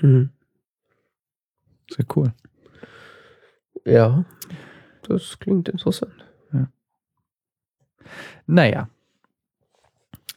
[0.00, 0.30] Mhm.
[1.90, 2.32] Sehr cool.
[3.84, 4.24] Ja.
[5.08, 6.12] Das klingt interessant.
[8.46, 8.88] Naja.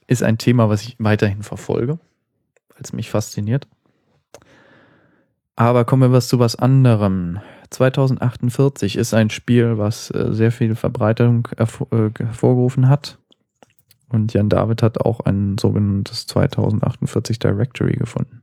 [0.08, 1.94] Ist ein Thema, was ich weiterhin verfolge,
[2.70, 3.68] weil es mich fasziniert.
[5.56, 7.40] Aber kommen wir was zu was anderem.
[7.70, 11.66] 2048 ist ein Spiel, was äh, sehr viel Verbreitung äh,
[12.18, 13.18] hervorgerufen hat.
[14.10, 18.42] Und Jan David hat auch ein sogenanntes 2048 Directory gefunden.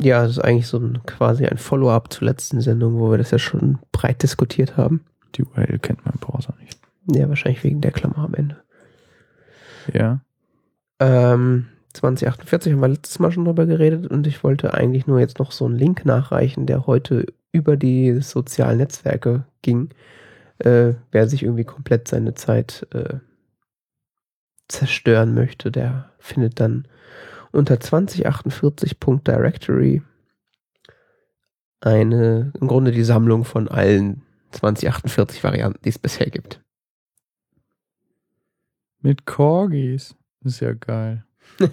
[0.00, 3.30] Ja, das ist eigentlich so ein, quasi ein Follow-up zur letzten Sendung, wo wir das
[3.30, 5.04] ja schon breit diskutiert haben.
[5.36, 6.80] Die URL kennt mein Browser nicht.
[7.06, 8.56] Ja, wahrscheinlich wegen der Klammer am Ende.
[9.92, 10.20] Ja.
[10.98, 15.38] Ähm, 2048 haben wir letztes Mal schon drüber geredet und ich wollte eigentlich nur jetzt
[15.38, 19.90] noch so einen Link nachreichen, der heute über die sozialen Netzwerke ging.
[20.58, 23.18] Äh, wer sich irgendwie komplett seine Zeit äh,
[24.68, 26.88] zerstören möchte, der findet dann
[27.54, 30.02] unter 2048.directory
[31.80, 34.22] eine, im Grunde die Sammlung von allen
[34.52, 36.62] 2048 Varianten, die es bisher gibt.
[39.00, 40.16] Mit Corgis.
[40.44, 41.26] Ist ja geil.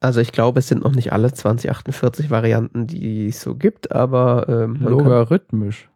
[0.00, 4.48] Also ich glaube, es sind noch nicht alle 2048 Varianten, die es so gibt, aber,
[4.48, 5.90] ähm, man, kann, Logarithmisch.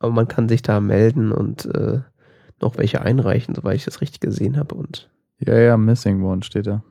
[0.00, 2.00] aber man kann sich da melden und äh,
[2.60, 4.74] noch welche einreichen, soweit ich das richtig gesehen habe.
[4.74, 6.82] Und Ja, ja, Missing One steht da.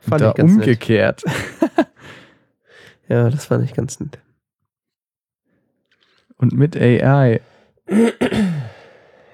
[0.00, 1.22] fand da ich ganz umgekehrt.
[3.08, 4.18] Ja, das fand ich ganz nett.
[6.38, 7.40] Und mit AI.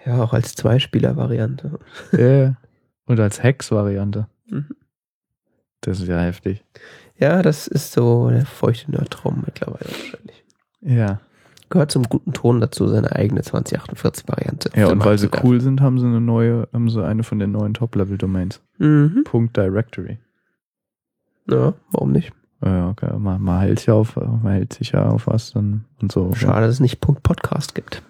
[0.04, 1.78] Ja, auch als Zweispieler-Variante.
[2.12, 2.56] Ja.
[3.06, 4.28] Und als Hex-Variante.
[4.44, 4.76] Mhm.
[5.80, 6.62] Das ist ja heftig.
[7.16, 10.44] Ja, das ist so der feuchte Nerdtraum mittlerweile wahrscheinlich.
[10.82, 11.20] Ja.
[11.72, 14.70] Gehört zum guten Ton dazu, seine eigene 2048-Variante.
[14.76, 17.50] Ja, und weil sie cool sind, haben sie eine neue, haben sie eine von den
[17.52, 18.60] neuen Top-Level-Domains.
[18.76, 19.22] Mhm.
[19.24, 20.18] Punkt Directory.
[21.48, 22.30] Ja, warum nicht?
[22.62, 23.16] Ja, okay.
[23.18, 26.34] Man, man hält sich auf, man hält sich ja auf was dann und so.
[26.34, 28.02] Schade, dass es nicht Punkt Podcast gibt.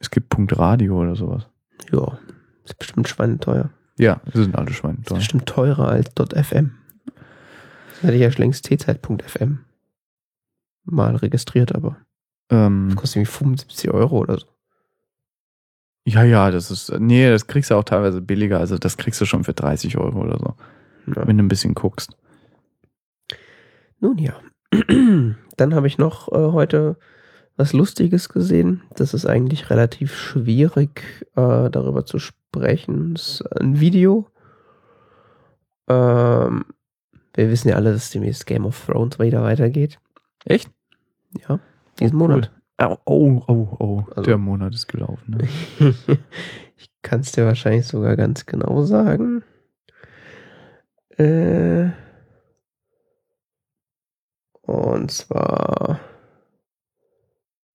[0.00, 1.46] Es gibt Punkt Radio oder sowas.
[1.92, 2.18] Ja,
[2.64, 3.70] ist bestimmt schweineteuer.
[3.98, 5.18] Ja, sie sind alle Ist schweineteuer.
[5.18, 6.72] bestimmt teurer als .fm.
[7.06, 9.60] Das hätte ich ja schon längst t-zeit.fm
[10.84, 11.96] mal registriert, aber
[12.50, 14.46] Ähm, kostet irgendwie 75 Euro oder so.
[16.06, 18.58] ja, ja, das ist, nee, das kriegst du auch teilweise billiger.
[18.60, 20.54] Also das kriegst du schon für 30 Euro oder so,
[21.14, 21.26] Ja.
[21.26, 22.16] wenn du ein bisschen guckst.
[24.00, 24.34] Nun ja.
[25.56, 26.96] Dann habe ich noch äh, heute
[27.56, 28.82] was Lustiges gesehen.
[28.96, 33.14] Das ist eigentlich relativ schwierig, äh, darüber zu sprechen.
[33.14, 34.26] Das ist ein Video.
[35.88, 36.64] Ähm,
[37.34, 39.98] wir wissen ja alle, dass demnächst Game of Thrones wieder weitergeht.
[40.44, 40.70] Echt?
[41.48, 41.58] Ja,
[41.98, 42.50] diesen Monat.
[42.78, 44.04] Oh, oh, oh, oh.
[44.10, 45.38] Also- der Monat ist gelaufen.
[45.38, 45.48] Ne?
[46.76, 49.42] ich kann es dir wahrscheinlich sogar ganz genau sagen.
[51.16, 51.90] Äh,
[54.62, 56.00] und zwar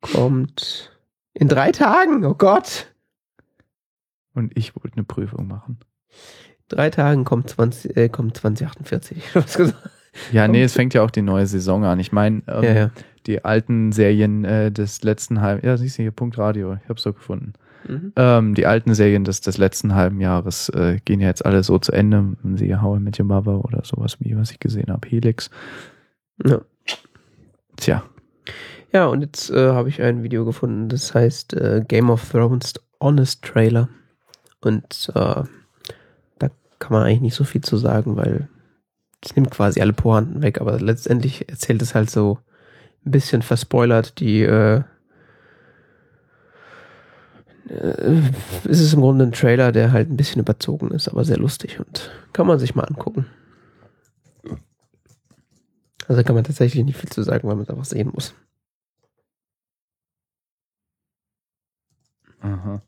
[0.02, 0.98] kommt
[1.34, 2.94] in drei Tagen, oh Gott.
[4.34, 5.80] Und ich wollte eine Prüfung machen.
[6.68, 9.24] Drei Tagen kommt, 20, äh, kommt 2048.
[9.36, 9.90] Was gesagt?
[10.32, 12.00] Ja, nee, es fängt ja auch die neue Saison an.
[12.00, 12.92] Ich meine, ähm, Ja, ja.
[13.28, 17.04] die alten Serien äh, des letzten halben, ja, siehst du hier, Punkt Radio, ich hab's
[17.04, 17.54] so gefunden.
[17.88, 18.12] Mhm.
[18.18, 21.80] Ähm, die alten Serien des, des letzten halben Jahres äh, gehen ja jetzt alle so
[21.80, 22.36] zu Ende.
[22.56, 25.50] Siehe How I Met Your Mother oder sowas wie, was ich gesehen habe, Helix.
[26.46, 26.60] Ja.
[27.78, 28.04] Tja,
[28.92, 32.74] Ja, und jetzt äh, habe ich ein Video gefunden, das heißt äh, Game of Thrones
[33.00, 33.88] Honest Trailer.
[34.62, 35.44] Und äh,
[36.40, 36.50] da
[36.80, 38.50] kann man eigentlich nicht so viel zu sagen, weil
[39.24, 42.40] es nimmt quasi alle Pointen weg, aber letztendlich erzählt es halt so
[43.06, 44.84] ein bisschen verspoilert die äh,
[47.70, 48.22] äh,
[48.64, 51.80] ist es im Grunde ein Trailer, der halt ein bisschen überzogen ist, aber sehr lustig
[51.80, 53.26] und kann man sich mal angucken.
[56.08, 58.34] Also kann man tatsächlich nicht viel zu sagen, weil man es einfach sehen muss.
[62.42, 62.82] aha.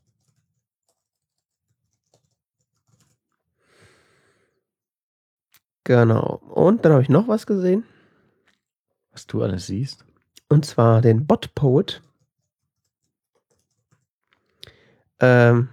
[5.84, 6.40] Genau.
[6.48, 7.84] Und dann habe ich noch was gesehen.
[9.12, 10.04] Was du alles siehst.
[10.48, 12.02] Und zwar den Bot Poet.
[15.20, 15.68] Ähm,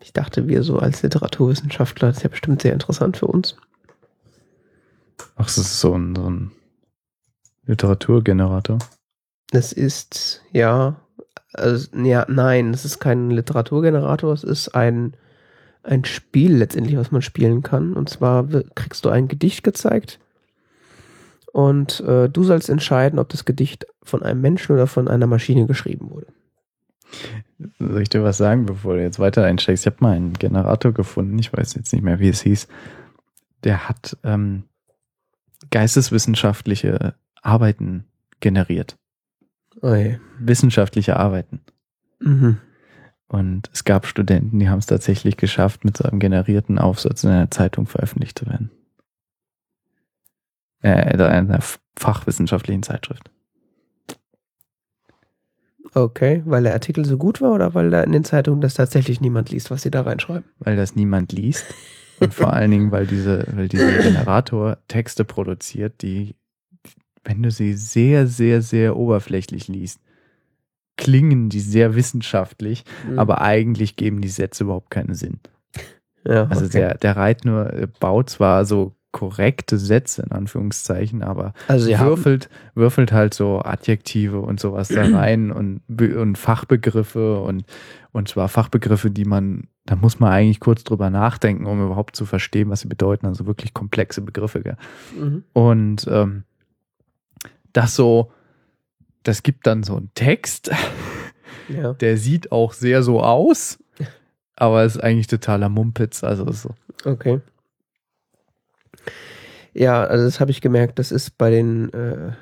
[0.00, 3.56] ich dachte, wir so als Literaturwissenschaftler, das ist ja bestimmt sehr interessant für uns.
[5.36, 6.52] Ach, das ist so ein, so ein
[7.66, 8.78] Literaturgenerator.
[9.50, 10.96] Das ist, ja,
[11.52, 15.16] also, ja, nein, es ist kein Literaturgenerator, es ist ein,
[15.88, 17.94] ein Spiel letztendlich, was man spielen kann.
[17.94, 20.18] Und zwar kriegst du ein Gedicht gezeigt
[21.52, 25.66] und äh, du sollst entscheiden, ob das Gedicht von einem Menschen oder von einer Maschine
[25.66, 26.28] geschrieben wurde.
[27.78, 29.84] Soll ich dir was sagen, bevor du jetzt weiter einsteigst?
[29.84, 32.68] Ich habe mal einen Generator gefunden, ich weiß jetzt nicht mehr, wie es hieß.
[33.64, 34.64] Der hat ähm,
[35.70, 38.04] geisteswissenschaftliche Arbeiten
[38.40, 38.96] generiert.
[39.80, 40.18] Oh je.
[40.38, 41.60] Wissenschaftliche Arbeiten.
[42.20, 42.58] Mhm.
[43.28, 47.30] Und es gab Studenten, die haben es tatsächlich geschafft, mit so einem generierten Aufsatz in
[47.30, 48.70] einer Zeitung veröffentlicht zu werden.
[50.82, 51.60] Äh, in einer
[51.96, 53.30] fachwissenschaftlichen Zeitschrift.
[55.94, 59.20] Okay, weil der Artikel so gut war oder weil da in den Zeitungen das tatsächlich
[59.20, 60.44] niemand liest, was sie da reinschreiben?
[60.58, 61.66] Weil das niemand liest.
[62.20, 66.34] Und vor allen Dingen, weil diese, weil dieser Generator Texte produziert, die,
[67.24, 70.00] wenn du sie sehr, sehr, sehr oberflächlich liest,
[70.98, 73.18] klingen die sehr wissenschaftlich, Mhm.
[73.18, 75.38] aber eigentlich geben die Sätze überhaupt keinen Sinn.
[76.26, 76.78] ja, Also okay.
[76.78, 82.50] der, der Reit nur äh, baut zwar so korrekte Sätze in Anführungszeichen, aber also würfelt,
[82.74, 87.64] würfelt halt so Adjektive und sowas da rein und, und Fachbegriffe und,
[88.12, 92.26] und zwar Fachbegriffe, die man, da muss man eigentlich kurz drüber nachdenken, um überhaupt zu
[92.26, 93.24] verstehen, was sie bedeuten.
[93.24, 94.76] Also wirklich komplexe Begriffe.
[95.18, 95.42] Mhm.
[95.54, 96.44] Und ähm,
[97.72, 98.30] das so,
[99.22, 100.70] das gibt dann so einen Text,
[101.68, 101.92] ja.
[101.94, 103.78] der sieht auch sehr so aus,
[104.56, 106.24] aber ist eigentlich totaler Mumpitz.
[106.24, 106.70] Also so.
[107.04, 107.40] Okay.
[109.74, 112.32] Ja, also das habe ich gemerkt, das ist bei den äh,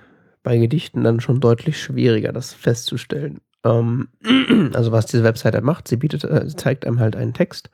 [0.43, 3.40] bei Gedichten dann schon deutlich schwieriger, das festzustellen.
[3.65, 4.09] Ähm,
[4.74, 7.69] also was diese Webseite macht, sie bietet, äh, zeigt einem halt einen Text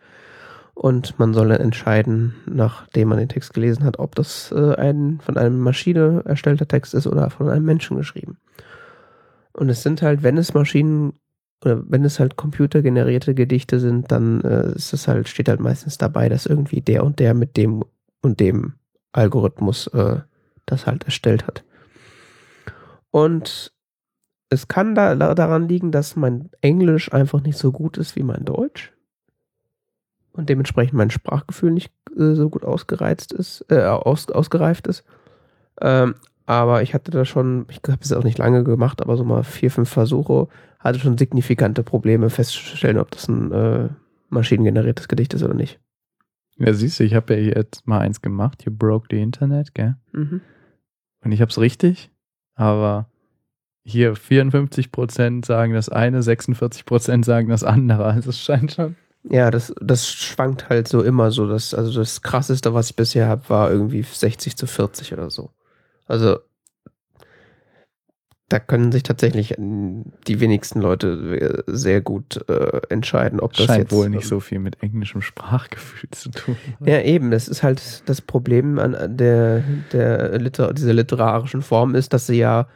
[0.74, 5.20] und man soll dann entscheiden, nachdem man den Text gelesen hat, ob das äh, ein
[5.20, 8.38] von einer Maschine erstellter Text ist oder von einem Menschen geschrieben.
[9.54, 11.14] Und es sind halt, wenn es Maschinen
[11.64, 15.98] oder wenn es halt computergenerierte Gedichte sind, dann äh, ist es halt, steht halt meistens
[15.98, 17.84] dabei, dass irgendwie der und der mit dem
[18.20, 18.74] und dem
[19.12, 20.20] Algorithmus äh,
[20.66, 21.64] das halt erstellt hat.
[23.10, 23.72] Und
[24.48, 28.22] es kann da da- daran liegen, dass mein Englisch einfach nicht so gut ist wie
[28.22, 28.92] mein Deutsch.
[30.32, 35.04] Und dementsprechend mein Sprachgefühl nicht äh, so gut ausgereizt ist, äh, aus, ausgereift ist.
[35.80, 36.14] Ähm,
[36.47, 39.44] aber ich hatte da schon, ich habe es auch nicht lange gemacht, aber so mal
[39.44, 40.48] vier, fünf Versuche,
[40.78, 43.89] hatte schon signifikante Probleme festzustellen, ob das ein äh,
[44.28, 45.78] maschinengeneriertes Gedicht ist oder nicht.
[46.59, 49.97] Ja, siehst du, ich habe ja jetzt mal eins gemacht, You Broke the Internet, gell?
[50.12, 50.40] Mhm.
[51.24, 52.10] Und ich habe es richtig,
[52.55, 53.06] aber
[53.85, 58.05] hier 54% sagen das eine, 46% sagen das andere.
[58.05, 58.97] Also es scheint schon.
[59.24, 61.48] Ja, das, das schwankt halt so immer so.
[61.48, 65.51] Das, also das krasseste, was ich bisher habe, war irgendwie 60 zu 40 oder so.
[66.12, 66.40] Also
[68.51, 73.64] da können sich tatsächlich ähm, die wenigsten Leute äh, sehr gut äh, entscheiden, ob das
[73.64, 76.56] scheint jetzt wohl nicht ähm, so viel mit englischem Sprachgefühl zu tun.
[76.84, 81.94] Ja, eben, das ist halt das Problem an an der, der Liter dieser literarischen Form
[81.94, 82.68] ist, dass sie ja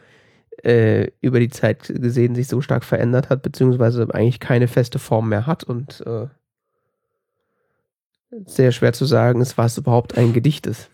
[0.65, 5.29] äh, über die Zeit gesehen sich so stark verändert hat, beziehungsweise eigentlich keine feste Form
[5.29, 6.29] mehr hat und äh,
[8.47, 10.91] sehr schwer zu sagen ist, was überhaupt ein Gedicht ist.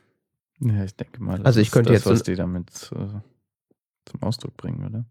[0.64, 3.20] Ja, ich denke mal, das Also ich ist könnte das, jetzt was die damit äh,
[4.04, 5.04] zum Ausdruck bringen, oder?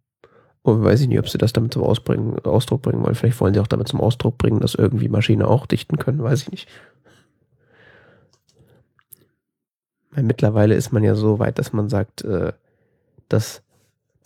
[0.63, 3.15] Und weiß ich nicht, ob sie das damit zum Ausbringen, Ausdruck bringen wollen.
[3.15, 6.43] Vielleicht wollen sie auch damit zum Ausdruck bringen, dass irgendwie Maschinen auch dichten können, weiß
[6.43, 6.69] ich nicht.
[10.11, 12.53] Weil mittlerweile ist man ja so weit, dass man sagt, äh,
[13.27, 13.63] dass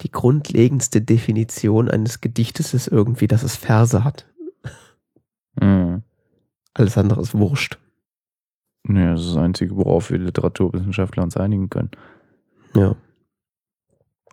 [0.02, 4.26] die grundlegendste Definition eines Gedichtes ist irgendwie, dass es Verse hat.
[5.62, 6.04] Mhm.
[6.74, 7.80] Alles andere ist wurscht.
[8.88, 11.92] Ja, das ist das Einzige, worauf wir Literaturwissenschaftler uns einigen können.
[12.76, 12.96] Ja.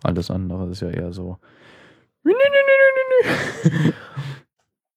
[0.03, 1.39] Alles andere ist ja eher so.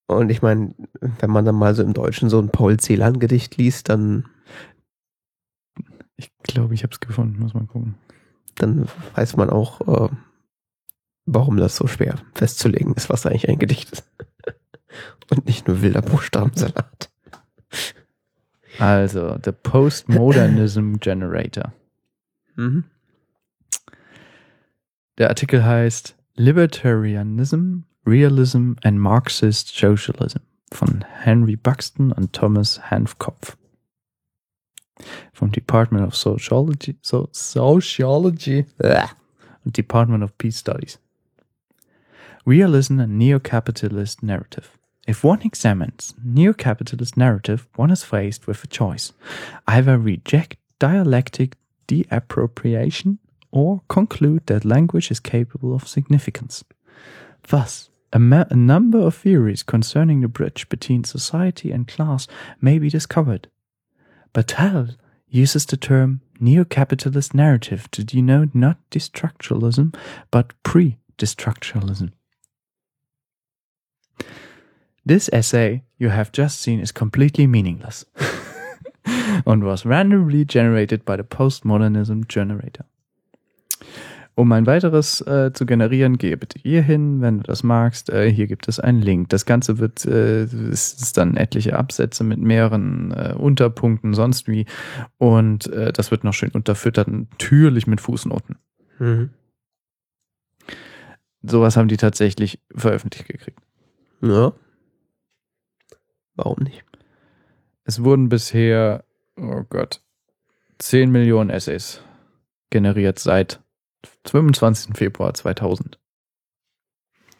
[0.07, 0.73] Und ich meine,
[1.19, 4.25] wenn man dann mal so im Deutschen so ein Paul Celan-Gedicht liest, dann,
[6.15, 7.39] Ich glaube, ich habe es gefunden.
[7.39, 7.95] Muss mal gucken.
[8.55, 10.09] dann weiß man auch, äh,
[11.25, 14.09] warum das so schwer festzulegen ist, was eigentlich ein Gedicht ist.
[15.29, 17.09] Und nicht nur wilder Buchstabensalat.
[18.79, 21.73] Also, The Postmodernism Generator.
[22.55, 22.83] Mhm.
[25.17, 30.39] Der Artikel heißt Libertarianism, Realism and Marxist Socialism
[30.71, 33.57] von Henry Buxton und Thomas Hanfkopf.
[35.33, 38.65] Vom Department of Sociology, so, Sociology
[39.63, 40.99] und Department of Peace Studies.
[42.45, 44.69] Realism and neo-capitalist narrative.
[45.07, 49.13] If one examines neo-capitalist narrative, one is faced with a choice.
[49.65, 51.55] Either reject dialectic
[51.87, 53.17] deappropriation
[53.49, 56.65] or conclude that language is capable of significance.
[57.47, 62.27] Thus, a, a number of theories concerning the bridge between society and class
[62.59, 63.47] may be discovered.
[64.33, 64.97] Battelle
[65.29, 69.95] uses the term neo-capitalist narrative to denote not destructuralism,
[70.31, 72.11] but pre-destructuralism.
[75.07, 78.05] This essay you have just seen is completely meaningless
[79.45, 82.85] and was randomly generated by the postmodernism generator.
[84.35, 88.11] Um ein weiteres äh, zu generieren, gehe bitte hier hin, wenn du das magst.
[88.11, 89.29] Äh, hier gibt es einen Link.
[89.29, 94.67] Das Ganze wird äh, es ist dann etliche Absätze mit mehreren äh, Unterpunkten, sonst wie.
[95.17, 98.57] Und äh, das wird noch schön unterfüttert, natürlich mit Fußnoten.
[98.99, 99.31] Mhm.
[101.41, 103.59] Sowas haben die tatsächlich veröffentlicht gekriegt.
[104.21, 104.53] Ja.
[106.37, 106.85] Warum nicht?
[107.83, 109.03] Es wurden bisher,
[109.37, 110.01] oh Gott,
[110.77, 112.01] 10 Millionen Essays
[112.69, 113.59] generiert seit
[114.25, 114.95] 25.
[114.95, 115.99] Februar 2000.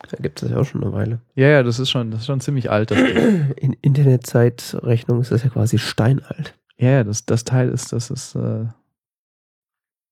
[0.10, 1.22] Da gibt es ja auch schon eine Weile.
[1.36, 2.92] Ja, ja, das ist schon, das ist schon ziemlich alt.
[3.58, 6.56] In Internetzeitrechnung ist das ja quasi steinalt.
[6.78, 8.66] ja, ja, das, das Teil ist, das ist, äh,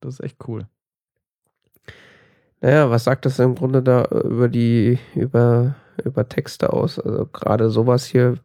[0.01, 0.67] das ist echt cool.
[2.61, 6.99] Naja, was sagt das im Grunde da über die, über, über Texte aus?
[6.99, 8.37] Also gerade sowas hier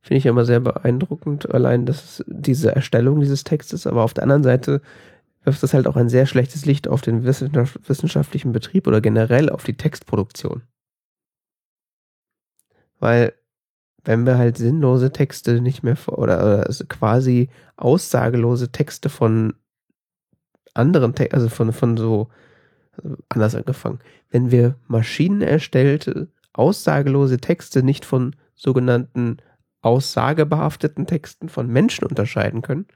[0.00, 4.42] finde ich immer sehr beeindruckend, allein dass diese Erstellung dieses Textes, aber auf der anderen
[4.42, 4.80] Seite
[5.44, 9.50] wirft das halt auch ein sehr schlechtes Licht auf den wissenschaft- wissenschaftlichen Betrieb oder generell
[9.50, 10.62] auf die Textproduktion.
[12.98, 13.32] Weil,
[14.04, 19.54] wenn wir halt sinnlose Texte nicht mehr oder, oder also quasi aussagelose Texte von
[20.74, 22.28] anderen, Te also von, von so,
[22.92, 24.00] also anders angefangen,
[24.30, 29.38] wenn wir Maschinen erstellte, aussagelose Texte nicht von sogenannten
[29.80, 32.86] aussagebehafteten Texten von Menschen unterscheiden können,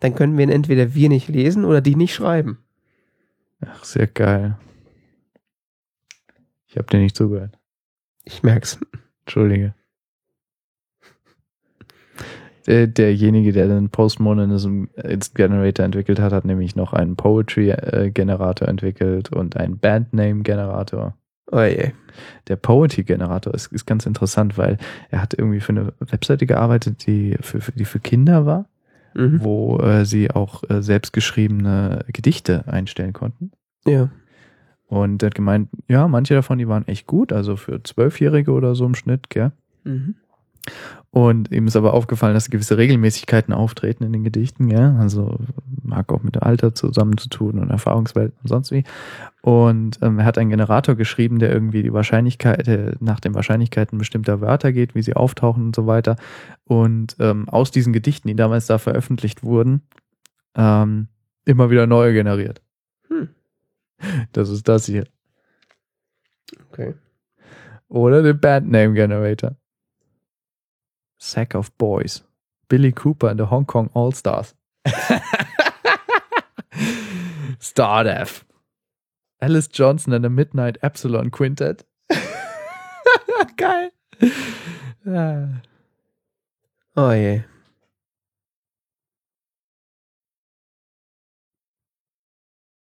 [0.00, 2.58] dann können wir ihn entweder wir nicht lesen oder die nicht schreiben.
[3.60, 4.58] Ach, sehr geil.
[6.66, 7.58] Ich habe dir nicht zugehört.
[8.24, 8.78] Ich merk's.
[9.24, 9.74] Entschuldige.
[12.66, 14.84] Der, derjenige, der den Postmodernism
[15.34, 21.16] Generator entwickelt hat, hat nämlich noch einen Poetry-Generator entwickelt und einen Bandname-Generator.
[21.52, 21.92] Oh je.
[22.48, 24.78] Der Poetry-Generator ist, ist ganz interessant, weil
[25.10, 28.66] er hat irgendwie für eine Webseite gearbeitet, die für, für, die für Kinder war,
[29.14, 29.42] Mhm.
[29.42, 33.50] wo äh, sie auch äh, selbstgeschriebene Gedichte einstellen konnten.
[33.86, 34.10] Ja.
[34.88, 38.74] Und er hat gemeint, ja, manche davon, die waren echt gut, also für Zwölfjährige oder
[38.74, 39.52] so im Schnitt, gell?
[39.84, 40.16] Mhm.
[41.16, 44.96] Und ihm ist aber aufgefallen, dass gewisse Regelmäßigkeiten auftreten in den Gedichten, ja.
[44.96, 45.38] Also
[45.82, 48.84] mag auch mit dem Alter zusammen zu tun und Erfahrungswelt und sonst wie.
[49.40, 53.96] Und ähm, er hat einen Generator geschrieben, der irgendwie die Wahrscheinlichkeit, äh, nach den Wahrscheinlichkeiten
[53.96, 56.16] bestimmter Wörter geht, wie sie auftauchen und so weiter.
[56.64, 59.80] Und ähm, aus diesen Gedichten, die damals da veröffentlicht wurden,
[60.54, 61.08] ähm,
[61.46, 62.60] immer wieder neue generiert.
[63.08, 63.30] Hm.
[64.32, 65.06] Das ist das hier.
[66.70, 66.92] Okay.
[67.88, 69.56] Oder den Bandname Generator.
[71.18, 72.22] Sack of Boys.
[72.68, 74.54] Billy Cooper and the Hong Kong All Stars.
[77.58, 78.42] Stardef.
[79.40, 81.84] Alice Johnson and the Midnight Epsilon Quintet.
[83.56, 83.90] Geil.
[85.04, 85.46] Ja.
[86.96, 87.44] Oh je.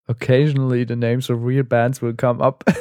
[0.08, 2.64] Occasionally the names of real bands will come up.
[2.68, 2.72] ah,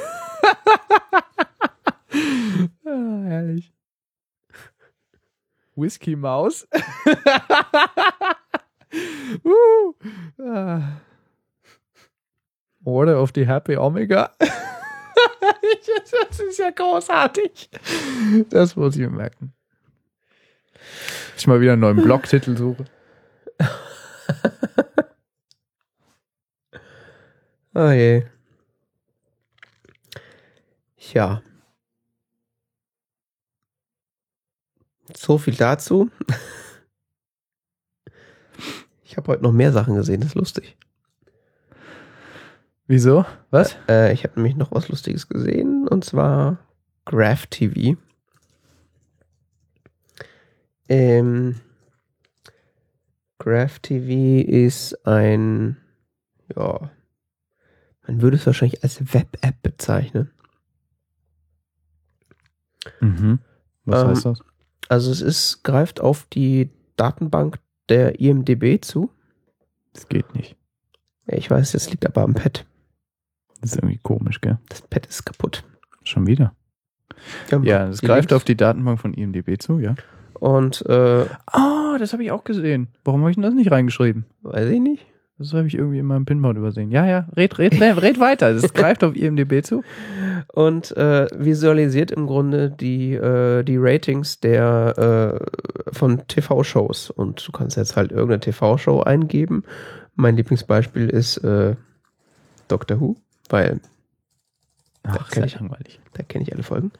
[2.86, 3.72] herrlich.
[5.78, 6.66] Whisky Maus.
[10.40, 10.82] uh.
[12.84, 14.32] Order of the Happy Omega.
[14.40, 17.70] das ist ja großartig.
[18.50, 19.54] Das muss ich mir merken.
[21.38, 22.86] Ich mal wieder einen neuen Blogtitel suche.
[27.76, 28.24] oh je.
[31.14, 31.42] Ja.
[35.18, 36.12] So viel dazu.
[39.04, 40.78] Ich habe heute noch mehr Sachen gesehen, das ist lustig.
[42.86, 43.26] Wieso?
[43.50, 43.76] Was?
[43.90, 46.60] Äh, ich habe nämlich noch was Lustiges gesehen und zwar
[47.06, 47.98] Graph TV.
[50.88, 51.60] Ähm,
[53.40, 55.78] Graph TV ist ein,
[56.56, 56.92] ja,
[58.06, 60.32] man würde es wahrscheinlich als Web-App bezeichnen.
[63.02, 63.40] Mhm.
[63.86, 64.40] Was Ähm, heißt das?
[64.90, 67.60] Also es ist, greift auf die Datenbank
[67.90, 69.10] der IMDB zu.
[69.94, 70.56] Das geht nicht.
[71.28, 72.66] Ja, Ich weiß, das liegt aber am Pad.
[73.62, 74.58] Das ist irgendwie komisch, gell?
[74.70, 75.64] Das Pad ist kaputt.
[76.04, 76.54] Schon wieder.
[77.64, 79.96] Ja, es die greift Links- auf die Datenbank von IMDB zu, ja.
[80.34, 82.90] Und, äh, Ah, das habe ich auch gesehen.
[83.04, 84.26] Warum habe ich denn das nicht reingeschrieben?
[84.44, 85.06] weiß ich nicht.
[85.40, 86.90] Das habe ich irgendwie in meinem Pinboard übersehen.
[86.90, 88.54] Ja, ja, red, red, red, weiter.
[88.54, 89.84] Das greift auf IMDB zu.
[90.52, 97.12] Und äh, visualisiert im Grunde die, äh, die Ratings der äh, von TV-Shows.
[97.12, 99.64] Und du kannst jetzt halt irgendeine TV-Show eingeben.
[100.16, 101.76] Mein Lieblingsbeispiel ist äh,
[102.68, 103.18] Doctor Who,
[103.50, 103.80] weil
[105.04, 105.56] Ach, kenn sehr ich.
[105.60, 106.00] langweilig.
[106.14, 106.92] da kenne ich alle Folgen.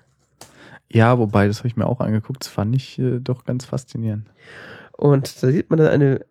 [0.90, 2.44] Ja, wobei, das habe ich mir auch angeguckt.
[2.44, 4.28] Das fand ich äh, doch ganz faszinierend.
[4.94, 6.26] Und da sieht man dann eine,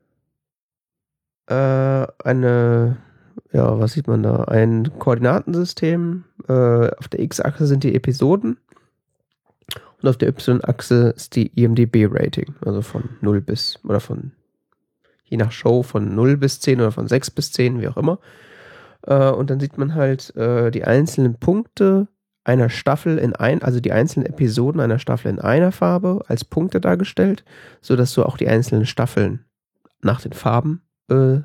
[1.47, 2.97] äh, eine,
[3.53, 4.45] ja, was sieht man da?
[4.45, 6.25] Ein Koordinatensystem.
[6.49, 8.59] Äh, auf der X-Achse sind die Episoden.
[10.03, 12.55] Und auf der Y-Achse ist die IMDB-Rating.
[12.65, 14.33] Also von 0 bis, oder von,
[15.25, 18.19] je nach Show, von 0 bis 10 oder von 6 bis 10, wie auch immer.
[19.03, 22.09] Äh, und dann sieht man halt äh, die einzelnen Punkte
[22.45, 26.81] einer Staffel in ein, also die einzelnen Episoden einer Staffel in einer Farbe als Punkte
[26.81, 27.45] dargestellt,
[27.81, 29.45] so dass du auch die einzelnen Staffeln
[30.01, 31.41] nach den Farben äh,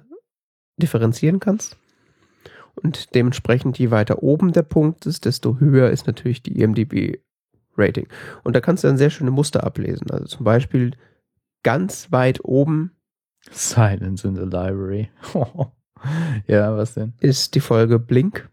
[0.78, 1.78] differenzieren kannst.
[2.76, 8.08] Und dementsprechend, je weiter oben der Punkt ist, desto höher ist natürlich die IMDb-Rating.
[8.44, 10.10] Und da kannst du dann sehr schöne Muster ablesen.
[10.10, 10.92] Also zum Beispiel
[11.64, 12.92] ganz weit oben
[13.50, 15.10] Silence in the Library.
[16.48, 17.14] ja, was denn?
[17.20, 18.50] ist die Folge Blink,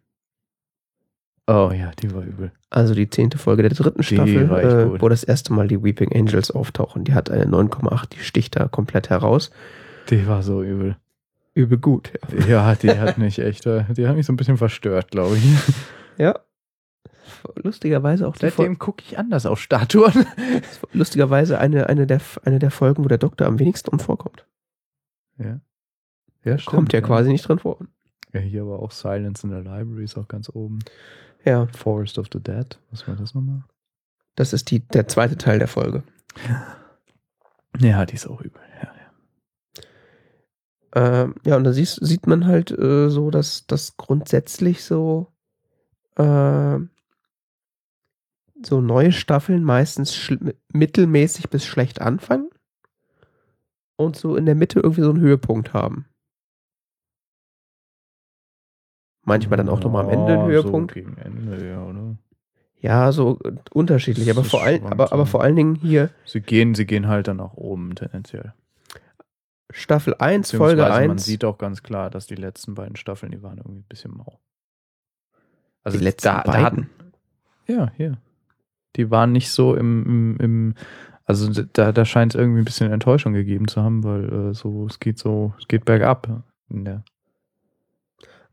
[1.50, 2.52] Oh ja, die war übel.
[2.68, 6.14] also die zehnte Folge der dritten Die Staffel, äh, wo das erste Mal die Weeping
[6.14, 7.04] Angels auftauchen.
[7.04, 9.50] Die hat eine 9,8, die sticht da komplett heraus.
[10.08, 10.96] Die war so übel.
[11.54, 12.46] Übel gut, ja.
[12.46, 15.44] Ja, die hat mich echt, äh, die hat mich so ein bisschen verstört, glaube ich.
[16.16, 16.36] Ja.
[17.54, 18.34] Lustigerweise auch.
[18.34, 20.26] Seitdem gucke ich anders auf Statuen.
[20.92, 24.44] Lustigerweise eine, eine, der, eine der Folgen, wo der Doktor am wenigsten drin vorkommt.
[25.38, 25.60] Ja.
[26.44, 27.78] Ja, Kommt ja quasi nicht drin vor.
[28.32, 30.80] Ja, hier aber auch Silence in the Library ist auch ganz oben.
[31.44, 32.78] Ja, Forest of the Dead.
[32.90, 33.62] Was war das nochmal?
[34.38, 36.04] das ist die, der zweite Teil der Folge.
[37.80, 38.60] Ja, die ist auch übel.
[38.82, 38.97] Ja, ja.
[40.94, 45.32] Ähm, ja, und da siehst, sieht man halt äh, so, dass das grundsätzlich so
[46.16, 46.78] äh,
[48.62, 50.32] so neue Staffeln meistens
[50.72, 52.48] mittelmäßig bis schlecht anfangen
[53.96, 56.06] und so in der Mitte irgendwie so einen Höhepunkt haben.
[59.22, 60.92] Manchmal dann auch nochmal am Ende einen Höhepunkt.
[60.92, 62.16] So gegen Ende, ja, oder?
[62.80, 66.40] Ja, so äh, unterschiedlich, aber vor, allen, schwankt aber, aber vor allen Dingen hier Sie
[66.40, 68.54] gehen, sie gehen halt dann nach oben tendenziell.
[69.70, 71.24] Staffel 1, Folge Beziehungsweise man 1.
[71.24, 74.40] sieht auch ganz klar, dass die letzten beiden Staffeln, die waren irgendwie ein bisschen mau.
[75.84, 76.64] Also Die letzten da, da beiden?
[76.64, 76.90] hatten,
[77.66, 78.18] ja, hier.
[78.96, 80.74] Die waren nicht so im, im, im
[81.24, 84.86] also da, da scheint es irgendwie ein bisschen Enttäuschung gegeben zu haben, weil äh, so,
[84.86, 87.04] es geht so, es geht bergab in der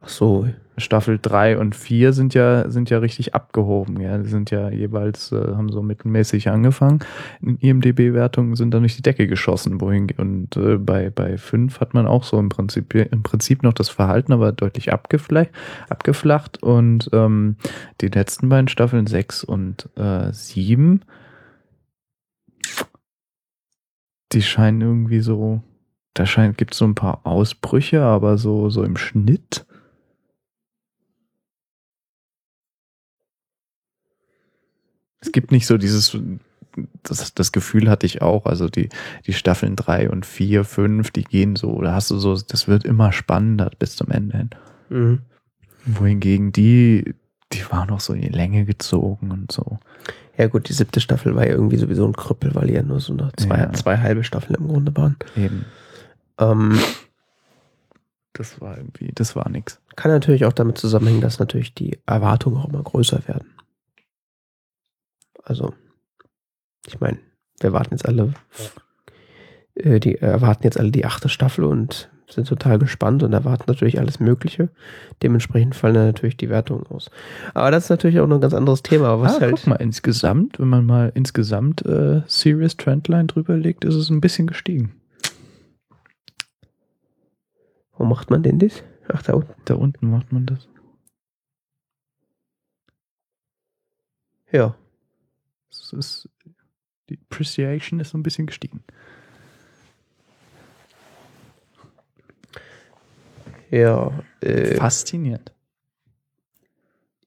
[0.06, 4.00] Ach so, Staffel 3 und 4 sind ja, sind ja richtig abgehoben.
[4.00, 7.00] Ja, die sind ja jeweils, äh, haben so mittelmäßig angefangen.
[7.42, 9.82] In IMDB-Wertungen sind dann durch die Decke geschossen.
[9.82, 13.74] Wohin, und äh, bei, bei 5 hat man auch so im Prinzip, im Prinzip noch
[13.74, 15.50] das Verhalten, aber deutlich abgeflacht.
[15.90, 16.62] abgeflacht.
[16.62, 17.56] Und ähm,
[18.02, 21.02] die letzten beiden Staffeln 6 und äh, 7,
[24.34, 25.64] die scheinen irgendwie so,
[26.14, 29.66] da scheint, gibt es so ein paar Ausbrüche, aber so, so im Schnitt
[35.26, 36.18] es gibt nicht so dieses,
[37.04, 38.90] das, das Gefühl hatte ich auch, also die,
[39.26, 42.84] die Staffeln drei und vier, fünf, die gehen so, da hast du so, das wird
[42.86, 44.50] immer spannender bis zum Ende hin.
[44.90, 45.20] Mhm.
[45.86, 47.14] Wohingegen die,
[47.54, 49.80] die waren auch so in die Länge gezogen und so.
[50.38, 53.00] Ja gut, die siebte Staffel war ja irgendwie sowieso ein Krüppel, weil die ja nur
[53.00, 53.74] so noch zwei, Ja.
[53.74, 55.16] zwei halbe Staffeln im Grunde waren.
[55.38, 55.66] Eben.
[56.40, 56.78] Ähm,
[58.34, 59.80] Das war irgendwie, das war nix.
[59.96, 63.48] kann natürlich auch damit zusammenhängen, dass natürlich die Erwartungen auch immer größer werden.
[65.46, 65.74] Also,
[66.88, 67.20] ich meine,
[67.60, 68.34] wir warten jetzt alle,
[69.76, 74.00] äh, die erwarten jetzt alle die achte Staffel und sind total gespannt und erwarten natürlich
[74.00, 74.70] alles Mögliche.
[75.22, 77.12] Dementsprechend fallen dann natürlich die Wertungen aus.
[77.54, 79.56] Aber das ist natürlich auch noch ein ganz anderes Thema, was ah, halt.
[79.58, 84.22] guck mal, insgesamt, wenn man mal insgesamt äh, Serious Trendline drüber legt, ist es ein
[84.22, 84.96] bisschen gestiegen.
[87.94, 88.84] Wo macht man denn das?
[89.08, 89.54] Ach, da unten.
[89.66, 90.68] Da unten macht man das.
[94.52, 94.76] Ja.
[95.82, 96.30] Es ist,
[97.10, 98.84] die Appreciation ist so ein bisschen gestiegen.
[103.72, 104.12] Ja.
[104.42, 105.52] Äh, Faszinierend.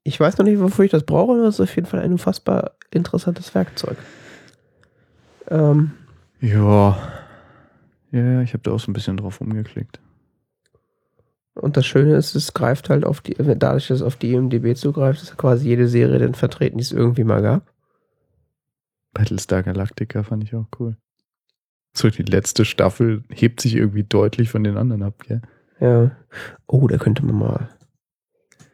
[0.03, 2.13] ich weiß noch nicht, wofür ich das brauche, aber es ist auf jeden Fall ein
[2.13, 3.97] unfassbar interessantes Werkzeug.
[5.49, 5.93] Ähm,
[6.41, 6.97] Ja.
[8.11, 10.01] Ja, ich habe da auch so ein bisschen drauf rumgeklickt.
[11.55, 14.75] Und das Schöne ist, es greift halt auf die, dadurch, dass es auf die IMDB
[14.77, 17.71] zugreift, ist quasi jede Serie dann vertreten, die es irgendwie mal gab.
[19.13, 20.97] Battlestar Galactica fand ich auch cool.
[21.95, 25.43] So, die letzte Staffel hebt sich irgendwie deutlich von den anderen ab, gell?
[25.81, 26.11] Ja.
[26.67, 27.69] Oh, da könnte man mal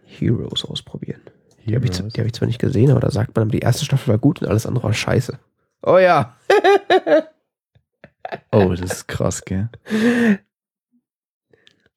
[0.05, 1.21] Heroes ausprobieren.
[1.65, 2.13] Die habe ich, Heroes.
[2.13, 4.43] die hab ich zwar nicht gesehen, aber da sagt man, die erste Staffel war gut
[4.43, 5.39] und alles andere war scheiße.
[5.83, 6.37] Oh ja.
[8.51, 9.69] Oh, das ist krass, gell?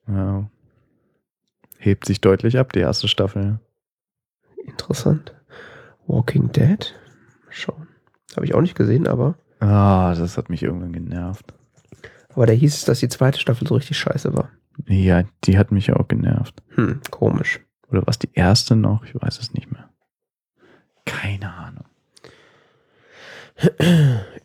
[0.05, 0.45] Wow.
[1.77, 3.59] Hebt sich deutlich ab, die erste Staffel.
[4.65, 5.33] Interessant.
[6.05, 6.93] Walking Dead.
[7.45, 7.86] Mal Schauen.
[8.37, 11.53] Habe ich auch nicht gesehen, aber, Ah, das hat mich irgendwann genervt.
[12.33, 14.49] aber da hieß es, dass die zweite Staffel so richtig scheiße war.
[14.87, 16.61] Ja, die hat mich auch genervt.
[16.75, 17.59] Hm, komisch.
[17.89, 19.03] Oder was die erste noch?
[19.05, 19.89] Ich weiß es nicht mehr.
[21.05, 21.85] Keine Ahnung.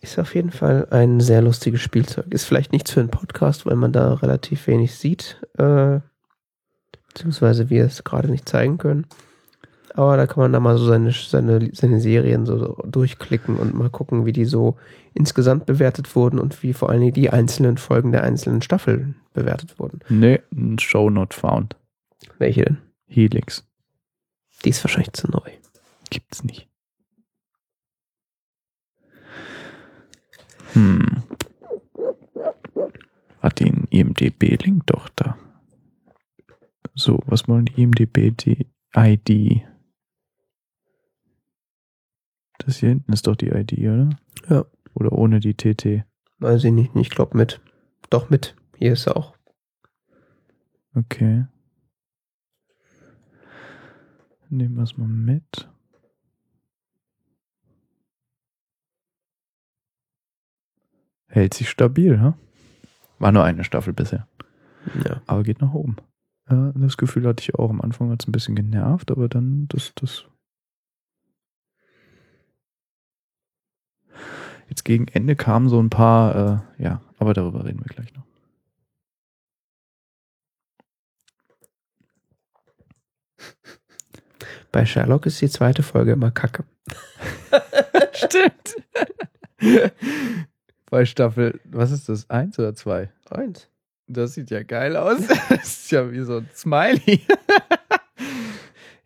[0.01, 2.33] Ist auf jeden Fall ein sehr lustiges Spielzeug.
[2.33, 6.01] Ist vielleicht nichts für einen Podcast, weil man da relativ wenig sieht, äh,
[7.09, 9.07] beziehungsweise wir es gerade nicht zeigen können.
[9.95, 13.91] Aber da kann man da mal so seine, seine, seine Serien so durchklicken und mal
[13.91, 14.77] gucken, wie die so
[15.13, 19.79] insgesamt bewertet wurden und wie vor allen Dingen die einzelnen Folgen der einzelnen Staffeln bewertet
[19.79, 20.01] wurden.
[20.09, 21.77] Nee, ein Show not found.
[22.39, 22.79] Welche denn?
[23.07, 23.67] Helix.
[24.65, 25.51] Die ist wahrscheinlich zu neu.
[26.09, 26.69] Gibt's nicht.
[30.73, 31.23] Hm.
[33.41, 35.37] Hat den IMDB-Link doch da.
[36.95, 38.33] So, was wollen die IMDB?
[42.65, 44.11] Das hier hinten ist doch die ID, oder?
[44.49, 44.65] Ja.
[44.95, 46.05] Oder ohne die TT.
[46.39, 46.95] Weiß ich nicht.
[46.95, 47.61] Ich glaube mit.
[48.11, 48.55] Doch mit.
[48.77, 49.37] Hier ist er auch.
[50.95, 51.47] Okay.
[54.51, 55.69] Nehmen wir es mal mit.
[61.29, 62.37] Hält sich stabil, ha?
[63.19, 64.29] War nur eine Staffel bisher.
[65.07, 65.23] Ja.
[65.27, 65.97] Aber geht nach oben.
[66.51, 67.71] Ja, das Gefühl hatte ich auch.
[67.71, 70.27] Am Anfang hat es ein bisschen genervt, aber dann das, das.
[74.73, 78.23] Jetzt gegen Ende kamen so ein paar, äh, ja, aber darüber reden wir gleich noch.
[84.73, 86.65] Bei Sherlock ist die zweite Folge immer kacke.
[88.15, 88.77] Stimmt.
[90.91, 92.31] Bei Staffel, was ist das?
[92.31, 93.13] Eins oder zwei?
[93.29, 93.69] Eins.
[94.07, 95.21] Das sieht ja geil aus.
[95.51, 97.21] Das ist ja wie so ein Smiley.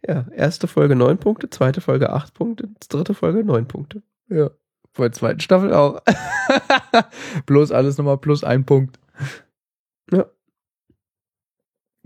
[0.06, 4.04] Ja, erste Folge neun Punkte, zweite Folge acht Punkte, dritte Folge neun Punkte.
[4.28, 4.50] Ja.
[4.96, 6.00] Bei der zweiten Staffel auch.
[7.46, 8.98] Bloß alles nochmal plus ein Punkt.
[10.10, 10.26] Ja.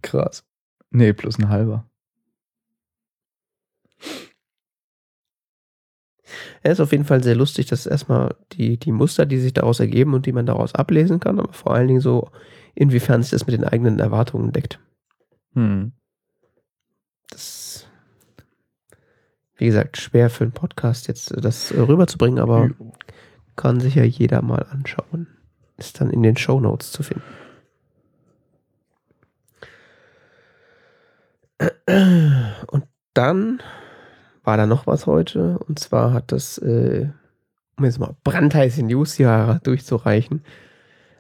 [0.03, 0.45] Krass.
[0.91, 1.87] Nee, plus ein halber.
[6.62, 9.81] Er ist auf jeden Fall sehr lustig, dass erstmal die, die Muster, die sich daraus
[9.81, 12.31] ergeben und die man daraus ablesen kann, aber vor allen Dingen so,
[12.75, 14.79] inwiefern sich das mit den eigenen Erwartungen deckt.
[15.55, 15.93] Hm.
[17.31, 17.89] Das,
[19.61, 22.70] wie gesagt, schwer für einen Podcast jetzt äh, das äh, rüberzubringen, aber
[23.57, 25.27] kann sich ja jeder mal anschauen.
[25.77, 27.23] Ist dann in den Show Notes zu finden.
[32.66, 33.62] Und dann
[34.45, 35.59] war da noch was heute.
[35.59, 37.11] Und zwar hat das, äh,
[37.77, 40.43] um jetzt mal brandheiße News hier durchzureichen,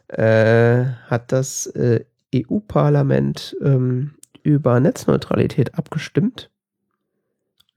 [0.08, 2.04] äh, hat das äh,
[2.34, 6.50] EU-Parlament ähm, über Netzneutralität abgestimmt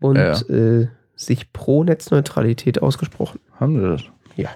[0.03, 0.39] und Ja.
[0.49, 3.39] äh, sich pro Netzneutralität ausgesprochen.
[3.59, 4.03] Haben sie das?
[4.35, 4.49] Ja.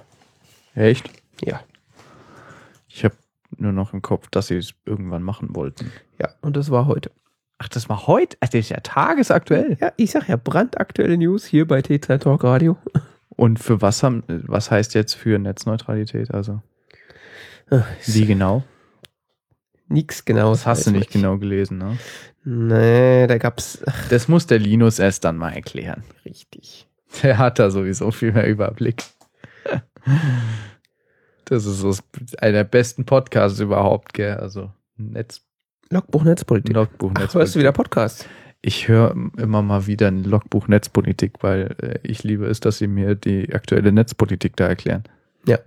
[0.76, 1.10] Echt?
[1.44, 1.61] Ja.
[2.90, 3.15] Ich habe
[3.57, 5.91] nur noch im Kopf, dass sie es irgendwann machen wollten.
[6.19, 7.11] Ja, und das war heute.
[7.60, 8.38] Ach, das war heute?
[8.41, 9.78] Ach, das ist ja tagesaktuell.
[9.80, 12.78] Ja, ich sag ja brandaktuelle News hier bei T3 Talk Radio.
[13.30, 16.32] Und für was haben, was heißt jetzt für Netzneutralität?
[16.32, 16.61] Also,
[17.69, 18.64] Ach, wie genau?
[19.89, 20.59] Nix genaues.
[20.59, 21.14] Das hast du nicht ich.
[21.14, 21.97] genau gelesen, ne?
[22.43, 26.03] Nee, da gab's, Das muss der Linus erst dann mal erklären.
[26.26, 26.88] richtig.
[27.23, 29.03] Der hat da sowieso viel mehr Überblick.
[31.45, 31.95] Das ist so
[32.39, 34.35] einer der besten Podcasts überhaupt, gell?
[34.35, 35.41] Also Netz,
[35.89, 36.73] Logbuch Netzpolitik.
[36.76, 37.59] Logbuch Ach, hörst du Netzpolitik.
[37.59, 38.27] wieder Podcast?
[38.61, 42.88] Ich höre immer mal wieder ein Logbuch Netzpolitik, weil äh, ich liebe es, dass sie
[42.88, 45.03] mir die aktuelle Netzpolitik da erklären.
[45.45, 45.59] Ja,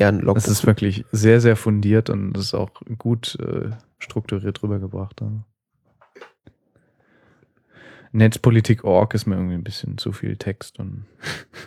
[0.00, 0.34] ein Logbuch.
[0.34, 5.20] Das ist wirklich sehr, sehr fundiert und das ist auch gut äh, strukturiert rübergebracht.
[5.22, 5.42] Also.
[8.12, 11.04] Netzpolitik.org ist mir irgendwie ein bisschen zu viel Text und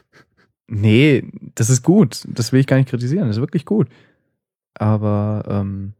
[0.68, 1.23] nee,
[1.56, 2.23] das ist gut.
[2.27, 3.27] Das will ich gar nicht kritisieren.
[3.27, 3.89] Das ist wirklich gut.
[4.73, 5.93] Aber ähm,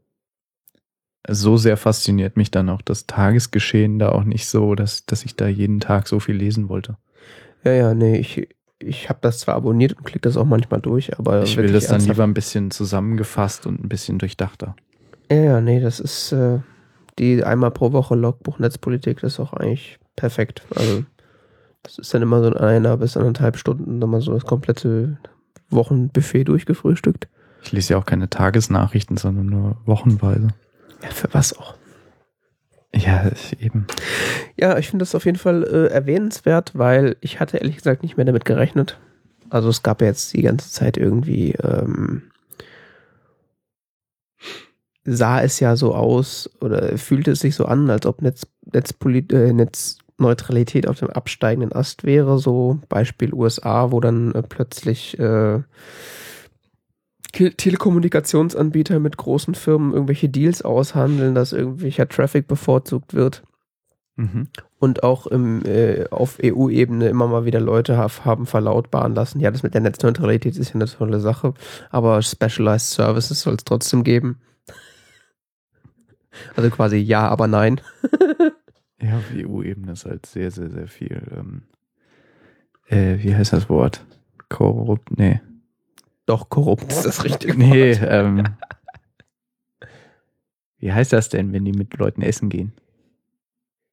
[1.28, 5.34] so sehr fasziniert mich dann auch das Tagesgeschehen da auch nicht so, dass, dass ich
[5.34, 6.96] da jeden Tag so viel lesen wollte.
[7.64, 8.48] ja, ja, nee, ich,
[8.78, 11.86] ich habe das zwar abonniert und klicke das auch manchmal durch, aber Ich will das
[11.86, 14.76] dann ernsthaft- lieber ein bisschen zusammengefasst und ein bisschen durchdachter.
[15.30, 16.58] Ja, ja, nee, das ist äh,
[17.18, 20.62] die einmal pro Woche Logbuch Netzpolitik, das ist auch eigentlich perfekt.
[20.74, 21.04] Also
[21.82, 25.16] das ist dann immer so in einer bis anderthalb Stunden dann mal so das komplette
[25.70, 27.28] Wochenbuffet durchgefrühstückt.
[27.62, 30.48] Ich lese ja auch keine Tagesnachrichten, sondern nur wochenweise.
[31.02, 31.74] Ja, für was auch.
[32.96, 33.86] Ja, eben.
[34.56, 38.16] Ja, ich finde das auf jeden Fall äh, erwähnenswert, weil ich hatte ehrlich gesagt nicht
[38.16, 38.98] mehr damit gerechnet.
[39.50, 42.30] Also es gab ja jetzt die ganze Zeit irgendwie, ähm,
[45.04, 49.32] sah es ja so aus oder fühlte es sich so an, als ob Netz, Netzpolit
[49.32, 52.38] äh, Netzneutralität auf dem absteigenden Ast wäre.
[52.38, 55.60] So Beispiel USA, wo dann äh, plötzlich äh,
[57.56, 63.42] Telekommunikationsanbieter mit großen Firmen irgendwelche Deals aushandeln, dass irgendwelcher Traffic bevorzugt wird
[64.18, 64.48] Mhm.
[64.78, 69.62] und auch im, äh, auf EU-Ebene immer mal wieder Leute haben verlautbaren lassen, ja, das
[69.62, 71.52] mit der Netzneutralität ist ja eine tolle Sache,
[71.90, 74.40] aber Specialized Services soll es trotzdem geben.
[76.54, 77.80] Also quasi ja, aber nein.
[78.98, 81.20] Ja, auf EU-Ebene ist halt sehr, sehr, sehr viel.
[81.36, 81.62] Ähm,
[82.88, 84.04] äh, wie heißt das Wort?
[84.48, 85.16] Korrupt?
[85.18, 85.40] Nee.
[86.26, 88.44] Doch, korrupt ist das richtige Nee, ähm,
[90.78, 92.72] wie heißt das denn, wenn die mit Leuten essen gehen?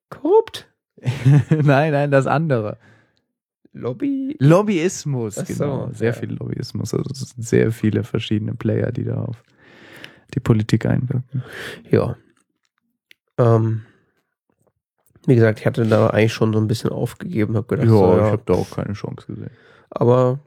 [0.09, 0.67] Korrupt?
[1.49, 2.77] nein, nein, das andere.
[3.71, 4.35] Lobby?
[4.39, 5.89] Lobbyismus, Ach so, genau.
[5.91, 6.13] Sehr ja.
[6.13, 6.93] viel Lobbyismus.
[6.93, 9.43] Also es sind sehr viele verschiedene Player, die da auf
[10.33, 11.43] die Politik einwirken.
[11.89, 12.15] Ja.
[13.37, 13.83] Ähm,
[15.25, 18.37] wie gesagt, ich hatte da eigentlich schon so ein bisschen aufgegeben, hab gedacht, so, ja,
[18.37, 19.51] da auch keine Chance gesehen.
[19.89, 20.39] aber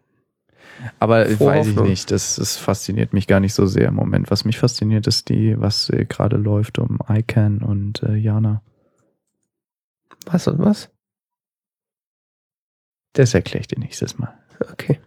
[0.99, 4.31] Aber Frohe weiß ich nicht, das, das fasziniert mich gar nicht so sehr im Moment.
[4.31, 8.63] Was mich fasziniert, ist die, was äh, gerade läuft um ICANN und äh, Jana.
[10.27, 10.91] was und was?
[13.13, 14.35] Das erkläre ich dir nächstes Mal.
[14.73, 15.01] Okay.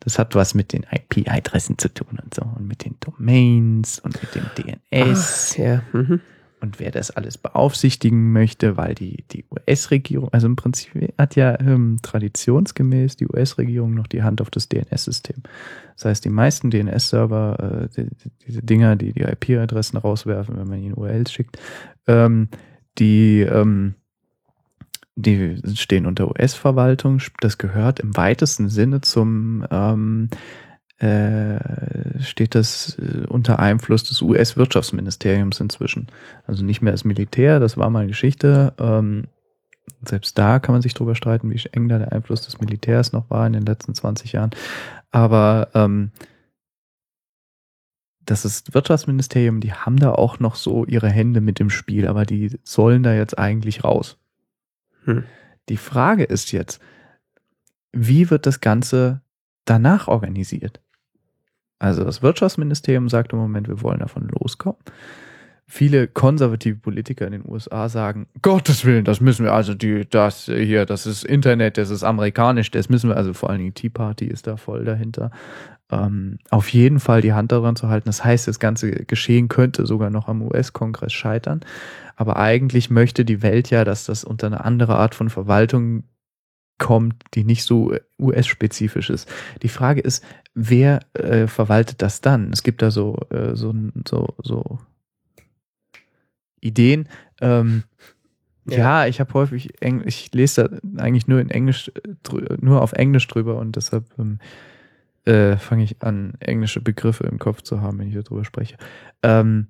[0.00, 4.20] Das hat was mit den IP-Adressen zu tun und so und mit den Domains und
[4.20, 5.82] mit dem DNS Ach, ja.
[5.92, 6.20] Mhm.
[6.60, 11.58] Und wer das alles beaufsichtigen möchte, weil die, die US-Regierung, also im Prinzip hat ja
[11.60, 15.42] ähm, traditionsgemäß die US-Regierung noch die Hand auf das DNS-System.
[15.96, 20.68] Das heißt, die meisten DNS-Server, äh, die, die, diese Dinger, die die IP-Adressen rauswerfen, wenn
[20.68, 21.58] man ihnen URLs schickt,
[22.06, 22.48] ähm,
[22.98, 23.94] die, ähm,
[25.16, 27.20] die stehen unter US-Verwaltung.
[27.40, 30.28] Das gehört im weitesten Sinne zum ähm,
[31.00, 36.08] äh, steht das äh, unter Einfluss des US-Wirtschaftsministeriums inzwischen.
[36.46, 38.74] Also nicht mehr das Militär, das war mal Geschichte.
[38.78, 39.24] Ähm,
[40.04, 43.30] selbst da kann man sich drüber streiten, wie eng da der Einfluss des Militärs noch
[43.30, 44.50] war in den letzten 20 Jahren.
[45.10, 46.10] Aber ähm,
[48.20, 52.26] das ist Wirtschaftsministerium, die haben da auch noch so ihre Hände mit im Spiel, aber
[52.26, 54.18] die sollen da jetzt eigentlich raus.
[55.04, 55.24] Hm.
[55.70, 56.80] Die Frage ist jetzt,
[57.92, 59.22] wie wird das Ganze
[59.64, 60.80] danach organisiert?
[61.80, 64.78] Also das Wirtschaftsministerium sagt im Moment, wir wollen davon loskommen.
[65.66, 70.44] Viele konservative Politiker in den USA sagen, Gottes Willen, das müssen wir, also die, das
[70.44, 73.88] hier, das ist Internet, das ist amerikanisch, das müssen wir, also vor allen Dingen Tea
[73.88, 75.30] Party ist da voll dahinter.
[75.90, 78.08] Ähm, auf jeden Fall die Hand daran zu halten.
[78.08, 81.60] Das heißt, das ganze Geschehen könnte sogar noch am US-Kongress scheitern.
[82.14, 86.04] Aber eigentlich möchte die Welt ja, dass das unter eine andere Art von Verwaltung
[86.80, 89.30] kommt, die nicht so US-spezifisch ist.
[89.62, 90.24] Die Frage ist,
[90.54, 92.50] wer äh, verwaltet das dann?
[92.52, 93.72] Es gibt da so, äh, so,
[94.08, 94.78] so, so
[96.60, 97.08] Ideen.
[97.40, 97.84] Ähm,
[98.66, 98.78] Ja.
[98.78, 99.06] ja.
[99.06, 103.26] ich habe häufig Eng ich lese da eigentlich nur in Englisch, äh, nur auf Englisch
[103.28, 104.38] drüber und deshalb ähm,
[105.24, 108.76] äh, fange ich an, englische Begriffe im Kopf zu haben, wenn ich darüber spreche.
[109.22, 109.68] Ähm,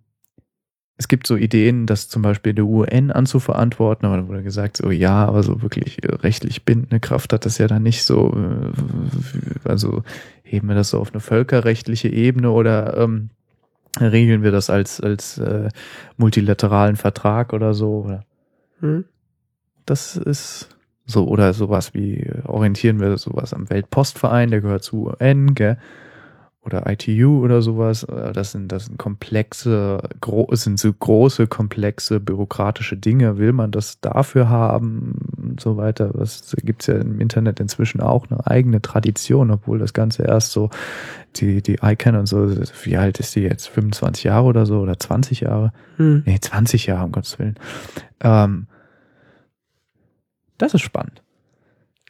[1.00, 4.90] es gibt so Ideen, das zum Beispiel der UN anzuverantworten, aber dann wurde gesagt, so
[4.90, 8.36] ja, aber so wirklich äh, rechtlich bindende Kraft hat das ja dann nicht so.
[8.36, 10.02] äh, Also
[10.42, 13.30] heben wir das so auf eine völkerrechtliche Ebene oder ähm,
[13.98, 15.70] regeln wir das als, als äh,
[16.18, 18.04] multilateralen Vertrag oder so?
[18.04, 18.24] Oder?
[18.80, 19.06] Hm?
[19.86, 20.68] Das ist
[21.06, 25.78] so, oder sowas wie, äh, orientieren wir sowas am Weltpostverein, der gehört zu UN, gell?
[26.62, 28.02] Oder ITU oder sowas.
[28.04, 33.38] Äh, Das sind, das sind komplexe, gro sind so große, komplexe, bürokratische Dinge.
[33.38, 36.10] Will man das dafür haben und so weiter?
[36.12, 40.68] Das gibt's ja im Internet inzwischen auch eine eigene Tradition, obwohl das Ganze erst so,
[41.36, 42.50] die, die ICANN und so,
[42.84, 43.68] wie alt ist die jetzt?
[43.68, 45.72] 25 Jahre oder so oder 20 Jahre?
[45.96, 46.24] Hm.
[46.26, 47.54] Nee, 20 Jahre, um Gottes Willen.
[48.20, 48.66] Ähm,
[50.58, 51.22] das ist spannend.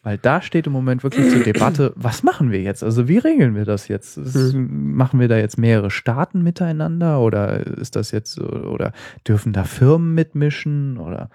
[0.03, 2.83] Weil da steht im Moment wirklich zur Debatte, was machen wir jetzt?
[2.83, 4.17] Also wie regeln wir das jetzt?
[4.17, 8.93] Ist, Machen wir da jetzt mehrere Staaten miteinander oder ist das jetzt oder
[9.29, 11.29] dürfen da Firmen mitmischen oder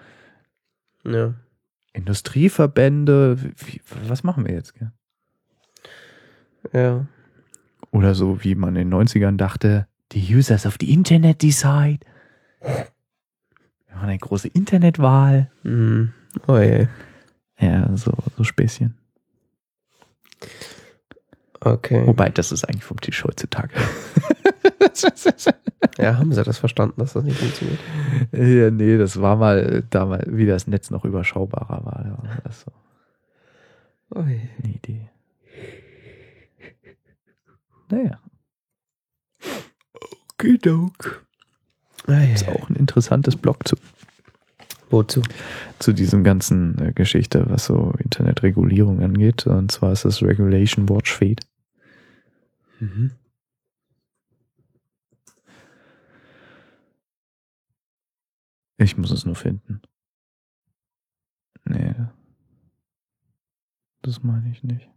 [1.04, 1.34] Ja.
[1.92, 3.38] Industrieverbände?
[3.40, 4.74] Wie, was machen wir jetzt?
[6.72, 7.06] Ja.
[7.92, 12.00] Oder so wie man in den 90ern dachte, die Users of the Internet decide.
[12.60, 15.50] Wir machen eine große Internetwahl.
[15.62, 16.12] Hm.
[16.46, 16.86] Oh je.
[17.58, 18.96] Ja, so, so Späßchen.
[21.60, 22.06] Okay.
[22.06, 23.74] Wobei, das ist eigentlich vom Tisch heutzutage.
[25.98, 27.78] Ja, haben sie das verstanden, dass das nicht funktioniert?
[28.32, 32.18] ja, nee, das war mal damals, wie das Netz noch überschaubarer war.
[32.22, 32.72] War das so
[34.14, 34.40] Oh je.
[34.62, 35.10] eine Idee.
[37.90, 38.20] Naja.
[40.32, 41.26] Okidok.
[42.06, 42.34] Ah, ja.
[42.34, 43.76] Ist auch ein interessantes Blog zu,
[44.90, 45.22] Wozu?
[45.78, 49.46] zu diesem ganzen äh, Geschichte, was so Internetregulierung angeht.
[49.46, 51.46] Und zwar ist das Regulation Watch Feed.
[52.80, 53.12] Mhm.
[58.78, 59.80] Ich muss es nur finden.
[61.64, 61.94] Nee.
[64.02, 64.88] Das meine ich nicht.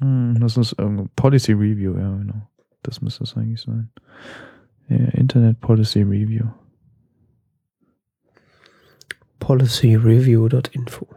[0.00, 2.48] Hm, das ist irgendwo Policy Review, ja, genau.
[2.82, 3.90] Das müsste es eigentlich sein.
[4.88, 6.46] Internet Policy Review.
[9.38, 11.08] Policyreview.info.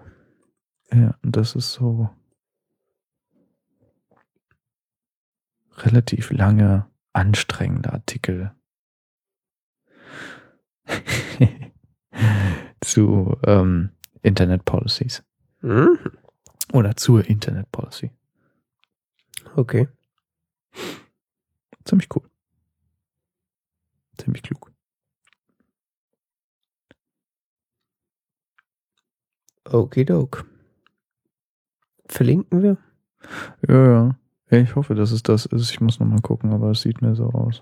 [0.92, 2.10] Ja, und das ist so
[5.78, 8.54] relativ lange, anstrengender Artikel
[12.82, 13.92] zu ähm,
[14.22, 15.24] Internet Policies
[15.62, 15.98] Mhm.
[16.72, 18.12] oder zur Internet Policy.
[19.56, 19.88] Okay.
[21.84, 22.30] Ziemlich cool.
[24.28, 24.74] Ziemlich klug.
[29.64, 30.46] Okidok.
[32.10, 32.78] Verlinken wir?
[33.70, 34.20] Ja, ja.
[34.52, 35.72] Ja, Ich hoffe, dass es das ist.
[35.72, 37.62] Ich muss nochmal gucken, aber es sieht mir so aus.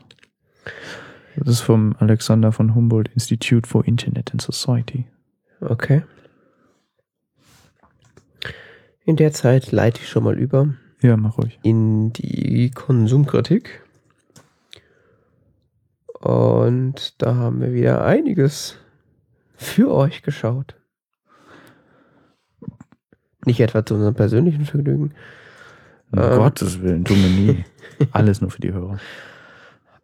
[1.36, 5.06] Das ist vom Alexander von Humboldt Institute for Internet and Society.
[5.62, 6.04] Okay.
[9.04, 10.74] In der Zeit leite ich schon mal über
[11.04, 11.60] Ja, mach ruhig.
[11.62, 13.85] in die Konsumkritik.
[16.26, 18.80] Und da haben wir wieder einiges
[19.54, 20.76] für euch geschaut.
[23.46, 25.14] Nicht etwa zu unserem persönlichen Vergnügen.
[26.12, 26.38] Um Ähm.
[26.38, 27.66] Gottes Willen, du mir nie.
[28.12, 28.98] Alles nur für die Hörer.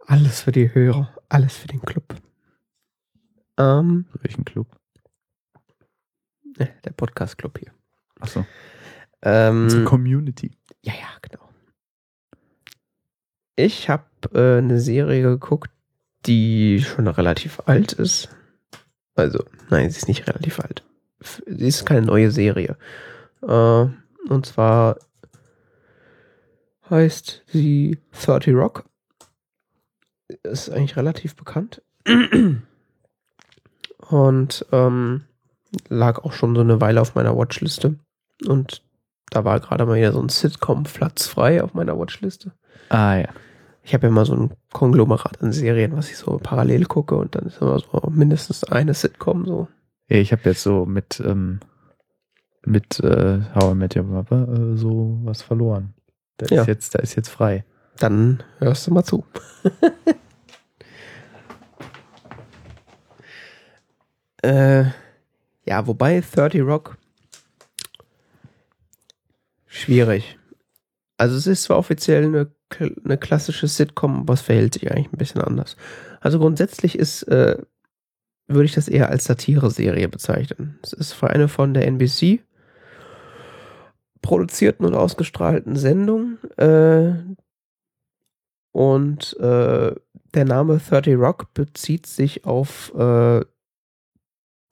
[0.06, 2.14] Alles für die Hörer, alles für den Club.
[3.58, 4.68] Ähm, Welchen Club?
[6.60, 7.72] äh, der Podcast-Club hier.
[8.20, 8.46] Achso.
[9.24, 10.52] Ähm, Unsere Community.
[10.84, 11.50] Ja, ja, genau.
[13.56, 14.04] Ich habe
[14.34, 15.72] äh, eine Serie geguckt,
[16.26, 18.30] die schon relativ alt ist.
[19.16, 20.84] Also, nein, sie ist nicht relativ alt.
[21.46, 22.78] Sie ist keine neue Serie.
[23.42, 23.86] Äh,
[24.30, 24.98] und zwar
[26.90, 28.86] heißt sie 30 Rock.
[30.44, 31.82] Ist eigentlich relativ bekannt.
[34.10, 35.24] Und ähm,
[35.90, 37.96] lag auch schon so eine Weile auf meiner Watchliste.
[38.48, 38.82] Und
[39.30, 42.52] da war gerade mal wieder so ein Sitcom-Platz frei auf meiner Watchliste.
[42.90, 43.30] Ah ja.
[43.84, 47.36] Ich habe ja immer so ein Konglomerat an Serien, was ich so parallel gucke und
[47.36, 49.68] dann ist immer so mindestens eine Sitcom so.
[50.08, 51.60] Ja, Ich habe jetzt so mit, ähm,
[52.64, 55.94] mit äh, How I Met Your Mother äh, so was verloren.
[56.38, 56.62] Da Ja.
[56.62, 57.66] ist jetzt, da ist jetzt frei.
[57.98, 59.26] Dann hörst du mal zu.
[64.44, 64.84] äh,
[65.66, 66.98] ja, wobei 30 Rock
[69.68, 70.38] schwierig.
[71.18, 75.18] Also es ist zwar offiziell eine, eine klassische Sitcom, aber es verhält sich eigentlich ein
[75.18, 75.76] bisschen anders.
[76.20, 77.58] Also grundsätzlich ist, äh,
[78.48, 80.80] würde ich das eher als Satire-Serie bezeichnen.
[80.84, 82.42] Es ist eine von der NBC
[84.22, 87.14] produzierten und ausgestrahlten Sendung, äh,
[88.72, 89.96] Und äh,
[90.34, 93.44] der Name 30 Rock bezieht sich auf äh,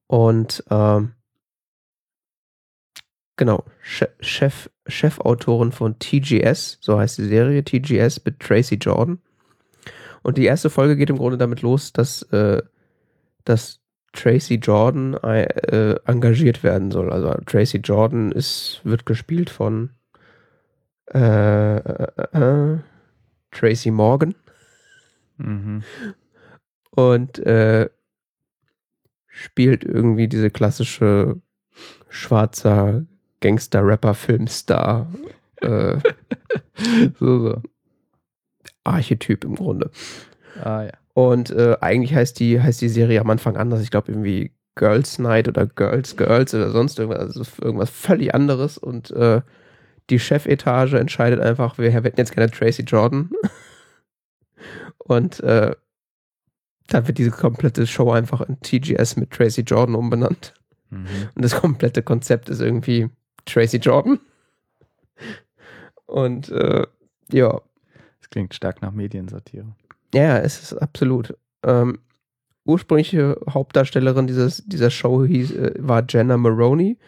[0.06, 1.12] Und ähm,
[3.36, 9.20] genau, Chef, Chefautorin von TGS, so heißt die Serie, TGS mit Tracy Jordan.
[10.26, 12.60] Und die erste Folge geht im Grunde damit los, dass, äh,
[13.44, 13.78] dass
[14.12, 17.12] Tracy Jordan äh, engagiert werden soll.
[17.12, 19.90] Also Tracy Jordan ist, wird gespielt von
[21.14, 22.78] äh, äh, äh
[23.52, 24.34] Tracy Morgan.
[25.36, 25.84] Mhm.
[26.90, 27.88] Und äh,
[29.28, 31.40] spielt irgendwie diese klassische
[32.08, 33.06] schwarzer
[33.42, 35.06] Gangster-Rapper-Filmstar.
[35.60, 35.98] Äh,
[37.20, 37.62] so, so.
[38.86, 39.90] Archetyp im Grunde.
[40.62, 40.92] Ah ja.
[41.14, 43.82] Und äh, eigentlich heißt die, heißt die Serie am Anfang anders.
[43.82, 47.36] Ich glaube irgendwie Girls Night oder Girls Girls oder sonst irgendwas.
[47.36, 48.76] Also irgendwas völlig anderes.
[48.78, 49.40] Und äh,
[50.10, 53.30] die Chefetage entscheidet einfach, wir hätten jetzt gerne Tracy Jordan.
[54.98, 55.74] Und äh,
[56.88, 60.54] da wird diese komplette Show einfach in TGS mit Tracy Jordan umbenannt.
[60.90, 61.06] Mhm.
[61.34, 63.08] Und das komplette Konzept ist irgendwie
[63.44, 64.20] Tracy Jordan.
[66.06, 66.86] Und äh,
[67.32, 67.60] ja.
[68.26, 69.66] Das klingt stark nach Mediensatire.
[70.12, 71.36] Ja, es ist absolut.
[71.64, 72.00] Ähm,
[72.64, 76.98] ursprüngliche Hauptdarstellerin dieses, dieser Show hieß, äh, war Jenna Maroney,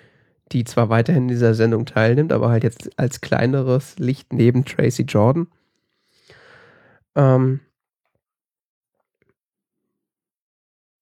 [0.53, 5.03] die zwar weiterhin in dieser Sendung teilnimmt, aber halt jetzt als kleineres Licht neben Tracy
[5.03, 5.49] Jordan.
[7.17, 7.61] Ähm,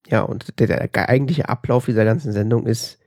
[0.08, 3.00] Ja, und der, der eigentliche Ablauf dieser ganzen Sendung ist,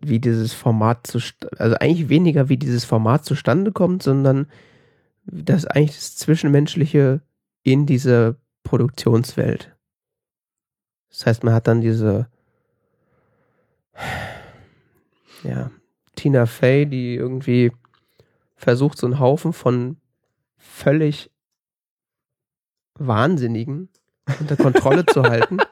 [0.00, 1.18] wie dieses Format zu,
[1.58, 4.46] also eigentlich weniger wie dieses Format zustande kommt, sondern
[5.26, 7.22] das eigentlich das Zwischenmenschliche
[7.62, 9.74] in dieser Produktionswelt.
[11.10, 12.28] Das heißt, man hat dann diese,
[15.44, 15.70] ja,
[16.16, 17.72] Tina Fey, die irgendwie
[18.56, 19.96] versucht, so einen Haufen von
[20.56, 21.30] völlig
[22.98, 23.88] Wahnsinnigen
[24.40, 25.58] unter Kontrolle zu halten.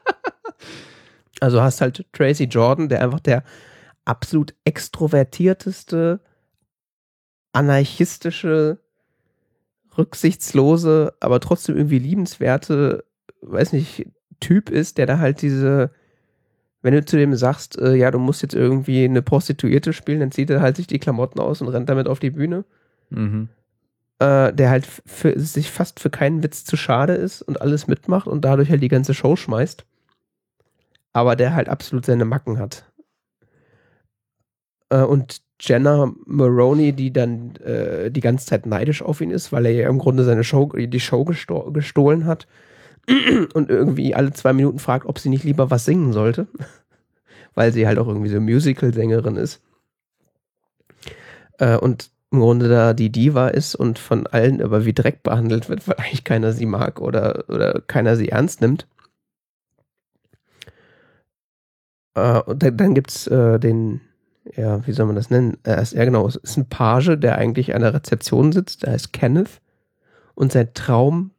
[1.39, 3.43] Also hast halt Tracy Jordan, der einfach der
[4.05, 6.19] absolut extrovertierteste,
[7.51, 8.79] anarchistische,
[9.97, 13.05] rücksichtslose, aber trotzdem irgendwie liebenswerte,
[13.41, 14.07] weiß nicht,
[14.39, 15.91] Typ ist, der da halt diese,
[16.81, 20.31] wenn du zu dem sagst, äh, ja, du musst jetzt irgendwie eine Prostituierte spielen, dann
[20.31, 22.65] zieht er halt sich die Klamotten aus und rennt damit auf die Bühne.
[23.09, 23.49] Mhm
[24.23, 28.27] äh, der halt für, sich fast für keinen Witz zu schade ist und alles mitmacht
[28.27, 29.85] und dadurch halt die ganze Show schmeißt.
[31.11, 32.85] Aber der halt absolut seine Macken hat.
[34.93, 39.65] Äh, und Jenna Maroney, die dann äh, die ganze Zeit neidisch auf ihn ist, weil
[39.65, 42.47] er ja im Grunde seine Show, die Show gesto gestohlen hat
[43.53, 46.47] und irgendwie alle zwei Minuten fragt, ob sie nicht lieber was singen sollte,
[47.55, 49.61] weil sie halt auch irgendwie so Musical-Sängerin ist.
[51.59, 55.69] Äh, und im Grunde da die Diva ist und von allen aber wie Dreck behandelt
[55.69, 58.87] wird, weil eigentlich keiner sie mag oder, oder keiner sie ernst nimmt.
[62.15, 64.01] Äh, und dann, dann gibt es äh, den,
[64.55, 65.57] ja, wie soll man das nennen?
[65.63, 68.83] Er ist, ja, genau, es ist ein Page, der eigentlich an der Rezeption sitzt.
[68.83, 69.61] Der heißt Kenneth.
[70.35, 71.31] Und sein Traum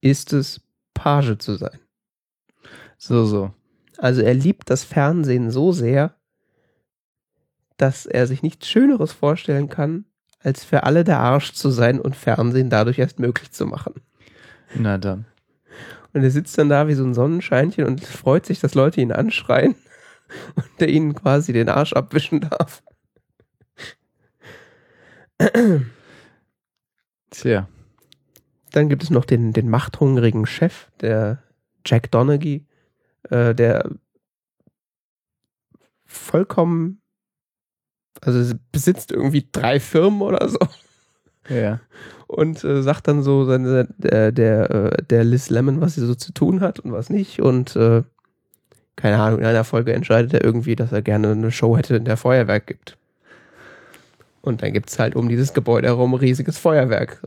[0.00, 0.60] ist es,
[0.94, 1.78] Page zu sein.
[2.98, 3.52] So, so.
[3.98, 6.14] Also er liebt das Fernsehen so sehr,
[7.76, 10.04] dass er sich nichts Schöneres vorstellen kann,
[10.40, 13.94] als für alle der Arsch zu sein und Fernsehen dadurch erst möglich zu machen.
[14.74, 15.26] Na dann.
[16.12, 19.12] Und er sitzt dann da wie so ein Sonnenscheinchen und freut sich, dass Leute ihn
[19.12, 19.74] anschreien
[20.54, 22.82] und der ihnen quasi den Arsch abwischen darf.
[27.30, 27.68] Tja.
[28.72, 31.42] Dann gibt es noch den, den machthungrigen Chef, der
[31.84, 32.66] Jack Donaghy,
[33.30, 33.90] äh, der
[36.04, 37.00] vollkommen,
[38.20, 40.58] also besitzt irgendwie drei Firmen oder so
[41.48, 41.80] Ja.
[42.26, 46.14] und äh, sagt dann so seine, der, der, äh, der Liz Lemon, was sie so
[46.14, 47.40] zu tun hat und was nicht.
[47.40, 48.02] Und äh,
[48.96, 52.04] keine Ahnung, in einer Folge entscheidet er irgendwie, dass er gerne eine Show hätte, in
[52.04, 52.96] der Feuerwerk gibt.
[54.40, 57.22] Und dann gibt es halt um dieses Gebäude herum ein riesiges Feuerwerk.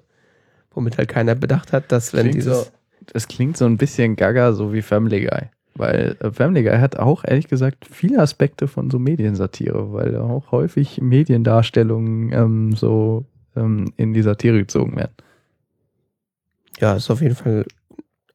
[0.72, 2.66] Womit halt keiner bedacht hat, dass wenn Klingt dieses.
[2.66, 2.72] so,
[3.14, 5.50] das klingt so ein bisschen gaga, so wie Family Guy.
[5.76, 10.52] Weil äh, Family Guy hat auch, ehrlich gesagt, viele Aspekte von so Mediensatire, weil auch
[10.52, 13.26] häufig Mediendarstellungen ähm, so
[13.56, 15.14] ähm, in die Satire gezogen werden.
[16.80, 17.66] Ja, ist auf jeden Fall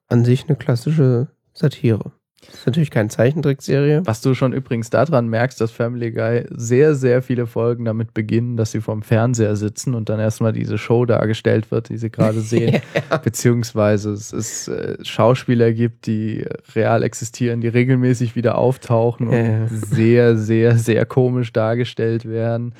[0.08, 2.12] an sich eine klassische Satire.
[2.52, 4.02] Ist natürlich keine Zeichentrickserie.
[4.04, 8.56] Was du schon übrigens daran merkst, dass Family Guy sehr, sehr viele Folgen damit beginnen,
[8.56, 12.40] dass sie vorm Fernseher sitzen und dann erstmal diese Show dargestellt wird, die sie gerade
[12.40, 12.80] sehen.
[13.22, 16.44] Beziehungsweise es, es äh, Schauspieler gibt, die
[16.74, 19.66] real existieren, die regelmäßig wieder auftauchen und Ja, ja.
[19.68, 22.74] sehr, sehr, sehr komisch dargestellt werden.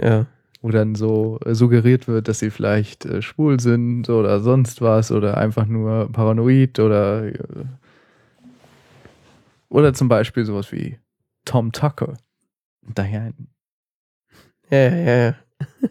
[0.00, 0.26] Ja.
[0.60, 5.12] Wo dann so äh, suggeriert wird, dass sie vielleicht äh, schwul sind oder sonst was
[5.12, 7.64] oder einfach nur paranoid oder äh,
[9.68, 10.98] oder zum Beispiel sowas wie
[11.44, 12.16] Tom Tucker.
[12.82, 13.32] Daher
[14.70, 15.34] Ja, ja, ja, ja.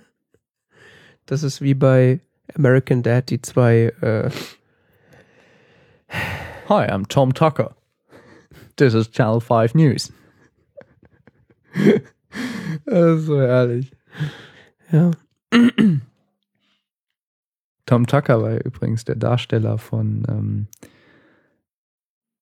[1.26, 2.22] Das ist wie bei
[2.56, 4.30] American Dad, die zwei, äh,
[6.70, 7.76] Hi, I'm Tom Tucker.
[8.78, 10.14] This is Channel 5 News.
[12.86, 13.92] das ist so herrlich.
[14.92, 15.12] Ja.
[17.86, 20.68] Tom Tucker war übrigens der Darsteller von, ähm,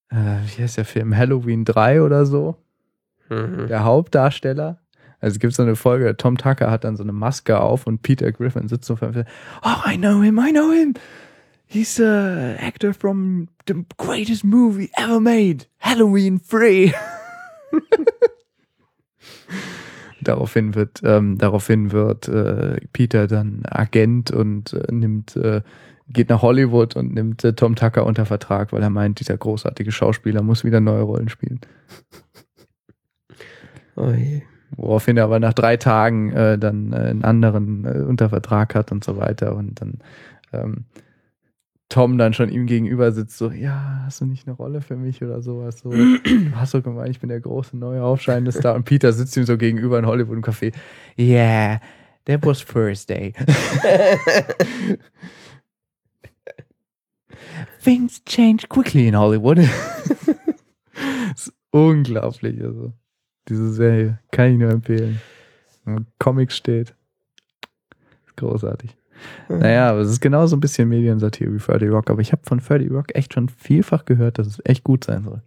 [0.10, 1.16] äh, wie heißt der Film?
[1.16, 2.58] Halloween 3 oder so.
[3.30, 3.68] Mhm.
[3.68, 4.80] Der Hauptdarsteller.
[5.20, 8.02] Also es gibt so eine Folge, Tom Tucker hat dann so eine Maske auf und
[8.02, 9.24] Peter Griffin sitzt so vor ihm.
[9.64, 10.94] Oh, I know him, I know him.
[11.68, 16.94] He's a actor from the greatest movie ever made, Halloween 3.
[20.28, 25.62] daraufhin wird, ähm, daraufhin wird äh, Peter dann Agent und äh, nimmt, äh,
[26.08, 29.92] geht nach Hollywood und nimmt äh, Tom Tucker unter Vertrag, weil er meint, dieser großartige
[29.92, 31.60] Schauspieler muss wieder neue Rollen spielen.
[33.96, 34.42] Oh je.
[34.78, 38.92] Woraufhin er aber nach drei Tagen äh, dann äh, einen anderen äh, unter Vertrag hat
[38.92, 40.00] und so weiter und dann
[40.52, 40.86] ähm,
[41.90, 45.22] Tom dann schon ihm gegenüber sitzt, so, ja, hast du nicht eine Rolle für mich
[45.24, 45.80] oder sowas?
[45.80, 48.74] So, du hast doch gemeint, ich bin der große neue aufscheinende Star.
[48.76, 50.74] Und Peter sitzt ihm so gegenüber in Hollywood im Café.
[51.18, 51.80] Yeah,
[52.26, 53.34] that was Thursday.
[57.84, 59.60] Things change quickly in Hollywood.
[61.36, 62.94] ist unglaublich, also.
[63.48, 65.22] Diese Serie kann ich nur empfehlen.
[65.84, 66.96] Wenn im Comic steht.
[68.26, 68.98] Ist großartig.
[69.50, 72.60] Naja, aber es ist genauso ein bisschen Mediensatire wie 30 Rock, aber ich habe von
[72.60, 75.42] 30 Rock echt schon vielfach gehört, dass es echt gut sein soll.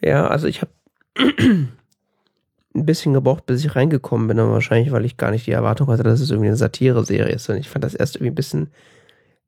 [0.00, 0.72] Ja, also ich habe
[2.74, 5.88] ein bisschen gebraucht, bis ich reingekommen bin, aber wahrscheinlich, weil ich gar nicht die Erwartung
[5.88, 7.48] hatte, dass es irgendwie eine Satire-Serie ist.
[7.48, 8.70] Und ich fand das erst irgendwie ein bisschen,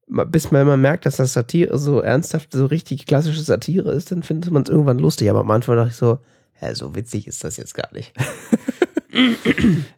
[0.06, 4.22] bis man immer merkt, dass das Satire so ernsthaft, so richtig klassische Satire ist, dann
[4.22, 5.30] findet man es irgendwann lustig.
[5.30, 6.18] Aber am Anfang dachte ich so,
[6.60, 8.12] ja, so witzig ist das jetzt gar nicht.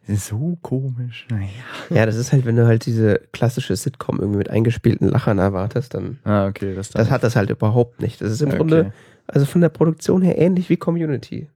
[0.07, 1.27] So komisch.
[1.29, 1.47] Naja.
[1.89, 5.93] Ja, das ist halt, wenn du halt diese klassische Sitcom irgendwie mit eingespielten Lachern erwartest,
[5.93, 6.75] dann Ah, okay.
[6.75, 8.21] Das, das hat das halt überhaupt nicht.
[8.21, 8.57] Das ist im okay.
[8.57, 8.93] Grunde,
[9.25, 11.49] also von der Produktion her ähnlich wie Community.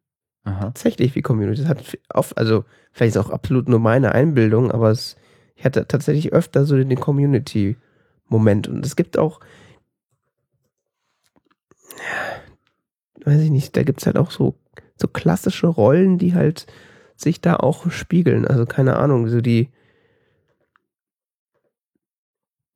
[0.43, 0.65] Aha.
[0.65, 1.61] Tatsächlich wie Community.
[1.61, 5.15] Das hat oft, also vielleicht ist auch absolut nur meine Einbildung, aber es,
[5.55, 8.67] ich hatte tatsächlich öfter so den Community-Moment.
[8.67, 9.39] Und es gibt auch,
[13.23, 14.55] weiß ich nicht, da gibt es halt auch so,
[14.95, 16.65] so klassische Rollen, die halt
[17.21, 18.47] sich da auch spiegeln.
[18.47, 19.69] Also keine Ahnung, so die.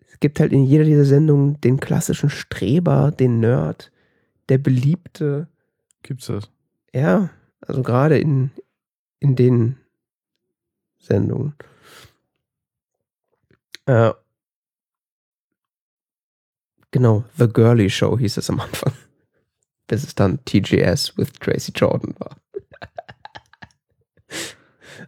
[0.08, 3.92] Es gibt halt in jeder dieser Sendungen den klassischen Streber, den Nerd,
[4.50, 5.48] der Beliebte.
[6.04, 6.50] Gibt's das?
[6.94, 7.30] Ja,
[7.62, 8.52] also gerade in,
[9.20, 9.78] in den
[11.00, 11.54] Sendungen.
[13.86, 14.14] Äh,
[16.92, 18.94] genau, The Girly Show hieß es am Anfang.
[19.88, 22.38] bis es dann TGS with Tracy Jordan war.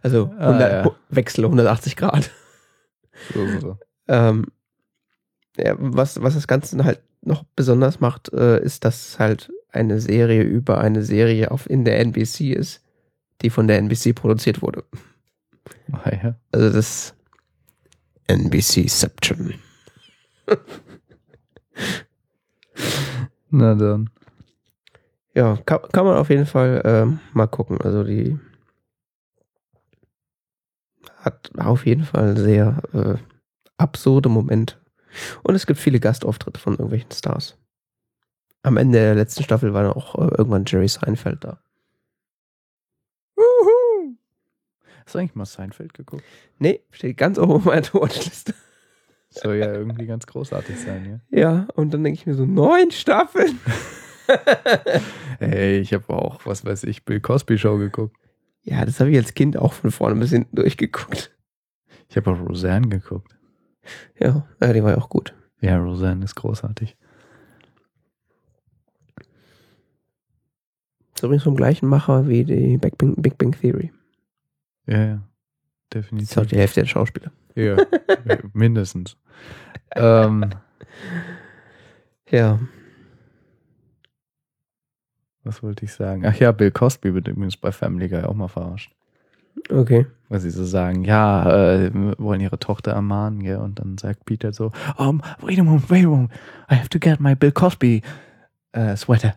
[0.02, 0.94] Also Ah, 100, ja.
[1.10, 2.30] Wechsel 180 Grad.
[3.34, 3.78] So.
[4.10, 4.46] Ähm,
[5.58, 10.00] ja, was, was das Ganze halt noch besonders macht, äh, ist, dass es halt eine
[10.00, 12.82] Serie über eine Serie auf in der NBC ist,
[13.42, 14.84] die von der NBC produziert wurde.
[15.92, 16.34] Ah, ja.
[16.52, 17.14] Also das
[18.28, 19.54] NBCception.
[23.50, 24.10] Na dann.
[25.34, 27.78] Ja, kann, kann man auf jeden Fall ähm, mal gucken.
[27.80, 28.38] Also die
[31.20, 33.14] hat auf jeden Fall sehr äh,
[33.76, 34.76] absurde Momente.
[35.42, 37.56] Und es gibt viele Gastauftritte von irgendwelchen Stars.
[38.62, 41.60] Am Ende der letzten Staffel war dann auch äh, irgendwann Jerry Seinfeld da.
[43.36, 44.16] Wuhu.
[45.04, 46.24] Hast du eigentlich mal Seinfeld geguckt?
[46.58, 48.54] Nee, steht ganz oben auf meiner Watchliste.
[49.30, 53.58] Soll ja irgendwie ganz großartig sein, Ja, und dann denke ich mir so, neun Staffeln.
[55.40, 55.46] ja.
[55.46, 58.16] Ey, ich habe auch, was weiß ich, Bill Cosby Show geguckt.
[58.62, 61.34] Ja, das habe ich als Kind auch von vorne bis hinten durchgeguckt.
[62.08, 63.36] Ich habe auch Roseanne geguckt.
[64.18, 65.34] Ja, ja, die war ja auch gut.
[65.60, 66.96] Ja, Roseanne ist großartig.
[71.14, 73.92] Ist übrigens vom gleichen Macher wie die Big Bang, Big Bang Theory.
[74.86, 75.22] Ja, ja.
[75.90, 76.30] Das Definitiv.
[76.30, 77.32] ist auch die Hälfte der Schauspieler.
[77.54, 77.76] Ja,
[78.52, 79.16] mindestens.
[79.96, 80.50] ähm,
[82.30, 82.60] Ja.
[85.48, 86.24] Was wollte ich sagen?
[86.26, 88.92] Ach ja, Bill Cosby wird übrigens bei Family Guy auch mal verarscht.
[89.70, 90.06] Okay.
[90.28, 93.56] Weil sie so sagen, ja, äh, wollen ihre Tochter ermahnen, gell?
[93.56, 96.30] Und dann sagt Peter so, um, wait a moment, wait a moment,
[96.70, 98.02] I have to get my Bill Cosby
[98.72, 99.34] äh, sweater.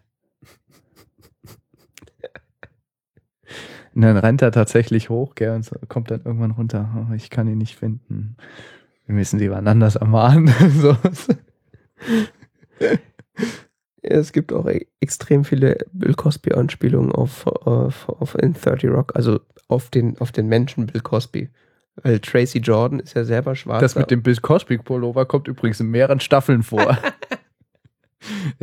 [3.93, 6.89] Und dann rennt er tatsächlich hoch, gell, und so, kommt dann irgendwann runter.
[6.95, 8.35] Oh, ich kann ihn nicht finden.
[9.05, 10.47] Wir müssen sie wann anders ermahnen.
[10.77, 10.95] so.
[14.01, 19.39] Es gibt auch e extrem viele Bill Cosby-Anspielungen auf, auf, auf in 30 Rock, also
[19.67, 21.49] auf den, auf den Menschen Bill Cosby.
[21.95, 23.81] Weil Tracy Jordan ist ja selber schwarz.
[23.81, 26.97] Das mit dem Bill Cosby Pullover kommt übrigens in mehreren Staffeln vor.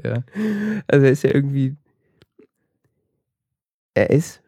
[0.04, 0.24] ja.
[0.86, 1.76] Also er ist ja irgendwie.
[3.94, 4.40] Er ist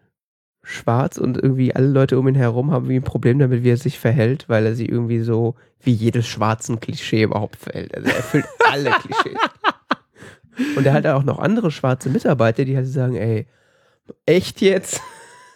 [0.62, 3.76] schwarz und irgendwie alle Leute um ihn herum haben wie ein Problem damit, wie er
[3.76, 7.94] sich verhält, weil er sich irgendwie so wie jedes schwarzen Klischee überhaupt verhält.
[7.96, 9.38] Also er erfüllt alle Klischees.
[10.76, 13.46] Und er hat auch noch andere schwarze Mitarbeiter, die halt sagen, ey,
[14.26, 15.00] echt jetzt?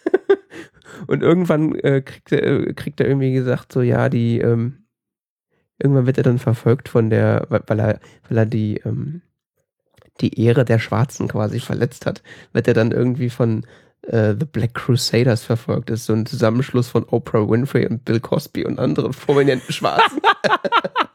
[1.07, 4.85] und irgendwann äh, kriegt, er, äh, kriegt er irgendwie gesagt, so ja, die, ähm,
[5.79, 7.99] irgendwann wird er dann verfolgt von der, weil er,
[8.29, 9.21] weil er die, ähm,
[10.21, 12.23] die Ehre der Schwarzen quasi verletzt hat,
[12.53, 13.65] wird er dann irgendwie von
[14.03, 15.89] äh, The Black Crusaders verfolgt.
[15.89, 20.21] Das ist so ein Zusammenschluss von Oprah Winfrey und Bill Cosby und anderen prominenten Schwarzen.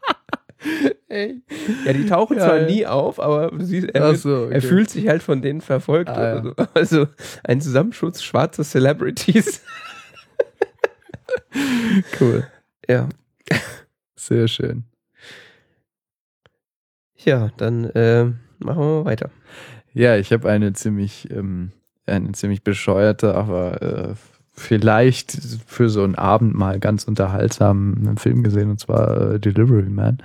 [1.07, 1.41] Ey.
[1.85, 2.67] Ja, die tauchen Ja, zwar ja.
[2.67, 4.53] nie auf, aber siehst, er, so, okay.
[4.53, 6.09] er fühlt sich halt von denen verfolgt.
[6.09, 6.53] Ah, so.
[6.73, 7.07] Also
[7.43, 9.61] ein Zusammenschluss schwarzer Celebrities.
[12.19, 12.47] Cool.
[12.87, 13.09] Ja.
[14.15, 14.83] Sehr schön.
[17.17, 18.25] Ja, dann äh,
[18.59, 19.29] machen wir mal weiter.
[19.93, 21.71] Ja, ich habe eine ziemlich, ähm,
[22.05, 24.15] eine ziemlich bescheuerte, aber äh,
[24.53, 30.21] vielleicht für so einen Abend mal ganz unterhaltsamen Film gesehen, und zwar äh, Delivery Man.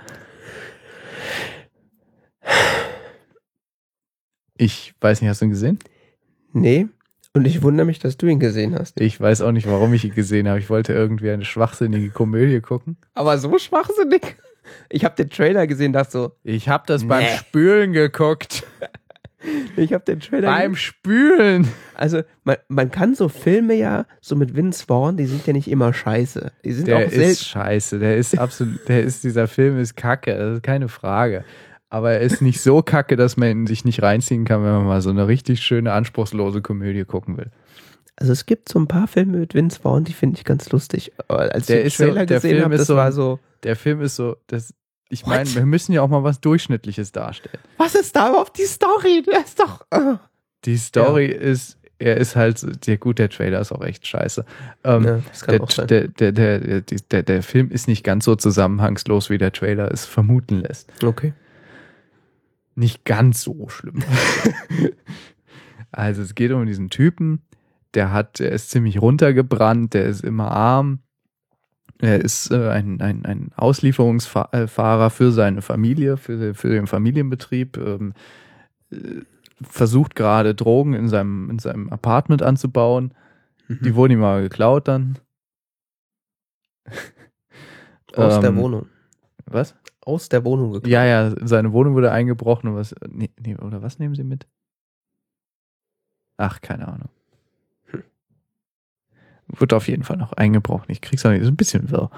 [4.56, 5.78] Ich weiß nicht, hast du ihn gesehen?
[6.52, 6.86] Nee.
[7.34, 8.98] Und ich wundere mich, dass du ihn gesehen hast.
[9.00, 10.58] Ich weiß auch nicht, warum ich ihn gesehen habe.
[10.58, 12.96] Ich wollte irgendwie eine schwachsinnige Komödie gucken.
[13.12, 14.36] Aber so schwachsinnig.
[14.88, 17.36] Ich habe den Trailer gesehen, dachte so, Ich habe das beim Nee.
[17.36, 18.64] Spülen geguckt.
[19.76, 21.68] ich habe den Trailer beim Spülen.
[21.94, 25.68] Also man, man kann so Filme ja, so mit Vince Vaughn, die sind ja nicht
[25.68, 26.52] immer scheiße.
[26.64, 27.98] Die sind Der auch ist scheiße.
[27.98, 30.36] Der ist absolut, der ist, dieser Film ist kacke.
[30.36, 31.44] Das ist keine Frage.
[31.88, 34.86] Aber er ist nicht so kacke, dass man ihn sich nicht reinziehen kann, wenn man
[34.86, 37.50] mal so eine richtig schöne, anspruchslose Komödie gucken will.
[38.16, 41.12] Also es gibt so ein paar Filme mit Vince Vaughn, die finde ich ganz lustig.
[41.28, 42.96] Aber als Der ich den ist so- Trailer der gesehen Film habe, ist das so-
[42.96, 44.74] war so, Der Film ist so, das,
[45.08, 47.60] ich meine, wir müssen ja auch mal was Durchschnittliches darstellen.
[47.78, 49.22] was ist da überhaupt die Story?
[49.22, 49.86] Der ist doch...
[49.90, 50.18] ah.
[50.64, 54.44] Die Story ist, er ist halt, der gut, der Trailer ist auch echt scheiße.
[54.84, 55.86] Ähm, Ja, das kann der, auch sein.
[55.86, 59.92] der, der, der, der, der, der Film ist nicht ganz so zusammenhangslos, wie der Trailer
[59.92, 60.92] es vermuten lässt.
[61.04, 61.34] Okay.
[62.74, 64.02] Nicht ganz so schlimm.
[65.92, 67.42] also es geht um diesen Typen,
[67.94, 70.98] der hat, der ist ziemlich runtergebrannt, der ist immer arm.
[71.98, 77.76] Er ist äh, ein, ein, ein Auslieferungsfahrer für seine Familie, für, für den Familienbetrieb.
[77.78, 78.12] Ähm,
[78.90, 79.22] äh,
[79.62, 83.14] versucht gerade Drogen in seinem, in seinem Apartment anzubauen.
[83.68, 85.18] Die wurden ihm aber geklaut dann.
[88.14, 88.86] Aus der Ähm, Wohnung.
[89.46, 89.74] Was?
[90.04, 90.90] Aus der Wohnung geklaut.
[90.90, 92.94] Ja, ja, seine Wohnung wurde eingebrochen und was.
[93.08, 94.46] Nee, nee, oder was nehmen sie mit?
[96.38, 97.08] Ach, keine Ahnung.
[99.48, 100.86] Wird auf jeden Fall noch eingebrochen.
[100.88, 101.42] Ich krieg's auch nicht.
[101.42, 102.10] Ist ein bisschen wirr.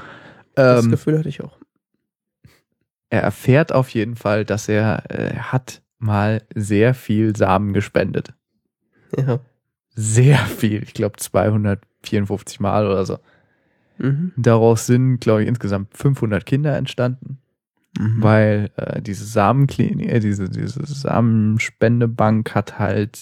[0.54, 1.58] Das Ähm, Gefühl hatte ich auch.
[3.10, 8.32] er erfährt auf jeden Fall, dass er äh, hat mal sehr viel Samen gespendet.
[9.16, 9.40] Ja.
[9.94, 10.82] Sehr viel.
[10.82, 13.18] Ich glaube 254 Mal oder so.
[13.98, 14.32] Mhm.
[14.36, 17.38] Daraus sind, glaube ich, insgesamt 500 Kinder entstanden,
[17.98, 18.22] Mhm.
[18.22, 23.18] weil äh, diese Samenklinik, äh, diese, diese Samenspendebank hat halt,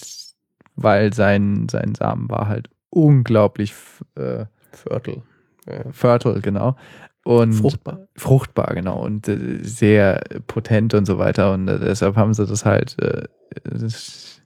[0.75, 3.75] weil sein, sein Samen war halt unglaublich
[4.17, 5.23] äh, Viertel.
[5.69, 5.93] Ja.
[5.93, 6.77] fertile, genau.
[7.25, 8.07] Und Fruchtbar.
[8.17, 11.53] fruchtbar, genau, und äh, sehr potent und so weiter.
[11.53, 13.25] Und äh, deshalb haben sie das halt äh,
[13.65, 14.41] das,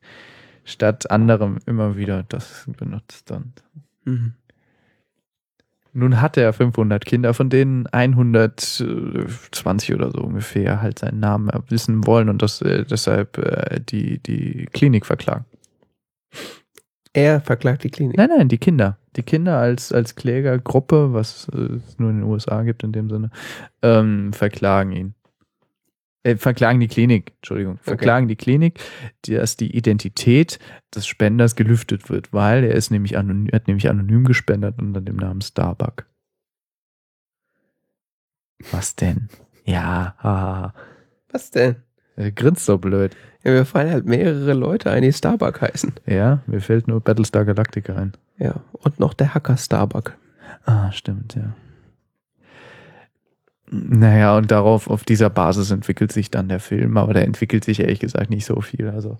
[0.64, 3.30] statt anderem immer wieder das benutzt.
[3.30, 3.62] Und
[4.04, 4.32] Mhm.
[5.92, 12.06] nun hat er 500 Kinder, von denen 120 oder so ungefähr halt seinen Namen wissen
[12.06, 15.44] wollen und das äh, deshalb äh, die, die Klinik verklagen.
[17.12, 18.16] Er verklagt die Klinik.
[18.16, 18.98] Nein, nein, die Kinder.
[19.16, 23.10] Die Kinder als, als Klägergruppe, was äh, es nur in den USA gibt in dem
[23.10, 23.30] Sinne,
[23.82, 25.14] ähm, verklagen ihn.
[26.22, 28.78] Äh, verklagen die Klinik, Entschuldigung, verklagen die Klinik,
[29.22, 30.58] dass die Identität
[30.94, 35.16] des Spenders gelüftet wird, weil er ist nämlich anonym, hat nämlich anonym gespendet unter dem
[35.16, 36.06] Namen Starbuck.
[38.70, 39.28] Was denn?
[39.64, 40.74] Ja, haha.
[41.30, 41.76] Was denn?
[42.16, 43.16] Er grinst so blöd.
[43.42, 45.94] Ja, mir fallen halt mehrere Leute ein, die Starbuck heißen.
[46.06, 48.12] Ja, mir fällt nur Battlestar Galactica ein.
[48.38, 48.56] Ja.
[48.72, 50.16] Und noch der Hacker Starbuck.
[50.64, 51.54] Ah, stimmt, ja.
[53.70, 57.80] Naja, und darauf, auf dieser Basis entwickelt sich dann der Film, aber der entwickelt sich
[57.80, 58.88] ehrlich gesagt nicht so viel.
[58.88, 59.18] Also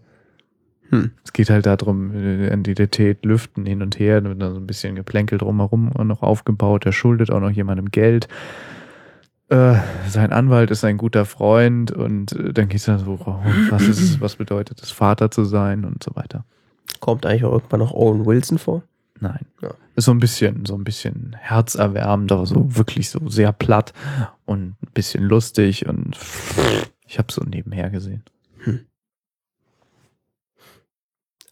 [0.91, 1.13] Hm.
[1.25, 4.67] es geht halt darum, äh, Identität lüften hin und her, dann wird dann so ein
[4.67, 8.27] bisschen Geplänkel drumherum noch aufgebaut, er schuldet auch noch jemandem Geld.
[9.51, 13.19] Äh, sein Anwalt ist ein guter Freund und äh, dann geht es dann so,
[13.71, 16.45] was ist es, was bedeutet es, Vater zu sein und so weiter.
[17.01, 18.85] Kommt eigentlich auch irgendwann noch Owen Wilson vor?
[19.19, 19.45] Nein.
[19.61, 19.75] Ja.
[19.97, 23.93] Ist so ein bisschen, so ein bisschen herzerwärmend, aber so wirklich so sehr platt
[24.47, 26.17] und ein bisschen lustig und
[27.05, 28.23] ich habe so nebenher gesehen.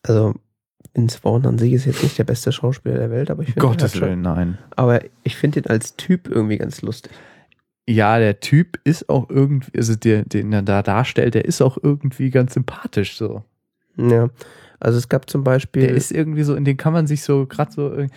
[0.04, 0.34] Also,
[0.94, 3.66] Vince Vaughn an sich ist jetzt nicht der beste Schauspieler der Welt, aber ich finde
[3.66, 4.58] Gottes halt Willen, nein.
[4.76, 7.12] Aber ich finde ihn als Typ irgendwie ganz lustig.
[7.88, 11.78] Ja, der Typ ist auch irgendwie, also der, den er da darstellt, der ist auch
[11.82, 13.44] irgendwie ganz sympathisch so.
[13.96, 14.28] Ja.
[14.78, 15.86] Also es gab zum Beispiel.
[15.86, 18.08] Der ist irgendwie so, in den kann man sich so gerade so äh,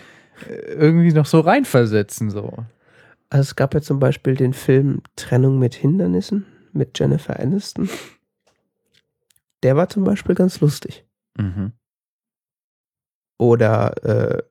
[0.67, 2.51] irgendwie noch so reinversetzen so.
[3.29, 7.89] Also es gab ja zum Beispiel den Film Trennung mit Hindernissen mit Jennifer Aniston.
[9.63, 11.05] Der war zum Beispiel ganz lustig.
[11.37, 11.71] Mhm.
[13.37, 14.43] Oder äh,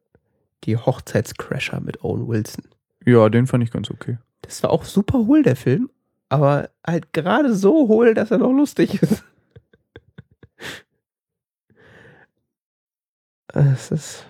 [0.64, 2.64] die Hochzeitscrasher mit Owen Wilson.
[3.04, 4.16] Ja, den fand ich ganz okay.
[4.42, 5.90] Das war auch super hohl, der Film.
[6.28, 9.24] Aber halt gerade so hohl, dass er noch lustig ist.
[13.52, 14.26] Es ist.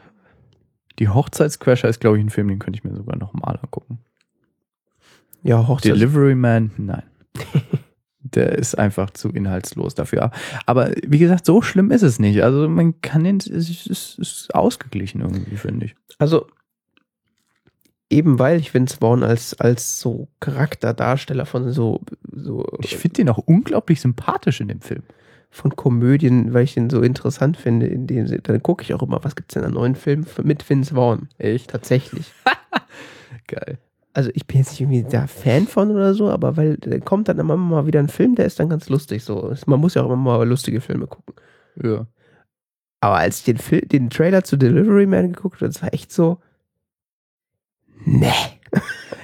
[0.99, 3.99] Die Hochzeitscrasher ist, glaube ich, ein Film, den könnte ich mir sogar noch mal angucken.
[5.43, 7.03] Ja, Hochzeits Delivery Man, nein.
[8.23, 10.31] Der ist einfach zu inhaltslos dafür.
[10.67, 12.43] Aber wie gesagt, so schlimm ist es nicht.
[12.43, 15.97] Also man kann den, es ist ausgeglichen irgendwie, finde ich.
[16.19, 16.47] Also,
[18.11, 22.01] eben weil ich Vince Vaughn als, als so Charakterdarsteller von so,
[22.31, 25.03] so Ich finde den auch unglaublich sympathisch in dem Film.
[25.53, 29.25] von Komödien, weil ich ihn so interessant finde, in dem dann gucke ich auch immer,
[29.25, 31.29] was gibt's denn an neuen Filmen mit Vince Vaughn?
[31.39, 31.71] Echt?
[31.71, 32.33] Tatsächlich.
[33.49, 33.79] Geil.
[34.13, 37.29] Also ich bin jetzt nicht irgendwie da Fan von oder so, aber weil da kommt
[37.29, 39.25] dann immer mal wieder ein Film, der ist dann ganz lustig.
[39.25, 41.35] So, man muss ja auch immer mal lustige Filme gucken.
[41.83, 42.07] Ja.
[43.01, 46.13] Aber als ich den, Fil den Trailer zu Delivery Man geguckt habe, das war echt
[46.13, 46.39] so.
[48.05, 48.33] Nee.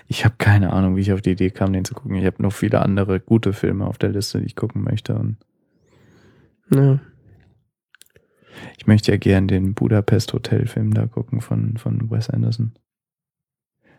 [0.09, 2.15] Ich habe keine Ahnung, wie ich auf die Idee kam, den zu gucken.
[2.17, 5.15] Ich habe noch viele andere gute Filme auf der Liste, die ich gucken möchte.
[5.17, 5.37] Und
[6.71, 7.01] Ja.
[8.79, 12.73] ich möchte ja gern den Budapest Hotel Film da gucken von, von Wes Anderson.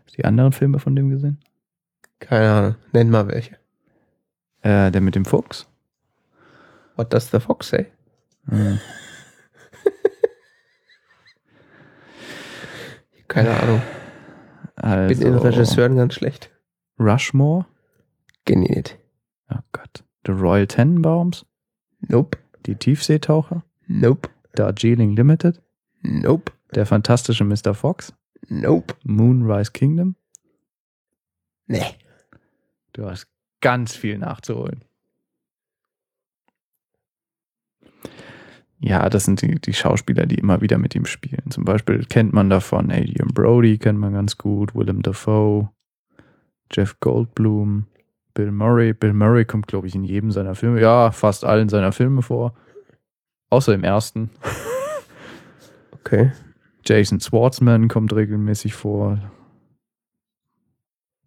[0.05, 1.39] Hast du die anderen Filme von dem gesehen?
[2.19, 2.75] Keine Ahnung.
[2.93, 3.57] Nenn mal welche.
[4.61, 5.67] Äh, der mit dem Fuchs?
[6.95, 7.85] What does the fox say?
[8.49, 8.79] Hm.
[13.27, 13.81] Keine Ahnung.
[14.87, 16.49] Also, Bin in Regisseuren ganz schlecht.
[16.97, 17.65] Rushmore?
[18.47, 18.97] Nicht.
[19.49, 20.05] Oh Gott.
[20.25, 21.45] The Royal Tenenbaums?
[21.99, 22.37] Nope.
[22.65, 23.63] Die Tiefseetaucher?
[23.87, 24.29] Nope.
[24.53, 25.61] Darjeeling Limited?
[26.01, 26.53] Nope.
[26.73, 27.73] Der fantastische Mr.
[27.73, 28.13] Fox?
[28.47, 28.95] Nope.
[29.03, 30.15] Moonrise Kingdom?
[31.65, 31.83] Nee.
[32.93, 33.27] Du hast
[33.59, 34.85] ganz viel nachzuholen.
[38.79, 41.49] Ja, das sind die, die Schauspieler, die immer wieder mit ihm spielen.
[41.49, 45.69] Zum Beispiel kennt man davon Adrian Brody, kennt man ganz gut, Willem Dafoe,
[46.71, 47.87] Jeff Goldblum,
[48.33, 48.93] Bill Murray.
[48.93, 52.53] Bill Murray kommt, glaube ich, in jedem seiner Filme, ja, fast allen seiner Filme vor.
[53.49, 54.29] Außer im ersten.
[56.07, 56.31] Okay.
[56.85, 59.19] Jason Schwartzman kommt regelmäßig vor.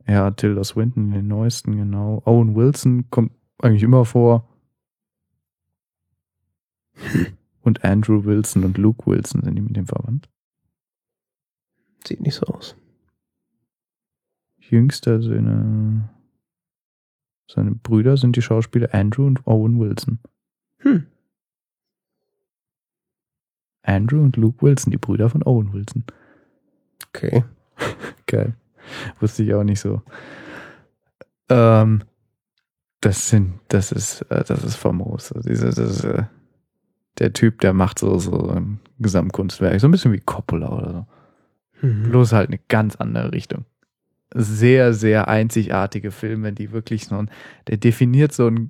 [0.09, 2.23] Ja, Tilda Swinton in den neuesten, genau.
[2.25, 4.49] Owen Wilson kommt eigentlich immer vor.
[7.63, 10.29] Und Andrew Wilson und Luke Wilson sind die mit dem verwandt.
[12.07, 12.77] Sieht nicht so aus.
[14.59, 16.09] Jüngster Söhne.
[17.49, 20.21] Seine Brüder sind die Schauspieler Andrew und Owen Wilson.
[20.79, 21.07] Hm.
[23.83, 26.05] Andrew und Luke Wilson, die Brüder von Owen Wilson.
[27.09, 27.45] Okay.
[28.27, 28.55] Geil.
[29.19, 30.03] Wusste ich auch nicht so.
[31.49, 32.05] Ähm,
[33.01, 35.33] das sind, das ist, äh, das ist famos.
[35.33, 36.25] Also Diese, das ist, äh,
[37.19, 39.81] der Typ, der macht so, so ein Gesamtkunstwerk.
[39.81, 41.87] So ein bisschen wie Coppola oder so.
[41.87, 42.11] Mhm.
[42.11, 43.65] Bloß halt eine ganz andere Richtung.
[44.33, 47.31] Sehr, sehr einzigartige Filme, die wirklich so ein,
[47.67, 48.69] der definiert so einen,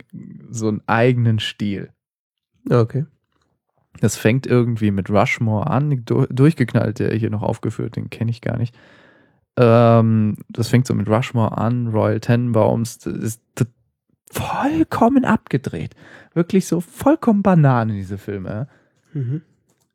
[0.49, 1.91] so einen eigenen Stil.
[2.69, 3.05] Okay.
[4.01, 8.41] Das fängt irgendwie mit Rushmore an, du- durchgeknallt, der hier noch aufgeführt, den kenne ich
[8.41, 8.75] gar nicht.
[9.59, 13.43] Ähm, das fängt so mit Rushmore an, Royal Tenenbaums, das ist
[14.31, 15.95] vollkommen abgedreht.
[16.35, 18.69] Wirklich so vollkommen Bananen, diese Filme.
[19.13, 19.43] Mhm.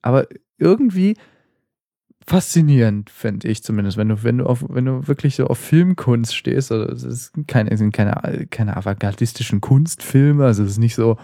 [0.01, 1.15] Aber irgendwie
[2.27, 6.35] faszinierend, finde ich zumindest, wenn du, wenn du auf, wenn du wirklich so auf Filmkunst
[6.35, 10.95] stehst, also es ist keine, es sind keine, keine avantgardistischen Kunstfilme, also es ist nicht
[10.95, 11.17] so,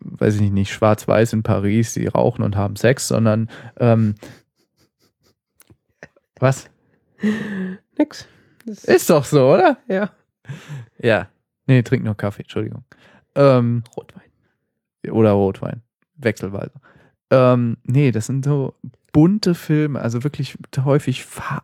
[0.00, 3.48] weiß ich nicht, nicht schwarz-weiß in Paris, die rauchen und haben Sex, sondern
[3.78, 4.14] ähm,
[6.38, 6.68] was?
[7.98, 8.28] Nix.
[8.66, 9.78] Das Ist doch so, oder?
[9.88, 10.10] ja.
[10.98, 11.28] Ja.
[11.68, 12.84] Nee, trink nur Kaffee, Entschuldigung.
[13.36, 14.30] Ähm, Rotwein.
[15.12, 15.82] oder Rotwein.
[16.16, 16.72] Wechselweise.
[17.30, 18.74] Ähm, nee, das sind so
[19.12, 21.62] bunte Filme, also wirklich häufig fa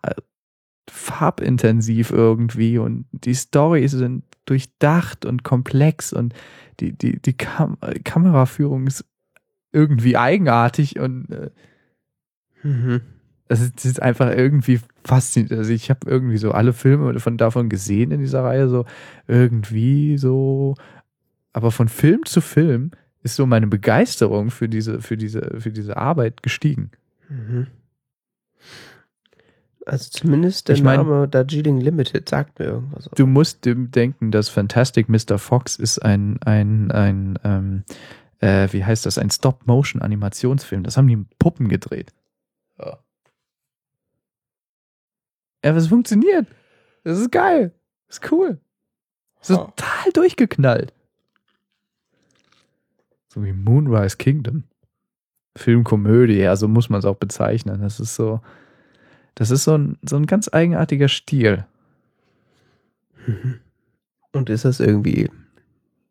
[0.89, 6.35] farbintensiv irgendwie und die Storys sind durchdacht und komplex und
[6.79, 9.07] die, die, die Kam Kameraführung ist
[9.73, 11.51] irgendwie eigenartig und äh,
[12.65, 13.03] Mhm.
[13.55, 15.59] Es ist, es ist einfach irgendwie faszinierend.
[15.59, 18.85] Also ich habe irgendwie so alle Filme von davon gesehen in dieser Reihe, so
[19.27, 20.75] irgendwie so,
[21.53, 22.91] aber von Film zu Film
[23.23, 26.91] ist so meine Begeisterung für diese, für diese, für diese Arbeit gestiegen.
[27.29, 27.69] Mhm.
[29.87, 33.09] Also zumindest der Ich mein- Name Darjeeling Limited sagt mir irgendwas.
[33.17, 35.39] Du musst denken, dass Fantastic Mr.
[35.39, 37.85] Fox ist ein, ein, ein, ähm,
[38.41, 40.85] äh, wie heißt das, ein Stop-Motion-Animationsfilm.
[40.85, 42.13] Das haben die Puppen gedreht.
[42.79, 42.99] Ja.
[45.65, 46.47] Ja, aber es funktioniert.
[47.05, 47.73] Das ist geil.
[48.07, 48.61] Das ist cool.
[49.41, 50.93] Das ist total durchgeknallt.
[53.28, 54.65] So wie Moonrise Kingdom.
[55.57, 57.81] Filmkomödie, ja, so muss man es auch bezeichnen.
[57.81, 58.41] Das ist so,
[59.36, 61.65] das ist so ein, so ein ganz eigenartiger Stil.
[64.32, 65.31] Und ist das irgendwie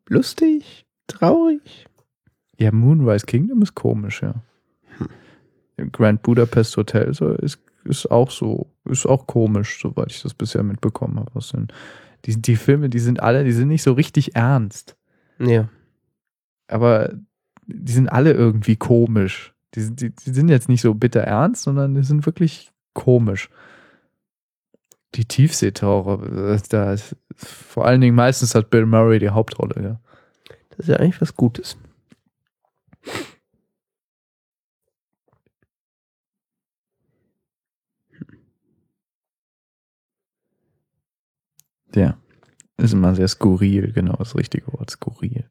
[0.08, 1.86] lustig, traurig?
[2.58, 4.34] Ja, Moonrise Kingdom ist komisch, ja.
[5.92, 10.62] Grand Budapest Hotel so ist, ist auch so, ist auch komisch, soweit ich das bisher
[10.62, 11.30] mitbekommen habe.
[11.34, 11.72] Was sind,
[12.24, 14.96] die, die Filme, die sind alle, die sind nicht so richtig ernst,
[15.38, 15.68] Ja.
[16.68, 17.12] aber
[17.66, 19.54] die sind alle irgendwie komisch.
[19.74, 23.48] Die, sind- die, die sind jetzt nicht so bitter ernst, sondern die sind wirklich komisch.
[25.14, 30.00] Die Tiefseetaucher, äh, da ist, vor allen Dingen meistens hat Bill Murray die Hauptrolle, ja.
[30.70, 31.76] Das ist ja eigentlich was Gutes.
[41.94, 42.18] Ja.
[42.76, 45.48] Ist immer sehr skurril, genau das richtige Wort, skurril.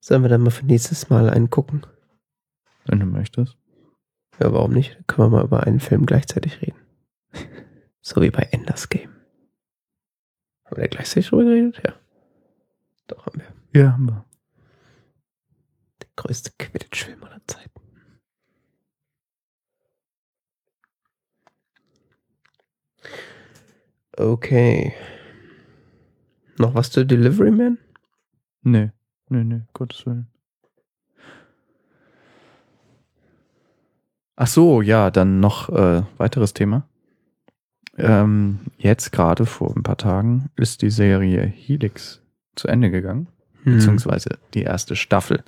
[0.00, 1.86] Sollen wir dann mal für nächstes Mal einen gucken?
[2.86, 3.58] Wenn du möchtest.
[4.40, 4.94] Ja, warum nicht?
[4.94, 6.78] Dann können wir mal über einen Film gleichzeitig reden.
[8.00, 9.10] So wie bei Enders Game.
[10.64, 11.82] Haben wir da gleichzeitig drüber geredet?
[11.84, 11.94] Ja.
[13.08, 13.80] Doch, haben wir.
[13.82, 14.24] Ja, haben wir.
[16.00, 17.80] Der größte Quidditch-Film aller Zeiten.
[24.18, 24.92] Okay.
[26.58, 27.78] Noch was zu Delivery Man?
[28.62, 28.90] Nee,
[29.28, 30.26] nee, nee, Gottes Willen.
[34.36, 36.88] Ach so, ja, dann noch äh, weiteres Thema.
[37.96, 42.22] Ähm, jetzt gerade vor ein paar Tagen ist die Serie Helix
[42.54, 43.28] zu Ende gegangen,
[43.64, 43.74] Hm.
[43.74, 45.42] beziehungsweise die erste Staffel.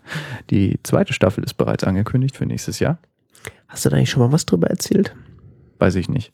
[0.51, 2.99] Die zweite Staffel ist bereits angekündigt für nächstes Jahr.
[3.69, 5.15] Hast du da eigentlich schon mal was drüber erzählt?
[5.79, 6.33] Weiß ich nicht.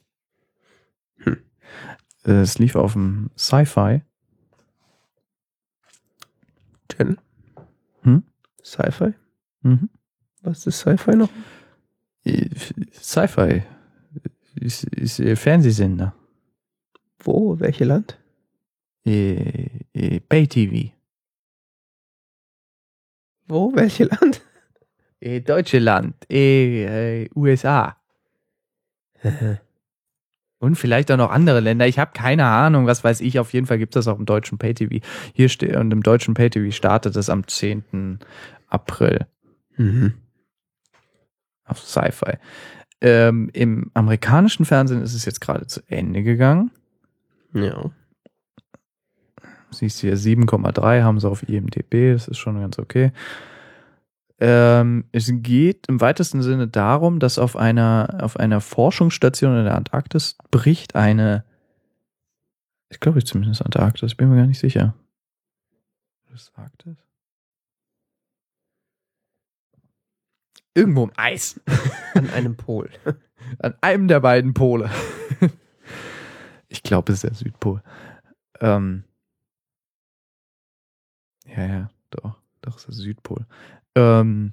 [2.27, 4.03] Äh, Es lief auf dem Sci-Fi.
[6.93, 7.17] Channel?
[8.03, 8.23] Hm?
[8.63, 9.15] Sci-Fi?
[9.63, 9.89] Mhm.
[10.43, 11.31] Was ist Sci-Fi noch?
[12.25, 12.49] Äh,
[12.93, 13.63] Sci-Fi
[14.57, 16.15] ist, ist Fernsehsender.
[17.21, 17.59] Wo?
[17.59, 18.19] Welche Land?
[19.05, 20.93] Äh, äh, Bay TV.
[23.49, 23.73] Wo?
[23.75, 24.43] Welche Land?
[25.45, 27.97] Deutschland, äh, äh, USA.
[30.59, 31.87] Und vielleicht auch noch andere Länder.
[31.87, 33.39] Ich habe keine Ahnung, was weiß ich.
[33.39, 35.05] Auf jeden Fall gibt es das auch im deutschen Pay-TV.
[35.35, 38.21] Hier steht, und im deutschen Pay-TV startet es am 10.
[38.69, 39.27] April.
[39.77, 40.15] Mhm.
[41.65, 42.39] Auf Sci-Fi.
[43.03, 46.71] Ähm, Im amerikanischen Fernsehen ist es jetzt gerade zu Ende gegangen.
[47.53, 47.91] Ja.
[49.71, 53.13] Siehst du hier 7,3 haben sie auf IMDb, das ist schon ganz okay.
[54.39, 59.75] Ähm, es geht im weitesten Sinne darum, dass auf einer, auf einer Forschungsstation in der
[59.75, 61.45] Antarktis bricht eine,
[62.91, 64.95] ich glaube zumindest Antarktis, bin mir gar nicht sicher.
[66.31, 66.97] Was sagt es?
[70.75, 71.59] Irgendwo im Eis.
[72.13, 72.91] An einem Pol.
[73.61, 74.91] An einem der beiden Pole.
[76.69, 77.83] ich glaube, es ist der Südpol.
[78.61, 79.05] Ähm,
[81.47, 83.47] ja, ja, doch, doch, es ist der Südpol.
[83.97, 84.53] Ähm,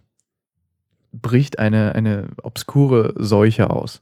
[1.11, 4.01] bricht eine, eine obskure Seuche aus.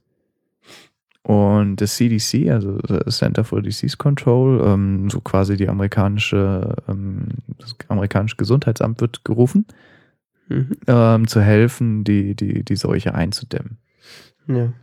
[1.24, 7.28] Und das CDC, also das Center for Disease Control, ähm, so quasi die amerikanische, ähm,
[7.60, 9.66] das amerikanische Gesundheitsamt wird gerufen,
[10.50, 10.72] Mhm.
[10.88, 13.78] ähm, zu helfen, die, die, die Seuche einzudämmen.
[14.48, 14.74] Ja.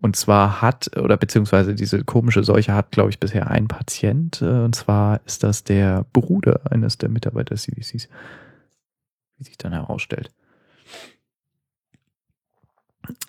[0.00, 4.40] Und zwar hat, oder beziehungsweise diese komische Seuche hat, glaube ich, bisher ein Patient.
[4.40, 8.08] äh, Und zwar ist das der Bruder eines der Mitarbeiter des CDCs.
[9.42, 10.30] Wie sich dann herausstellt.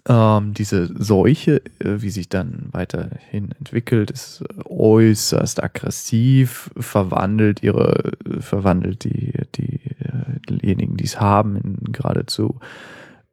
[0.07, 9.03] Ähm, diese Seuche, äh, wie sich dann weiterhin entwickelt, ist äußerst aggressiv, verwandelt ihre, verwandelt
[9.03, 12.60] die, die, äh, diejenigen, die es haben, in geradezu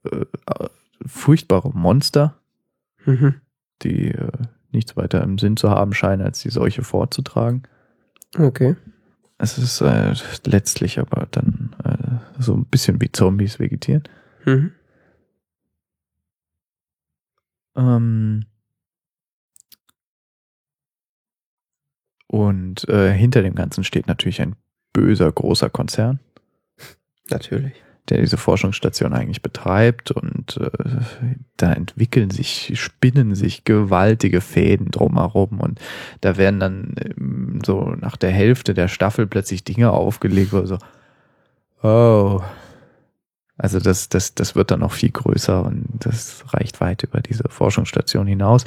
[0.05, 0.69] äh, äh,
[1.05, 2.40] furchtbare Monster
[3.07, 3.35] Mhm.
[3.82, 4.31] die äh,
[4.73, 7.62] nichts weiter im Sinn zu haben scheinen, als die Seuche vorzutragen.
[8.39, 8.77] Okay.
[9.41, 10.15] Es ist äh,
[10.45, 14.05] letztlich aber dann äh, so ein bisschen wie Zombies vegetieren.
[14.45, 14.73] Mhm.
[17.77, 18.45] Ähm
[22.27, 24.57] und äh, hinter dem Ganzen steht natürlich ein
[24.93, 26.21] böser, großer Konzern,
[27.31, 27.75] Natürlich.
[28.11, 30.70] Der diese Forschungsstation eigentlich betreibt und äh,
[31.57, 35.81] da entwickeln sich, spinnen sich gewaltige Fäden drumherum und
[36.20, 40.78] da werden dann ähm, so nach der Hälfte der Staffel plötzlich Dinge aufgelegt, wo so,
[41.82, 42.41] oh,
[43.57, 47.45] also das, das, das wird dann noch viel größer und das reicht weit über diese
[47.49, 48.65] Forschungsstation hinaus.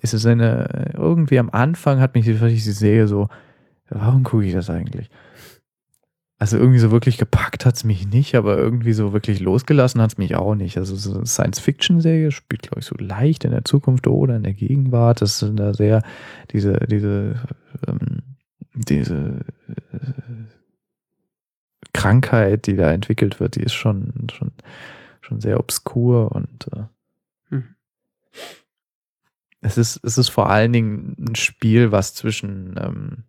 [0.00, 3.28] Es ist eine, irgendwie am Anfang hat mich, sie sehe, so,
[3.90, 5.08] warum gucke ich das eigentlich?
[6.44, 10.36] Also irgendwie so wirklich gepackt hat's mich nicht, aber irgendwie so wirklich losgelassen hat's mich
[10.36, 10.76] auch nicht.
[10.76, 14.52] Also so eine Science-Fiction-Serie spielt, glaube ich, so leicht in der Zukunft oder in der
[14.52, 15.22] Gegenwart.
[15.22, 16.02] Das sind da sehr
[16.50, 17.36] diese, diese,
[17.88, 18.36] ähm,
[18.74, 20.00] diese äh,
[21.94, 24.52] Krankheit, die da entwickelt wird, die ist schon, schon,
[25.22, 26.82] schon sehr obskur und äh,
[27.48, 27.74] Hm.
[29.62, 33.24] es ist, es ist vor allen Dingen ein Spiel, was zwischen ähm,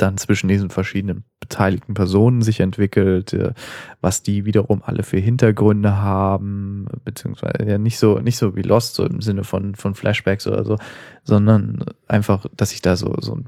[0.00, 3.52] dann zwischen diesen verschiedenen beteiligten Personen sich entwickelt, äh,
[4.00, 8.94] was die wiederum alle für Hintergründe haben, beziehungsweise ja nicht so, nicht so wie Lost,
[8.94, 10.78] so im Sinne von, von Flashbacks oder so,
[11.24, 13.46] sondern einfach, dass sich da so, so ein,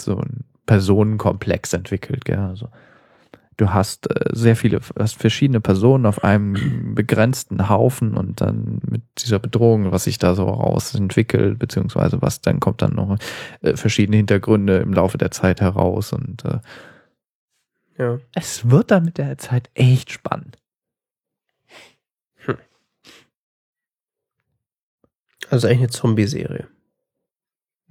[0.00, 2.68] so ein Personenkomplex entwickelt, gell, also.
[3.60, 9.02] Du hast äh, sehr viele, hast verschiedene Personen auf einem begrenzten Haufen und dann mit
[9.18, 13.18] dieser Bedrohung, was sich da so raus entwickelt, beziehungsweise was dann kommt dann noch
[13.60, 16.60] äh, verschiedene Hintergründe im Laufe der Zeit heraus und äh,
[17.98, 18.18] Ja.
[18.34, 20.56] es wird dann mit der Zeit echt spannend.
[25.50, 26.66] Also eigentlich eine Zombie-Serie.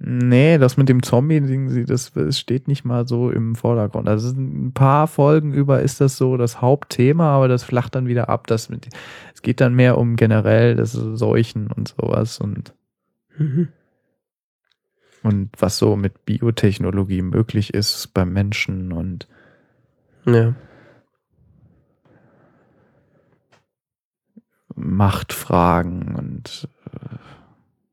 [0.02, 4.08] Nee, das mit dem Zombie-Ding, das, das steht nicht mal so im Vordergrund.
[4.08, 8.30] Also ein paar Folgen über ist das so das Hauptthema, aber das flacht dann wieder
[8.30, 8.46] ab.
[8.46, 8.88] Das mit,
[9.34, 12.74] es geht dann mehr um generell das Seuchen und sowas und,
[13.36, 13.68] Mhm.
[15.22, 19.28] und was so mit Biotechnologie möglich ist beim Menschen und
[20.24, 20.54] Ja.
[24.74, 27.16] Machtfragen und äh,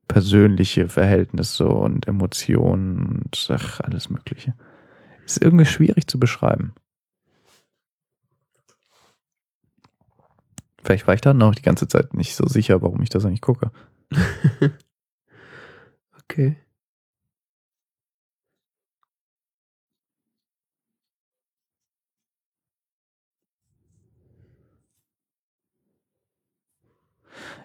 [0.08, 4.54] persönliche Verhältnisse und Emotionen und ach, alles Mögliche.
[5.24, 6.74] Ist irgendwie schwierig zu beschreiben.
[10.82, 13.42] Vielleicht war ich dann auch die ganze Zeit nicht so sicher, warum ich das eigentlich
[13.42, 13.70] gucke.
[16.30, 16.56] Okay.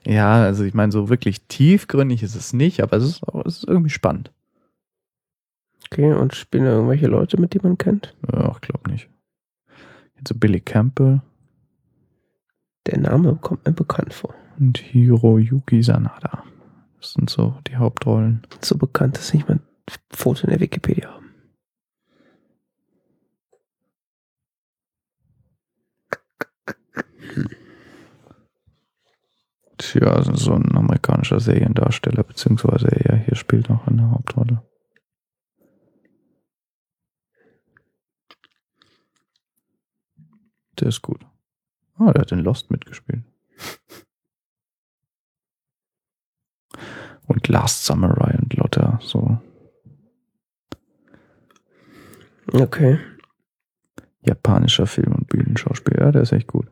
[0.06, 3.58] Ja, also ich meine, so wirklich tiefgründig ist es nicht, aber es ist, auch, es
[3.60, 4.32] ist irgendwie spannend.
[5.90, 8.16] Okay, und spielen da irgendwelche Leute mit, die man kennt?
[8.32, 9.10] Ja, ich glaube nicht.
[10.16, 11.22] Jetzt so Billy Campbell.
[12.88, 14.34] Der Name kommt mir bekannt vor.
[14.60, 16.44] Und Hiroyuki Sanada.
[17.00, 18.42] Das sind so die Hauptrollen.
[18.62, 19.62] So bekannt, dass ich mein
[20.12, 21.23] Foto in der Wikipedia habe.
[30.02, 34.64] Also so ein amerikanischer Seriendarsteller, beziehungsweise er hier spielt auch eine Hauptrolle.
[40.80, 41.26] Der ist gut.
[41.98, 43.24] Ah, der hat in Lost mitgespielt.
[47.28, 49.38] Und Last Samurai und Lotta, so
[52.52, 53.00] Okay.
[54.22, 56.06] japanischer Film- und Bühnenschauspieler.
[56.06, 56.68] Ja, der ist echt gut.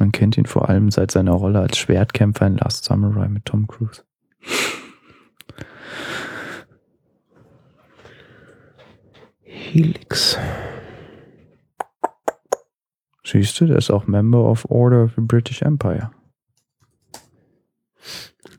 [0.00, 3.66] Man kennt ihn vor allem seit seiner Rolle als Schwertkämpfer in Last Samurai mit Tom
[3.66, 4.02] Cruise.
[9.42, 10.38] Helix.
[13.22, 16.10] Siehst du, der ist auch Member of Order of the British Empire.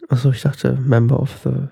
[0.10, 1.70] Achso, ich dachte Member of the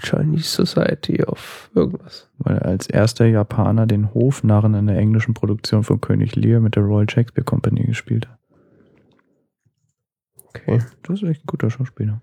[0.00, 2.30] Chinese Society of irgendwas.
[2.38, 6.76] weil er als erster Japaner den Hofnarren in der englischen Produktion von König Lear mit
[6.76, 8.38] der Royal Shakespeare Company gespielt hat.
[10.48, 10.80] Okay.
[11.02, 12.20] Das ist echt ein guter Schauspieler.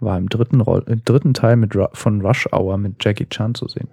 [0.00, 3.54] War im dritten, Roll im dritten Teil mit Ru von Rush Hour mit Jackie Chan
[3.54, 3.88] zu sehen.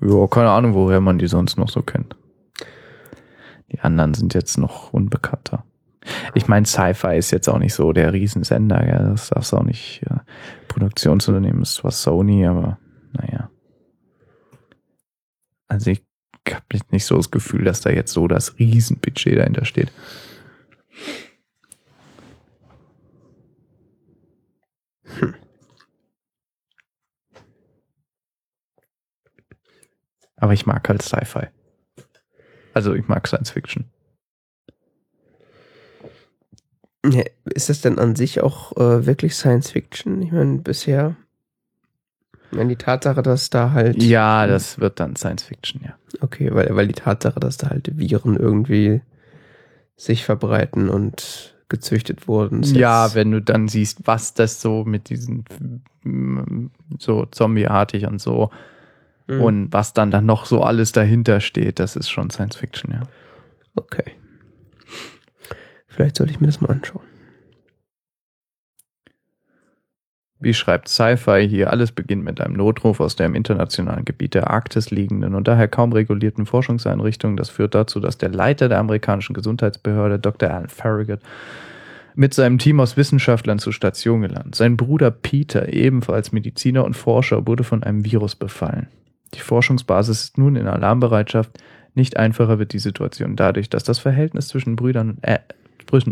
[0.00, 2.16] Ja, keine Ahnung, woher man die sonst noch so kennt.
[3.70, 5.64] Die anderen sind jetzt noch unbekannter.
[6.34, 8.98] Ich meine, Sci-Fi ist jetzt auch nicht so der Riesensender, ja.
[9.10, 10.16] das darfst du auch nicht äh,
[10.66, 12.78] Produktionsunternehmen, ist zwar Sony, aber
[13.12, 13.50] naja.
[15.68, 16.04] Also ich
[16.50, 19.92] habe nicht so das Gefühl, dass da jetzt so das Riesenbudget dahinter steht.
[30.36, 31.46] Aber ich mag halt Sci-Fi.
[32.74, 33.84] Also ich mag Science Fiction.
[37.44, 40.20] Ist das denn an sich auch äh, wirklich Science Fiction?
[40.22, 41.16] Ich meine, bisher.
[42.52, 44.02] Meine, die Tatsache, dass da halt.
[44.02, 45.94] Ja, das wird dann Science Fiction, ja.
[46.20, 49.00] Okay, weil, weil die Tatsache, dass da halt Viren irgendwie
[49.96, 52.62] sich verbreiten und gezüchtet wurden.
[52.62, 55.44] Ja, wenn du dann siehst, was das so mit diesen
[56.98, 58.50] so zombieartig und so
[59.28, 59.40] Mhm.
[59.40, 63.02] und was dann dann noch so alles dahinter steht, das ist schon Science Fiction, ja.
[63.76, 64.12] Okay.
[65.86, 67.04] Vielleicht sollte ich mir das mal anschauen.
[70.42, 74.50] Wie schreibt Sci-Fi hier, alles beginnt mit einem Notruf aus der im internationalen Gebiet der
[74.50, 77.36] Arktis liegenden und daher kaum regulierten Forschungseinrichtung.
[77.36, 80.50] Das führt dazu, dass der Leiter der amerikanischen Gesundheitsbehörde, Dr.
[80.50, 81.20] Alan Farragut,
[82.16, 84.56] mit seinem Team aus Wissenschaftlern zur Station gelangt.
[84.56, 88.88] Sein Bruder Peter, ebenfalls Mediziner und Forscher, wurde von einem Virus befallen.
[89.34, 91.52] Die Forschungsbasis ist nun in Alarmbereitschaft.
[91.94, 95.24] Nicht einfacher wird die Situation dadurch, dass das Verhältnis zwischen Brüdern und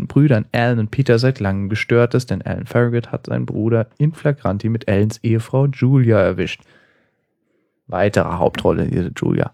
[0.07, 4.13] Brüdern Alan und Peter seit langem gestört ist, denn Alan Farragut hat seinen Bruder in
[4.13, 6.61] flagranti mit Alans Ehefrau Julia erwischt.
[7.87, 9.53] Weitere Hauptrolle, diese Julia.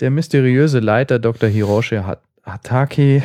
[0.00, 1.48] Der mysteriöse Leiter Dr.
[1.48, 3.22] Hiroshi Hat- Hatake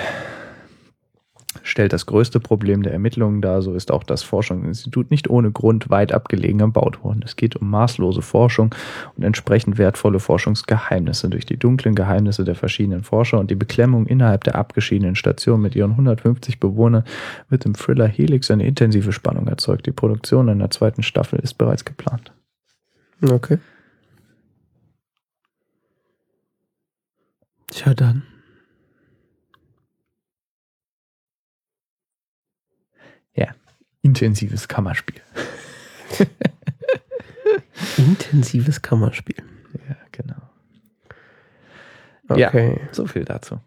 [1.61, 5.89] stellt das größte Problem der Ermittlungen dar, so ist auch das Forschungsinstitut nicht ohne Grund
[5.89, 7.21] weit abgelegen erbaut worden.
[7.23, 8.73] Es geht um maßlose Forschung
[9.15, 11.29] und entsprechend wertvolle Forschungsgeheimnisse.
[11.29, 15.75] Durch die dunklen Geheimnisse der verschiedenen Forscher und die Beklemmung innerhalb der abgeschiedenen Station mit
[15.75, 17.03] ihren 150 Bewohnern
[17.49, 19.85] wird im Thriller Helix eine intensive Spannung erzeugt.
[19.85, 22.31] Die Produktion einer zweiten Staffel ist bereits geplant.
[23.21, 23.59] Okay.
[27.67, 28.23] Tja, dann.
[34.03, 35.21] Intensives Kammerspiel.
[37.97, 39.37] Intensives Kammerspiel.
[39.89, 40.35] Ja, genau.
[42.29, 42.79] Okay.
[42.91, 43.59] So viel dazu.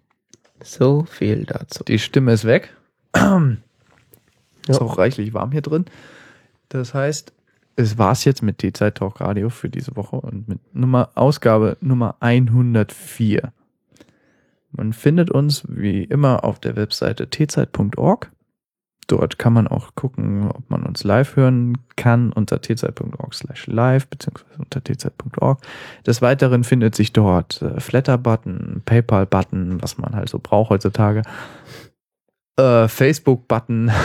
[0.62, 1.84] So viel dazu.
[1.84, 2.74] Die Stimme ist weg.
[3.14, 3.22] Ist
[4.68, 4.80] Ja.
[4.80, 5.84] auch reichlich warm hier drin.
[6.68, 7.32] Das heißt,
[7.76, 12.16] es war's jetzt mit T-Zeit Talk Radio für diese Woche und mit Nummer, Ausgabe Nummer
[12.20, 13.52] 104.
[14.72, 18.30] Man findet uns wie immer auf der Webseite tzeit.org.
[19.08, 24.08] Dort kann man auch gucken, ob man uns live hören kann unter tzeit.org slash live
[24.08, 25.60] beziehungsweise unter tzeit.org.
[26.04, 31.22] Des Weiteren findet sich dort äh, Flatter-Button, PayPal-Button, was man halt so braucht heutzutage.
[32.56, 33.92] Äh, Facebook-Button,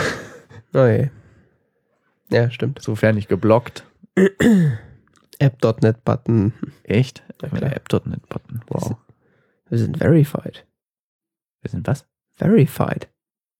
[0.74, 1.10] Oh je.
[2.30, 2.80] Ja, stimmt.
[2.80, 3.84] sofern nicht geblockt.
[5.38, 6.52] App.net-Button.
[6.84, 7.22] Echt?
[7.42, 8.62] Ja, App.net-Button.
[8.68, 8.96] Wow.
[9.68, 10.66] Wir sind verified.
[11.60, 12.06] Wir sind was?
[12.30, 13.08] Verified.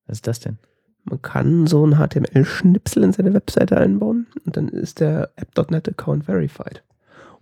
[0.07, 0.59] Was ist das denn?
[1.05, 6.83] Man kann so ein HTML-Schnipsel in seine Webseite einbauen und dann ist der App.NET-Account verified.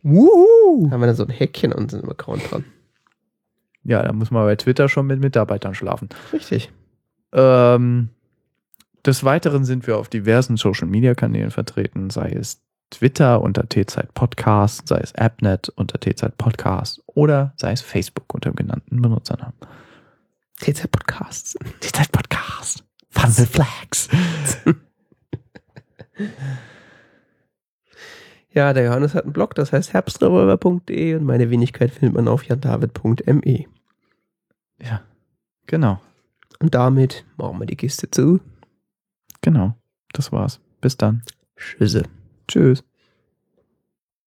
[0.03, 0.87] Wuhu!
[0.87, 2.65] Da haben wir dann so ein Häkchen an unserem Account dran.
[3.85, 6.09] Ja, da muss man bei Twitter schon mit Mitarbeitern schlafen.
[6.33, 6.73] Richtig.
[7.33, 8.09] Ähm,
[9.05, 14.13] des Weiteren sind wir auf diversen Social Media Kanälen vertreten, sei es Twitter unter T-Zeit
[14.15, 19.55] Podcast, sei es AppNet unter T-Zeit Podcast oder sei es Facebook unter dem genannten Benutzernamen.
[20.61, 21.57] TZ Podcasts.
[21.81, 22.90] T-Zeit Podcast.
[23.11, 24.09] Fun Flags.
[28.53, 32.43] Ja, der Johannes hat einen Blog, das heißt herbstrevolver.de und meine Wenigkeit findet man auf
[32.45, 33.65] jandavid.me.
[34.83, 35.03] Ja,
[35.67, 36.01] genau,
[36.59, 38.41] Und damit machen wir die Kiste zu.
[39.41, 39.75] genau.
[40.13, 40.59] Das war's.
[40.81, 41.23] Bis dann.
[41.57, 42.03] Tschüsse.
[42.49, 42.83] Tschüss.